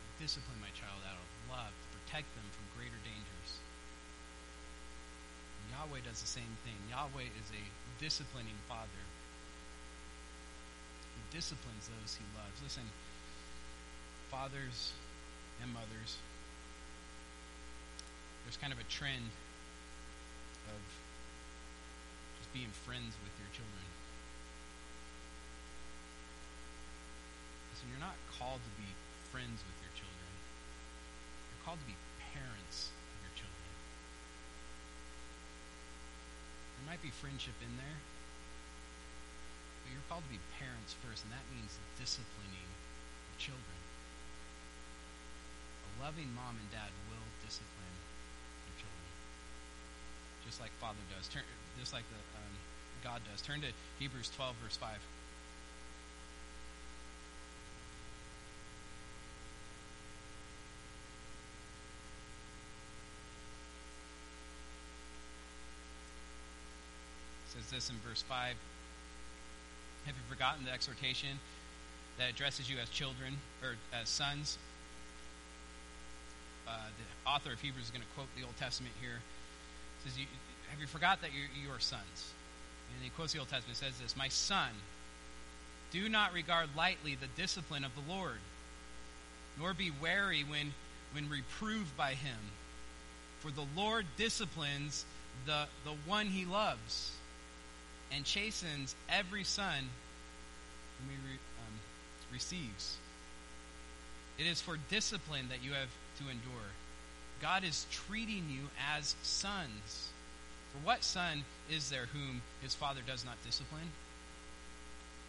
I 0.00 0.24
discipline 0.24 0.56
my 0.60 0.72
child 0.72 1.04
out 1.04 1.20
of 1.20 1.28
love 1.52 1.72
to 1.72 1.88
protect 2.00 2.32
them 2.32 2.48
from 2.52 2.64
greater 2.80 3.00
dangers. 3.04 3.50
And 5.64 5.65
Yahweh 5.76 6.00
does 6.08 6.20
the 6.24 6.26
same 6.26 6.56
thing. 6.64 6.76
Yahweh 6.88 7.28
is 7.28 7.48
a 7.52 7.64
disciplining 8.00 8.56
father 8.68 9.04
He 11.16 11.22
disciplines 11.36 11.88
those 12.00 12.16
he 12.16 12.24
loves. 12.32 12.56
Listen, 12.64 12.88
fathers 14.30 14.92
and 15.62 15.72
mothers, 15.72 16.16
there's 18.44 18.56
kind 18.56 18.72
of 18.72 18.80
a 18.80 18.88
trend 18.88 19.28
of 20.72 20.80
just 22.40 22.52
being 22.52 22.72
friends 22.88 23.12
with 23.20 23.34
your 23.36 23.50
children. 23.52 23.86
Listen, 27.72 27.92
you're 27.92 28.00
not 28.00 28.16
called 28.38 28.64
to 28.64 28.72
be 28.80 28.88
friends 29.28 29.60
with 29.60 29.78
your 29.84 29.92
children. 29.92 30.32
You're 31.52 31.64
called 31.68 31.80
to 31.84 31.88
be 31.90 31.98
parents 32.32 32.88
of 32.88 33.18
your 33.20 33.34
children. 33.36 33.56
There 36.86 36.94
might 36.94 37.02
be 37.02 37.10
friendship 37.10 37.58
in 37.58 37.74
there. 37.82 37.98
But 39.82 39.90
you're 39.90 40.06
called 40.06 40.22
to 40.22 40.30
be 40.30 40.38
parents 40.54 40.94
first, 41.02 41.26
and 41.26 41.34
that 41.34 41.42
means 41.50 41.74
disciplining 41.98 42.62
your 42.62 43.38
children. 43.42 43.78
A 45.82 46.06
loving 46.06 46.30
mom 46.38 46.54
and 46.54 46.70
dad 46.70 46.94
will 47.10 47.26
discipline 47.42 47.98
your 48.70 48.86
children, 48.86 49.10
just 50.46 50.62
like 50.62 50.70
Father 50.78 51.02
does. 51.10 51.26
Turn, 51.26 51.42
just 51.74 51.90
like 51.90 52.06
the 52.06 52.22
um, 52.38 52.54
God 53.02 53.18
does. 53.26 53.42
Turn 53.42 53.66
to 53.66 53.74
Hebrews 53.98 54.30
12, 54.38 54.54
verse 54.62 54.78
5. 54.78 54.94
says 67.56 67.65
this 67.76 67.90
in 67.90 67.96
verse 68.08 68.22
5 68.22 68.54
have 70.06 70.14
you 70.14 70.22
forgotten 70.28 70.64
the 70.64 70.72
exhortation 70.72 71.38
that 72.18 72.30
addresses 72.30 72.70
you 72.70 72.78
as 72.78 72.88
children 72.88 73.36
or 73.62 73.76
as 73.92 74.08
sons. 74.08 74.58
Uh, 76.66 76.72
the 76.96 77.30
author 77.30 77.52
of 77.52 77.60
Hebrews 77.60 77.84
is 77.84 77.90
going 77.90 78.02
to 78.02 78.08
quote 78.14 78.28
the 78.36 78.42
Old 78.42 78.56
Testament 78.56 78.94
here. 79.00 79.20
It 80.04 80.10
says, 80.10 80.18
"Have 80.70 80.80
you 80.80 80.86
forgot 80.86 81.20
that 81.20 81.30
you're, 81.32 81.48
you 81.62 81.72
are 81.72 81.80
sons?" 81.80 82.32
And 82.94 83.04
he 83.04 83.10
quotes 83.10 83.32
the 83.32 83.38
Old 83.38 83.48
Testament. 83.48 83.76
Says 83.76 83.98
this, 83.98 84.16
"My 84.16 84.28
son, 84.28 84.70
do 85.92 86.08
not 86.08 86.32
regard 86.32 86.70
lightly 86.74 87.14
the 87.14 87.28
discipline 87.40 87.84
of 87.84 87.92
the 87.94 88.12
Lord, 88.12 88.40
nor 89.58 89.74
be 89.74 89.90
wary 89.90 90.42
when 90.42 90.74
when 91.12 91.28
reproved 91.28 91.96
by 91.96 92.14
him, 92.14 92.38
for 93.40 93.50
the 93.50 93.66
Lord 93.76 94.06
disciplines 94.16 95.04
the 95.44 95.66
the 95.84 95.94
one 96.06 96.26
he 96.26 96.44
loves, 96.44 97.15
and 98.12 98.24
chastens 98.24 98.94
every 99.08 99.44
son 99.44 99.90
whom 100.98 101.10
he 101.10 101.16
re, 101.32 101.38
um, 101.58 101.80
receives." 102.32 102.96
It 104.38 104.46
is 104.46 104.60
for 104.60 104.76
discipline 104.76 105.48
that 105.48 105.62
you 105.62 105.72
have 105.72 105.88
to 106.18 106.28
endure. 106.28 106.70
God 107.40 107.64
is 107.64 107.86
treating 107.90 108.48
you 108.50 108.68
as 108.94 109.14
sons. 109.22 110.10
For 110.72 110.78
what 110.78 111.04
son 111.04 111.44
is 111.70 111.90
there 111.90 112.06
whom 112.06 112.42
his 112.62 112.74
father 112.74 113.00
does 113.06 113.24
not 113.24 113.42
discipline? 113.44 113.90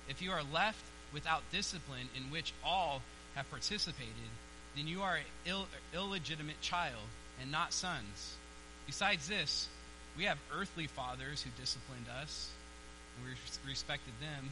If 0.10 0.22
you 0.22 0.32
are 0.32 0.44
left 0.44 0.84
without 1.14 1.44
discipline 1.52 2.10
in 2.16 2.32
which 2.32 2.54
all 2.64 3.02
have 3.36 3.50
participated, 3.50 4.30
then 4.76 4.88
you 4.88 5.02
are 5.04 5.16
an 5.16 5.24
Ill, 5.46 5.68
illegitimate 5.94 6.62
child 6.62 7.08
and 7.42 7.52
not 7.52 7.74
sons. 7.74 8.36
Besides 8.86 9.28
this, 9.28 9.68
we 10.18 10.26
have 10.26 10.38
earthly 10.54 10.88
fathers 10.88 11.42
who 11.42 11.50
disciplined 11.60 12.08
us, 12.22 12.50
and 13.18 13.26
we 13.26 13.70
respected 13.70 14.14
them. 14.22 14.52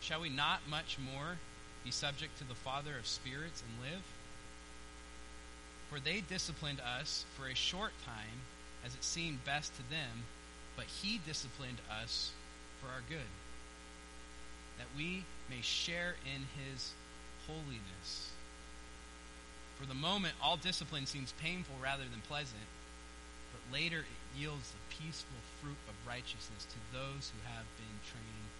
Shall 0.00 0.20
we 0.20 0.28
not 0.28 0.60
much 0.68 0.98
more 0.98 1.36
be 1.84 1.90
subject 1.90 2.38
to 2.38 2.44
the 2.44 2.54
Father 2.54 2.96
of 2.98 3.06
spirits 3.06 3.62
and 3.62 3.90
live? 3.90 4.02
For 5.90 6.00
they 6.00 6.20
disciplined 6.20 6.80
us 6.80 7.24
for 7.36 7.48
a 7.48 7.54
short 7.54 7.92
time, 8.04 8.44
as 8.84 8.94
it 8.94 9.04
seemed 9.04 9.44
best 9.44 9.74
to 9.76 9.90
them, 9.90 10.24
but 10.76 10.86
he 10.86 11.20
disciplined 11.26 11.78
us 12.02 12.30
for 12.80 12.88
our 12.88 13.02
good, 13.08 13.30
that 14.78 14.86
we 14.96 15.24
may 15.50 15.60
share 15.60 16.14
in 16.24 16.42
his 16.64 16.92
holiness. 17.46 18.30
For 19.78 19.86
the 19.86 19.94
moment, 19.94 20.34
all 20.42 20.56
discipline 20.56 21.06
seems 21.06 21.34
painful 21.42 21.74
rather 21.82 22.04
than 22.04 22.20
pleasant, 22.28 22.62
but 23.52 23.74
later 23.74 24.00
it 24.00 24.19
yields 24.36 24.70
the 24.70 24.82
peaceful 24.90 25.40
fruit 25.60 25.78
of 25.90 25.94
righteousness 26.06 26.66
to 26.70 26.78
those 26.94 27.30
who 27.30 27.40
have 27.50 27.66
been 27.76 27.96
trained 28.06 28.50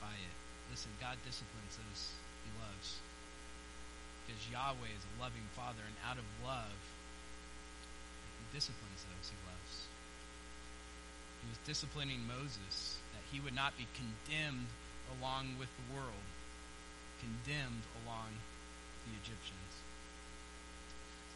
by 0.00 0.12
it. 0.12 0.36
Listen, 0.70 0.92
God 1.00 1.16
disciplines 1.24 1.78
those 1.78 2.12
he 2.44 2.50
loves 2.60 3.00
because 4.26 4.42
Yahweh 4.50 4.90
is 4.90 5.06
a 5.06 5.14
loving 5.22 5.46
Father, 5.54 5.86
and 5.86 5.94
out 6.02 6.18
of 6.18 6.26
love, 6.42 6.74
He 8.42 8.44
disciplines 8.50 9.06
those 9.06 9.30
He 9.30 9.38
loves. 9.46 9.74
He 11.42 11.46
was 11.54 11.60
disciplining 11.62 12.26
Moses 12.26 12.98
that 13.14 13.22
he 13.30 13.38
would 13.38 13.54
not 13.54 13.78
be 13.78 13.86
condemned 13.94 14.66
along 15.14 15.54
with 15.62 15.70
the 15.78 15.86
world, 15.94 16.26
condemned 17.22 17.86
along 18.02 18.34
the 19.06 19.14
Egyptians. 19.22 19.65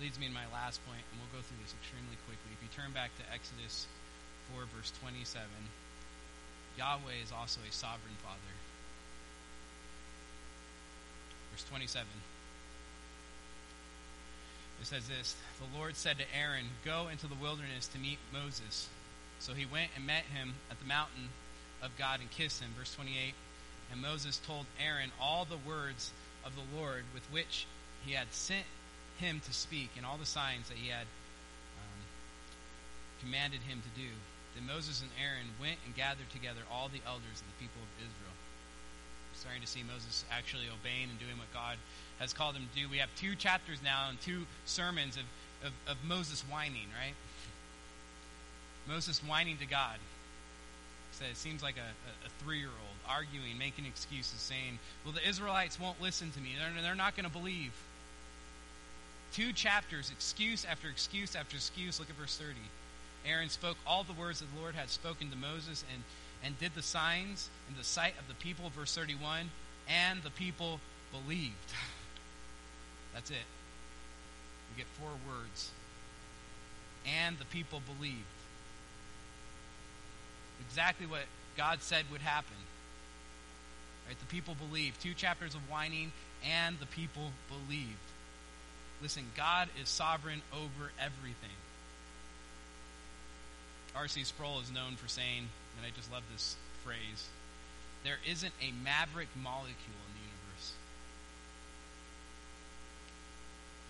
Leads 0.01 0.19
me 0.19 0.29
to 0.29 0.33
my 0.33 0.49
last 0.49 0.81
point, 0.89 1.05
and 1.13 1.21
we'll 1.21 1.29
go 1.37 1.45
through 1.45 1.61
this 1.61 1.77
extremely 1.77 2.17
quickly. 2.25 2.51
If 2.57 2.65
you 2.65 2.73
turn 2.73 2.91
back 2.97 3.13
to 3.21 3.25
Exodus 3.29 3.85
4, 4.57 4.65
verse 4.73 4.93
27, 5.05 5.45
Yahweh 6.81 7.21
is 7.23 7.29
also 7.29 7.61
a 7.61 7.73
sovereign 7.73 8.17
Father. 8.25 8.55
Verse 11.53 11.65
27. 11.69 12.09
It 14.81 14.87
says 14.87 15.07
this 15.07 15.37
The 15.61 15.77
Lord 15.77 15.97
said 15.97 16.17
to 16.19 16.25
Aaron, 16.33 16.73
Go 16.83 17.09
into 17.13 17.27
the 17.27 17.35
wilderness 17.35 17.87
to 17.89 17.99
meet 17.99 18.19
Moses. 18.33 18.89
So 19.39 19.53
he 19.53 19.67
went 19.67 19.91
and 19.97 20.07
met 20.07 20.25
him 20.33 20.55
at 20.71 20.81
the 20.81 20.89
mountain 20.89 21.29
of 21.83 21.97
God 21.99 22.21
and 22.21 22.31
kissed 22.31 22.63
him. 22.63 22.71
Verse 22.79 22.95
28 22.95 23.35
And 23.93 24.01
Moses 24.01 24.41
told 24.47 24.65
Aaron 24.81 25.13
all 25.21 25.45
the 25.45 25.61
words 25.61 26.13
of 26.45 26.53
the 26.57 26.77
Lord 26.77 27.05
with 27.13 27.25
which 27.31 27.67
he 28.07 28.13
had 28.13 28.33
sent 28.33 28.65
him 29.21 29.41
to 29.45 29.53
speak, 29.53 29.91
and 29.97 30.05
all 30.05 30.17
the 30.17 30.27
signs 30.27 30.69
that 30.69 30.77
he 30.77 30.89
had 30.89 31.05
um, 31.05 32.01
commanded 33.21 33.61
him 33.63 33.83
to 33.85 33.93
do. 34.01 34.09
Then 34.57 34.67
Moses 34.67 35.01
and 35.01 35.11
Aaron 35.21 35.47
went 35.61 35.79
and 35.87 35.95
gathered 35.95 36.29
together 36.31 36.61
all 36.73 36.89
the 36.89 37.05
elders 37.07 37.39
of 37.39 37.47
the 37.47 37.59
people 37.61 37.81
of 37.85 37.93
Israel. 38.01 38.35
Starting 39.35 39.63
to 39.63 39.69
see 39.69 39.85
Moses 39.85 40.25
actually 40.33 40.67
obeying 40.67 41.09
and 41.09 41.19
doing 41.21 41.39
what 41.39 41.53
God 41.55 41.79
has 42.19 42.33
called 42.33 42.57
him 42.57 42.67
to 42.67 42.75
do. 42.81 42.89
We 42.89 42.99
have 42.99 43.09
two 43.17 43.35
chapters 43.37 43.79
now 43.83 44.09
and 44.11 44.21
two 44.21 44.45
sermons 44.67 45.17
of, 45.17 45.25
of, 45.65 45.73
of 45.87 45.97
Moses 46.05 46.43
whining, 46.51 46.89
right? 46.99 47.15
Moses 48.89 49.23
whining 49.25 49.57
to 49.59 49.67
God. 49.67 49.97
So 51.13 51.25
it 51.25 51.37
seems 51.37 51.63
like 51.63 51.77
a, 51.77 51.81
a, 51.81 52.27
a 52.27 52.31
three 52.43 52.59
year 52.59 52.69
old 52.69 52.97
arguing, 53.09 53.59
making 53.59 53.87
excuses, 53.87 54.41
saying, 54.41 54.79
Well, 55.05 55.13
the 55.13 55.27
Israelites 55.27 55.79
won't 55.79 56.01
listen 56.01 56.31
to 56.33 56.41
me. 56.41 56.51
They're, 56.59 56.83
they're 56.83 56.95
not 56.95 57.17
going 57.17 57.27
to 57.27 57.33
believe. 57.33 57.73
Two 59.33 59.53
chapters, 59.53 60.11
excuse 60.11 60.65
after 60.65 60.89
excuse 60.89 61.37
after 61.37 61.57
excuse. 61.57 62.01
Look 62.01 62.11
at 62.11 62.17
verse 62.17 62.37
30. 62.37 62.55
Aaron 63.27 63.49
spoke 63.49 63.77
all 63.87 64.03
the 64.03 64.13
words 64.13 64.41
that 64.41 64.47
the 64.55 64.61
Lord 64.61 64.75
had 64.75 64.89
spoken 64.89 65.31
to 65.31 65.37
Moses 65.37 65.85
and, 65.93 66.03
and 66.45 66.59
did 66.59 66.75
the 66.75 66.83
signs 66.83 67.49
in 67.69 67.77
the 67.77 67.85
sight 67.85 68.15
of 68.19 68.27
the 68.29 68.35
people, 68.35 68.71
verse 68.71 68.95
31, 68.95 69.51
and 69.89 70.23
the 70.23 70.31
people 70.31 70.81
believed. 71.13 71.55
That's 73.15 73.31
it. 73.31 73.47
We 74.71 74.83
get 74.83 74.87
four 74.99 75.11
words. 75.29 75.71
And 77.07 77.39
the 77.39 77.45
people 77.47 77.81
believed. 77.99 78.17
Exactly 80.69 81.07
what 81.07 81.23
God 81.57 81.83
said 81.83 82.05
would 82.11 82.21
happen. 82.21 82.57
Right? 84.07 84.19
The 84.19 84.27
people 84.27 84.55
believed. 84.55 85.01
Two 85.01 85.15
chapters 85.15 85.55
of 85.55 85.61
whining, 85.71 86.13
and 86.45 86.79
the 86.79 86.87
people 86.87 87.33
believed. 87.49 88.10
Listen, 89.03 89.25
God 89.37 89.69
is 89.81 89.89
sovereign 89.89 90.43
over 90.53 90.93
everything. 91.01 91.57
R.C. 93.97 94.25
Sproul 94.25 94.61
is 94.61 94.71
known 94.71 94.97
for 94.97 95.09
saying, 95.09 95.49
and 95.77 95.87
I 95.87 95.91
just 95.97 96.13
love 96.13 96.23
this 96.33 96.57
phrase, 96.85 97.29
there 98.05 98.19
isn't 98.29 98.53
a 98.61 98.73
maverick 98.85 99.29
molecule 99.43 100.01
in 100.07 100.13
the 100.15 100.25
universe. 100.25 100.73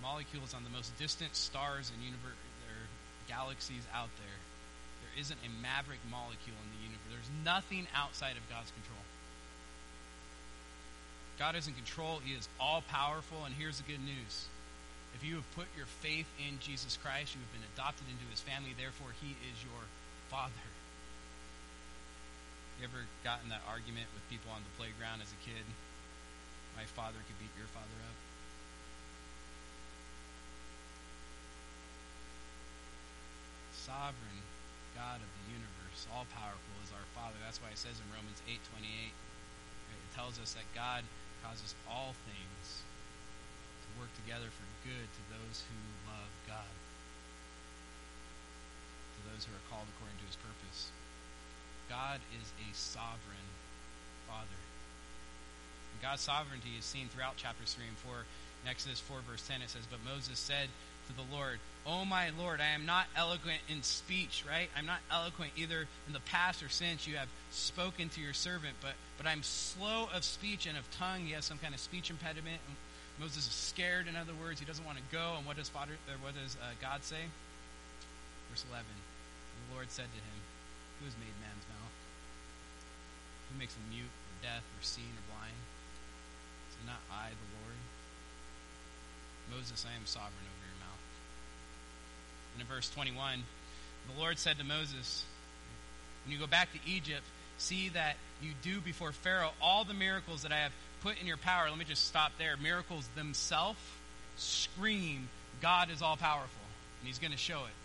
Molecules 0.02 0.54
on 0.54 0.64
the 0.64 0.70
most 0.70 0.96
distant 0.98 1.36
stars 1.36 1.90
and 1.94 2.02
universe, 2.02 2.38
galaxies 3.30 3.86
out 3.94 4.11
there. 4.18 4.38
There 5.06 5.14
isn't 5.22 5.38
a 5.46 5.50
maverick 5.62 6.02
molecule 6.11 6.58
in 6.58 6.68
the 6.74 6.82
universe. 6.82 7.14
There's 7.14 7.32
nothing 7.46 7.86
outside 7.94 8.34
of 8.34 8.42
God's 8.50 8.74
control. 8.74 9.04
God 11.38 11.54
is 11.54 11.68
in 11.68 11.74
control. 11.74 12.20
He 12.22 12.34
is 12.34 12.48
all 12.58 12.82
powerful. 12.90 13.46
And 13.46 13.54
here's 13.54 13.78
the 13.78 13.86
good 13.86 14.02
news. 14.02 14.50
If 15.14 15.26
you 15.26 15.36
have 15.36 15.48
put 15.54 15.66
your 15.76 15.86
faith 16.00 16.28
in 16.38 16.58
Jesus 16.61 16.96
Christ, 16.96 17.34
you 17.34 17.40
have 17.42 17.52
been 17.52 17.66
adopted 17.74 18.08
into 18.08 18.24
his 18.30 18.40
family. 18.40 18.72
Therefore, 18.72 19.12
he 19.20 19.36
is 19.50 19.56
your 19.62 19.84
father. 20.30 20.68
You 22.78 22.88
ever 22.88 23.04
gotten 23.20 23.52
that 23.52 23.61
argument 23.68 24.08
with 24.16 24.24
people 24.32 24.48
on 24.54 24.64
the 24.64 24.72
playground 24.80 25.20
as 25.20 25.28
a 25.28 25.40
kid? 25.44 25.66
My 26.72 26.88
father 26.96 27.20
could 27.28 27.36
beat 27.36 27.52
your 27.58 27.68
father 27.68 27.98
up. 28.08 28.16
Sovereign 33.76 34.40
God 34.96 35.20
of 35.20 35.28
the 35.28 35.44
universe, 35.56 36.04
all 36.12 36.28
powerful 36.32 36.76
is 36.84 36.92
our 36.92 37.08
Father. 37.16 37.36
That's 37.40 37.61
why 37.61 37.72
it 37.72 37.80
says 37.80 37.96
in 37.96 38.08
Romans 38.12 38.40
8:28, 38.48 39.12
it 39.12 40.11
tells 40.14 40.38
us 40.38 40.52
that 40.54 40.68
God 40.74 41.04
causes 41.42 41.74
all 41.88 42.12
things 42.28 42.49
work 43.99 44.12
together 44.22 44.47
for 44.53 44.66
good 44.86 45.07
to 45.07 45.22
those 45.32 45.64
who 45.66 45.78
love 46.07 46.30
God, 46.47 46.74
to 49.16 49.20
those 49.32 49.43
who 49.49 49.53
are 49.57 49.66
called 49.72 49.88
according 49.97 50.18
to 50.20 50.26
his 50.26 50.38
purpose. 50.38 50.93
God 51.91 52.22
is 52.38 52.47
a 52.62 52.68
sovereign 52.70 53.49
Father. 54.30 54.62
And 55.93 56.03
God's 56.03 56.22
sovereignty 56.22 56.78
is 56.78 56.84
seen 56.84 57.09
throughout 57.09 57.36
chapters 57.36 57.74
3 57.74 57.84
and 57.88 57.99
4. 57.99 58.14
In 58.62 58.70
Exodus 58.70 59.01
4, 59.01 59.18
verse 59.28 59.43
10, 59.49 59.62
it 59.62 59.70
says, 59.70 59.82
But 59.91 59.99
Moses 60.05 60.38
said 60.38 60.68
to 61.09 61.12
the 61.16 61.26
Lord, 61.34 61.59
Oh 61.86 62.05
my 62.05 62.30
Lord, 62.38 62.61
I 62.61 62.74
am 62.74 62.84
not 62.84 63.07
eloquent 63.16 63.59
in 63.68 63.82
speech, 63.82 64.45
right? 64.49 64.68
I'm 64.76 64.86
not 64.86 65.01
eloquent 65.11 65.53
either 65.57 65.86
in 66.07 66.12
the 66.12 66.20
past 66.20 66.62
or 66.62 66.68
since 66.68 67.07
you 67.07 67.16
have 67.16 67.28
spoken 67.51 68.11
to 68.11 68.20
your 68.20 68.34
servant, 68.34 68.74
but, 68.80 68.93
but 69.16 69.26
I'm 69.26 69.43
slow 69.43 70.09
of 70.14 70.24
speech 70.24 70.66
and 70.66 70.76
of 70.76 70.88
tongue. 70.93 71.22
He 71.24 71.32
has 71.32 71.45
some 71.45 71.59
kind 71.59 71.74
of 71.74 71.80
speech 71.80 72.11
impediment. 72.11 72.61
Moses 73.21 73.45
is 73.45 73.53
scared, 73.53 74.09
in 74.09 74.16
other 74.16 74.33
words. 74.41 74.59
He 74.59 74.64
doesn't 74.64 74.85
want 74.89 74.97
to 74.97 75.05
go. 75.12 75.37
And 75.37 75.45
what 75.45 75.61
does, 75.61 75.68
Father, 75.68 75.93
what 76.25 76.33
does 76.33 76.57
uh, 76.57 76.73
God 76.81 77.05
say? 77.05 77.29
Verse 78.49 78.64
11. 78.73 78.89
The 78.89 79.77
Lord 79.77 79.93
said 79.93 80.09
to 80.09 80.21
him, 80.25 80.39
Who 80.99 81.05
has 81.05 81.14
made 81.21 81.37
man's 81.45 81.68
mouth? 81.68 81.95
Who 83.53 83.61
makes 83.61 83.77
him 83.77 83.85
mute 83.93 84.09
or 84.09 84.35
deaf 84.41 84.64
or 84.64 84.81
seen 84.81 85.12
or 85.12 85.25
blind? 85.37 85.61
Is 86.73 86.81
it 86.81 86.89
not 86.89 87.05
I, 87.12 87.37
the 87.37 87.49
Lord? 87.61 87.79
Moses, 89.53 89.85
I 89.85 89.93
am 89.93 90.09
sovereign 90.09 90.49
over 90.49 90.64
your 90.64 90.81
mouth. 90.81 91.05
And 92.57 92.64
in 92.64 92.66
verse 92.73 92.89
21, 92.89 93.45
the 94.09 94.16
Lord 94.16 94.39
said 94.39 94.57
to 94.59 94.64
Moses, 94.64 95.29
When 96.25 96.33
you 96.33 96.41
go 96.41 96.49
back 96.49 96.73
to 96.73 96.81
Egypt, 96.89 97.29
see 97.59 97.91
that 97.91 98.16
you 98.41 98.57
do 98.62 98.81
before 98.81 99.12
Pharaoh 99.12 99.53
all 99.61 99.85
the 99.85 99.93
miracles 99.93 100.43
that 100.43 100.53
I 100.53 100.64
have 100.64 100.73
put 101.03 101.20
in 101.20 101.26
your 101.26 101.36
power. 101.36 101.68
Let 101.68 101.78
me 101.78 101.84
just 101.84 102.07
stop 102.07 102.32
there. 102.38 102.57
Miracles 102.57 103.09
themselves 103.14 103.78
scream, 104.36 105.28
God 105.61 105.90
is 105.90 106.03
all 106.03 106.16
powerful, 106.16 106.64
and 107.01 107.09
he's 107.09 107.18
going 107.18 107.32
to 107.32 107.38
show 107.38 107.61
it. 107.61 107.76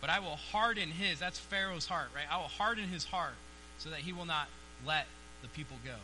But 0.00 0.10
I 0.10 0.20
will 0.20 0.36
harden 0.36 0.88
his, 0.88 1.20
that's 1.20 1.38
Pharaoh's 1.38 1.86
heart, 1.86 2.08
right? 2.14 2.26
I 2.30 2.36
will 2.38 2.48
harden 2.48 2.88
his 2.88 3.04
heart 3.04 3.34
so 3.78 3.90
that 3.90 4.00
he 4.00 4.12
will 4.12 4.24
not 4.24 4.48
let 4.86 5.06
the 5.42 5.48
people 5.48 5.76
go. 5.84 5.94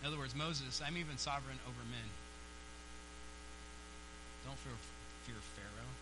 In 0.00 0.08
other 0.08 0.18
words, 0.18 0.34
Moses, 0.34 0.80
I'm 0.84 0.96
even 0.96 1.18
sovereign 1.18 1.58
over 1.66 1.82
men. 1.90 2.10
Don't 4.46 4.58
fear, 4.58 4.72
fear 5.26 5.36
Pharaoh. 5.54 5.94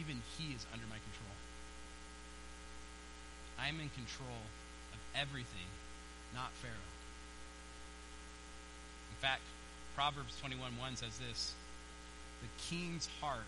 Even 0.00 0.22
he 0.38 0.54
is 0.54 0.66
under 0.72 0.86
my 0.86 0.96
control. 0.96 1.36
I'm 3.60 3.80
in 3.80 3.90
control 3.90 4.42
everything, 5.14 5.68
not 6.34 6.50
Pharaoh. 6.62 6.74
In 9.10 9.16
fact, 9.20 9.42
Proverbs 9.94 10.36
21:1 10.40 10.96
says 10.96 11.18
this 11.18 11.54
The 12.40 12.48
king's 12.70 13.08
heart 13.20 13.46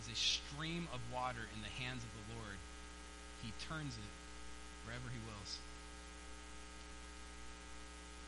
is 0.00 0.08
a 0.12 0.16
stream 0.16 0.88
of 0.94 1.00
water 1.12 1.48
in 1.54 1.62
the 1.62 1.82
hands 1.82 2.02
of 2.02 2.10
the 2.14 2.34
Lord. 2.34 2.56
He 3.42 3.52
turns 3.68 3.94
it 3.96 4.12
wherever 4.86 5.08
he 5.10 5.18
wills. 5.26 5.58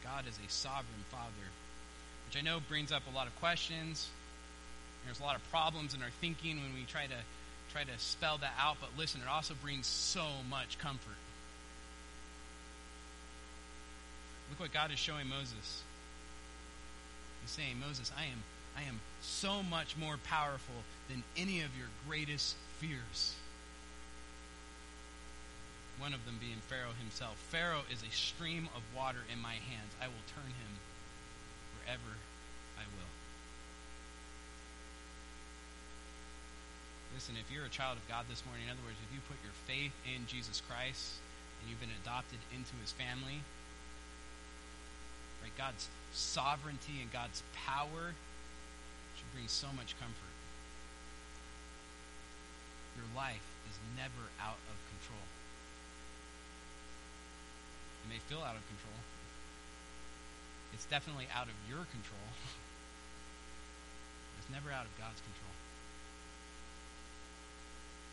God 0.02 0.26
is 0.26 0.38
a 0.44 0.50
sovereign 0.50 1.04
Father, 1.10 1.48
which 2.26 2.36
I 2.36 2.40
know 2.40 2.58
brings 2.60 2.90
up 2.90 3.02
a 3.10 3.14
lot 3.14 3.26
of 3.26 3.36
questions. 3.38 4.08
There's 5.04 5.20
a 5.20 5.22
lot 5.22 5.36
of 5.36 5.50
problems 5.50 5.94
in 5.94 6.02
our 6.02 6.10
thinking 6.20 6.60
when 6.60 6.74
we 6.74 6.84
try 6.84 7.06
to 7.06 7.20
try 7.72 7.84
to 7.84 7.98
spell 7.98 8.38
that 8.38 8.52
out, 8.58 8.76
but 8.80 8.90
listen, 8.98 9.22
it 9.22 9.28
also 9.28 9.54
brings 9.62 9.86
so 9.86 10.26
much 10.50 10.78
comfort. 10.78 11.16
Look 14.52 14.60
what 14.60 14.72
God 14.72 14.92
is 14.92 14.98
showing 14.98 15.28
Moses. 15.28 15.82
He's 17.40 17.50
saying, 17.50 17.80
Moses, 17.80 18.12
I 18.16 18.24
am 18.24 18.42
I 18.76 18.82
am 18.82 19.00
so 19.22 19.62
much 19.62 19.96
more 19.96 20.18
powerful 20.24 20.74
than 21.08 21.22
any 21.36 21.60
of 21.60 21.76
your 21.76 21.88
greatest 22.06 22.56
fears 22.78 23.34
one 26.02 26.10
of 26.10 26.26
them 26.26 26.34
being 26.42 26.58
Pharaoh 26.66 26.98
himself. 26.98 27.38
Pharaoh 27.54 27.86
is 27.86 28.02
a 28.02 28.10
stream 28.10 28.66
of 28.74 28.82
water 28.90 29.22
in 29.30 29.38
my 29.38 29.54
hands. 29.54 29.94
I 30.02 30.10
will 30.10 30.26
turn 30.34 30.50
him 30.50 30.72
wherever 31.78 32.18
I 32.74 32.82
will. 32.98 33.12
Listen, 37.14 37.38
if 37.38 37.46
you're 37.54 37.68
a 37.68 37.70
child 37.70 38.02
of 38.02 38.04
God 38.10 38.26
this 38.26 38.42
morning, 38.42 38.66
in 38.66 38.74
other 38.74 38.82
words, 38.82 38.98
if 38.98 39.14
you 39.14 39.22
put 39.30 39.38
your 39.46 39.54
faith 39.70 39.94
in 40.02 40.26
Jesus 40.26 40.58
Christ 40.64 41.22
and 41.62 41.70
you've 41.70 41.78
been 41.78 41.94
adopted 42.02 42.42
into 42.50 42.74
his 42.82 42.90
family, 42.90 43.38
right, 45.42 45.52
God's 45.58 45.88
sovereignty 46.12 47.02
and 47.02 47.12
God's 47.12 47.42
power 47.52 48.14
should 49.16 49.30
bring 49.34 49.48
so 49.48 49.68
much 49.76 49.98
comfort. 49.98 50.36
Your 52.96 53.08
life 53.16 53.44
is 53.68 53.76
never 53.96 54.30
out 54.38 54.60
of 54.70 54.76
control. 54.92 55.26
It 58.04 58.08
may 58.12 58.20
feel 58.30 58.44
out 58.44 58.56
of 58.56 58.64
control. 58.68 59.00
It's 60.72 60.86
definitely 60.86 61.28
out 61.34 61.48
of 61.48 61.56
your 61.68 61.84
control. 61.92 62.28
it's 64.38 64.48
never 64.48 64.72
out 64.72 64.86
of 64.86 64.94
God's 64.96 65.20
control. 65.20 65.52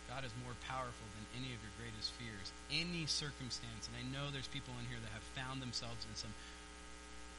God 0.09 0.25
is 0.25 0.34
more 0.41 0.57
powerful 0.65 1.05
than 1.13 1.25
any 1.38 1.53
of 1.53 1.61
your 1.61 1.69
greatest 1.77 2.09
fears. 2.17 2.49
Any 2.73 3.05
circumstance, 3.05 3.86
and 3.86 3.93
I 3.93 4.01
know 4.09 4.34
there's 4.34 4.49
people 4.49 4.73
in 4.82 4.89
here 4.89 4.97
that 4.97 5.13
have 5.13 5.21
found 5.38 5.61
themselves 5.61 6.01
in 6.09 6.17
some 6.17 6.34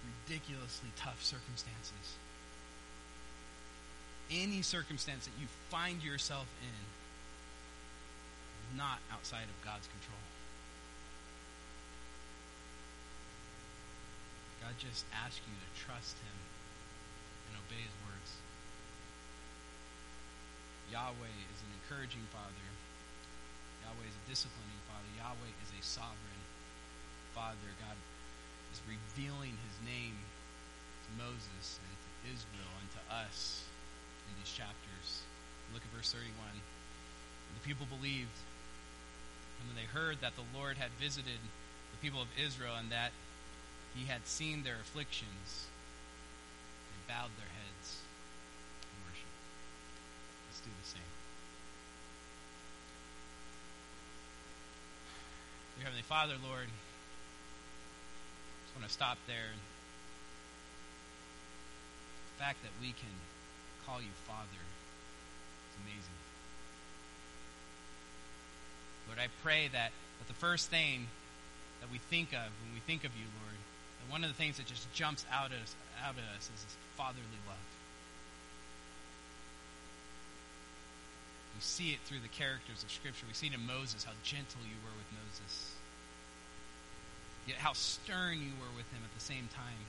ridiculously 0.04 0.90
tough 0.96 1.22
circumstances. 1.22 2.16
Any 4.30 4.62
circumstance 4.62 5.26
that 5.26 5.34
you 5.40 5.46
find 5.70 6.02
yourself 6.02 6.46
in 6.62 6.86
not 8.78 9.02
outside 9.10 9.50
of 9.50 9.58
God's 9.64 9.88
control. 9.90 10.22
God 14.62 14.78
just 14.78 15.02
asks 15.10 15.42
you 15.42 15.56
to 15.56 15.70
trust 15.82 16.14
Him 16.20 16.38
and 17.50 17.58
obey 17.66 17.82
His 17.82 17.96
words. 18.06 18.30
Yahweh 20.92 21.34
is 21.50 21.58
an 21.66 21.70
encouraging 21.82 22.22
Father. 22.30 22.68
Yahweh 23.82 24.06
is 24.06 24.14
a 24.14 24.24
disciplining 24.30 24.78
Father. 24.86 25.10
Yahweh 25.18 25.54
is 25.66 25.70
a 25.74 25.82
sovereign 25.82 26.44
Father. 27.34 27.70
God 27.82 27.98
is 28.72 28.80
revealing 28.86 29.54
His 29.54 29.76
name 29.84 30.16
to 31.06 31.10
Moses 31.18 31.78
and 31.82 31.94
to 31.94 32.10
Israel 32.30 32.72
and 32.80 32.88
to 32.94 33.02
us 33.26 33.64
in 34.28 34.34
these 34.38 34.52
chapters. 34.52 35.22
Look 35.74 35.82
at 35.82 35.90
verse 35.94 36.12
31. 36.12 36.30
The 36.34 37.66
people 37.66 37.86
believed, 37.86 38.34
and 39.60 39.68
when 39.68 39.76
they 39.76 39.86
heard 39.90 40.22
that 40.22 40.34
the 40.34 40.46
Lord 40.56 40.78
had 40.78 40.90
visited 40.98 41.38
the 41.92 41.98
people 42.00 42.22
of 42.22 42.28
Israel 42.38 42.74
and 42.78 42.90
that 42.90 43.12
he 43.94 44.06
had 44.06 44.26
seen 44.26 44.62
their 44.62 44.76
afflictions. 44.80 45.66
They 46.90 47.12
bowed 47.12 47.30
their 47.36 47.50
heads 47.50 47.98
in 48.82 48.96
worship. 49.04 49.34
Let's 50.48 50.60
do 50.60 50.70
the 50.70 50.88
same. 50.88 51.12
Dear 55.76 55.84
Heavenly 55.84 56.06
Father, 56.06 56.34
Lord, 56.42 56.68
just 58.70 58.78
want 58.78 58.86
to 58.86 58.94
stop 58.94 59.18
there. 59.26 59.50
The 62.38 62.44
fact 62.44 62.62
that 62.62 62.70
we 62.80 62.94
can 62.94 63.10
call 63.84 63.98
you 63.98 64.14
Father 64.30 64.46
is 64.46 65.74
amazing. 65.82 66.18
Lord, 69.08 69.18
I 69.18 69.26
pray 69.42 69.66
that, 69.74 69.90
that 69.90 70.28
the 70.28 70.38
first 70.38 70.70
thing 70.70 71.08
that 71.80 71.90
we 71.90 71.98
think 71.98 72.30
of 72.30 72.46
when 72.62 72.74
we 72.74 72.80
think 72.86 73.02
of 73.02 73.10
you, 73.18 73.26
Lord, 73.42 73.58
that 73.58 74.12
one 74.12 74.22
of 74.22 74.30
the 74.30 74.38
things 74.38 74.58
that 74.58 74.66
just 74.66 74.86
jumps 74.94 75.26
out 75.32 75.50
at 75.50 75.58
us, 75.58 75.74
out 76.06 76.14
at 76.14 76.36
us 76.38 76.46
is 76.54 76.62
fatherly 76.96 77.42
love. 77.50 77.58
We 81.58 81.60
see 81.60 81.90
it 81.90 81.98
through 82.06 82.22
the 82.22 82.30
characters 82.30 82.84
of 82.84 82.90
Scripture. 82.92 83.26
We 83.26 83.34
see 83.34 83.48
it 83.48 83.54
in 83.54 83.66
Moses, 83.66 84.04
how 84.04 84.14
gentle 84.22 84.62
you 84.62 84.78
were 84.86 84.94
with 84.94 85.10
Moses. 85.26 85.74
Yet 87.50 87.58
how 87.58 87.72
stern 87.72 88.38
you 88.38 88.54
were 88.62 88.70
with 88.78 88.86
him 88.94 89.02
at 89.02 89.10
the 89.18 89.24
same 89.26 89.50
time. 89.50 89.82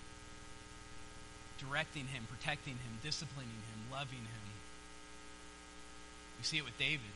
Directing 1.62 2.10
him, 2.10 2.26
protecting 2.26 2.74
him, 2.74 2.98
disciplining 3.06 3.62
him, 3.70 3.80
loving 3.94 4.26
him. 4.26 4.46
We 6.40 6.44
see 6.44 6.58
it 6.58 6.66
with 6.66 6.76
David. 6.80 7.14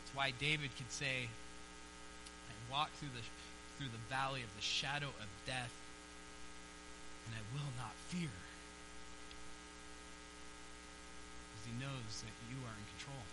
It's 0.00 0.16
why 0.16 0.32
David 0.40 0.72
could 0.80 0.88
say, 0.88 1.28
I 2.48 2.72
walk 2.72 2.88
through 2.96 3.12
the 3.12 3.20
through 3.76 3.92
the 3.92 4.08
valley 4.08 4.40
of 4.40 4.48
the 4.56 4.64
shadow 4.64 5.12
of 5.20 5.28
death, 5.44 5.74
and 7.26 7.36
I 7.36 7.44
will 7.52 7.76
not 7.76 7.92
fear. 8.08 8.32
Because 11.52 11.64
he 11.68 11.76
knows 11.76 12.24
that 12.24 12.32
you 12.48 12.56
are 12.64 12.72
in 12.72 12.88
control. 12.96 13.28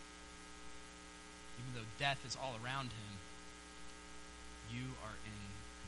Even 1.63 1.79
though 1.79 1.87
death 1.95 2.19
is 2.27 2.35
all 2.35 2.59
around 2.59 2.91
him, 2.91 3.21
you 4.73 4.95
are 5.03 5.15
in 5.25 5.41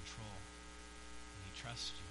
control. 0.04 0.36
And 0.36 1.42
he 1.48 1.52
trusts 1.62 1.92
you. 1.96 2.10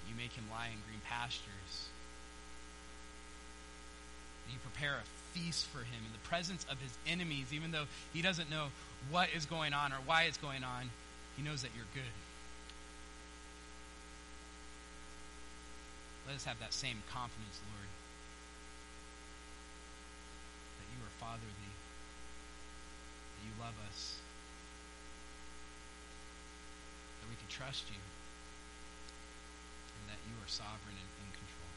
That 0.00 0.04
you 0.10 0.16
make 0.16 0.32
him 0.32 0.44
lie 0.50 0.68
in 0.72 0.80
green 0.88 1.00
pastures. 1.04 1.88
That 4.46 4.52
you 4.52 4.58
prepare 4.60 4.96
a 4.96 5.06
feast 5.38 5.66
for 5.66 5.78
him 5.78 6.02
in 6.04 6.12
the 6.12 6.28
presence 6.28 6.66
of 6.70 6.80
his 6.80 6.90
enemies, 7.06 7.52
even 7.52 7.70
though 7.70 7.86
he 8.12 8.22
doesn't 8.22 8.50
know 8.50 8.68
what 9.10 9.28
is 9.34 9.46
going 9.46 9.72
on 9.72 9.92
or 9.92 9.98
why 10.06 10.24
it's 10.24 10.38
going 10.38 10.64
on, 10.64 10.90
he 11.36 11.42
knows 11.42 11.62
that 11.62 11.70
you're 11.76 11.88
good. 11.94 12.12
Let 16.26 16.36
us 16.36 16.44
have 16.44 16.60
that 16.60 16.72
same 16.72 17.02
confidence, 17.10 17.58
Lord, 17.74 17.88
that 20.78 20.86
you 20.94 21.02
are 21.02 21.14
fatherly, 21.18 21.74
that 23.34 23.42
you 23.42 23.50
love 23.58 23.74
us, 23.90 24.19
trust 27.50 27.90
you 27.90 27.98
and 29.98 30.04
that 30.06 30.22
you 30.24 30.34
are 30.38 30.48
sovereign 30.48 30.94
and 30.94 31.10
in 31.18 31.30
control. 31.34 31.74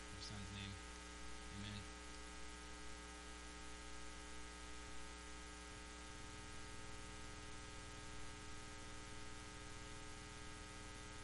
In 0.00 0.08
your 0.16 0.24
son's 0.24 0.50
name. 0.56 0.75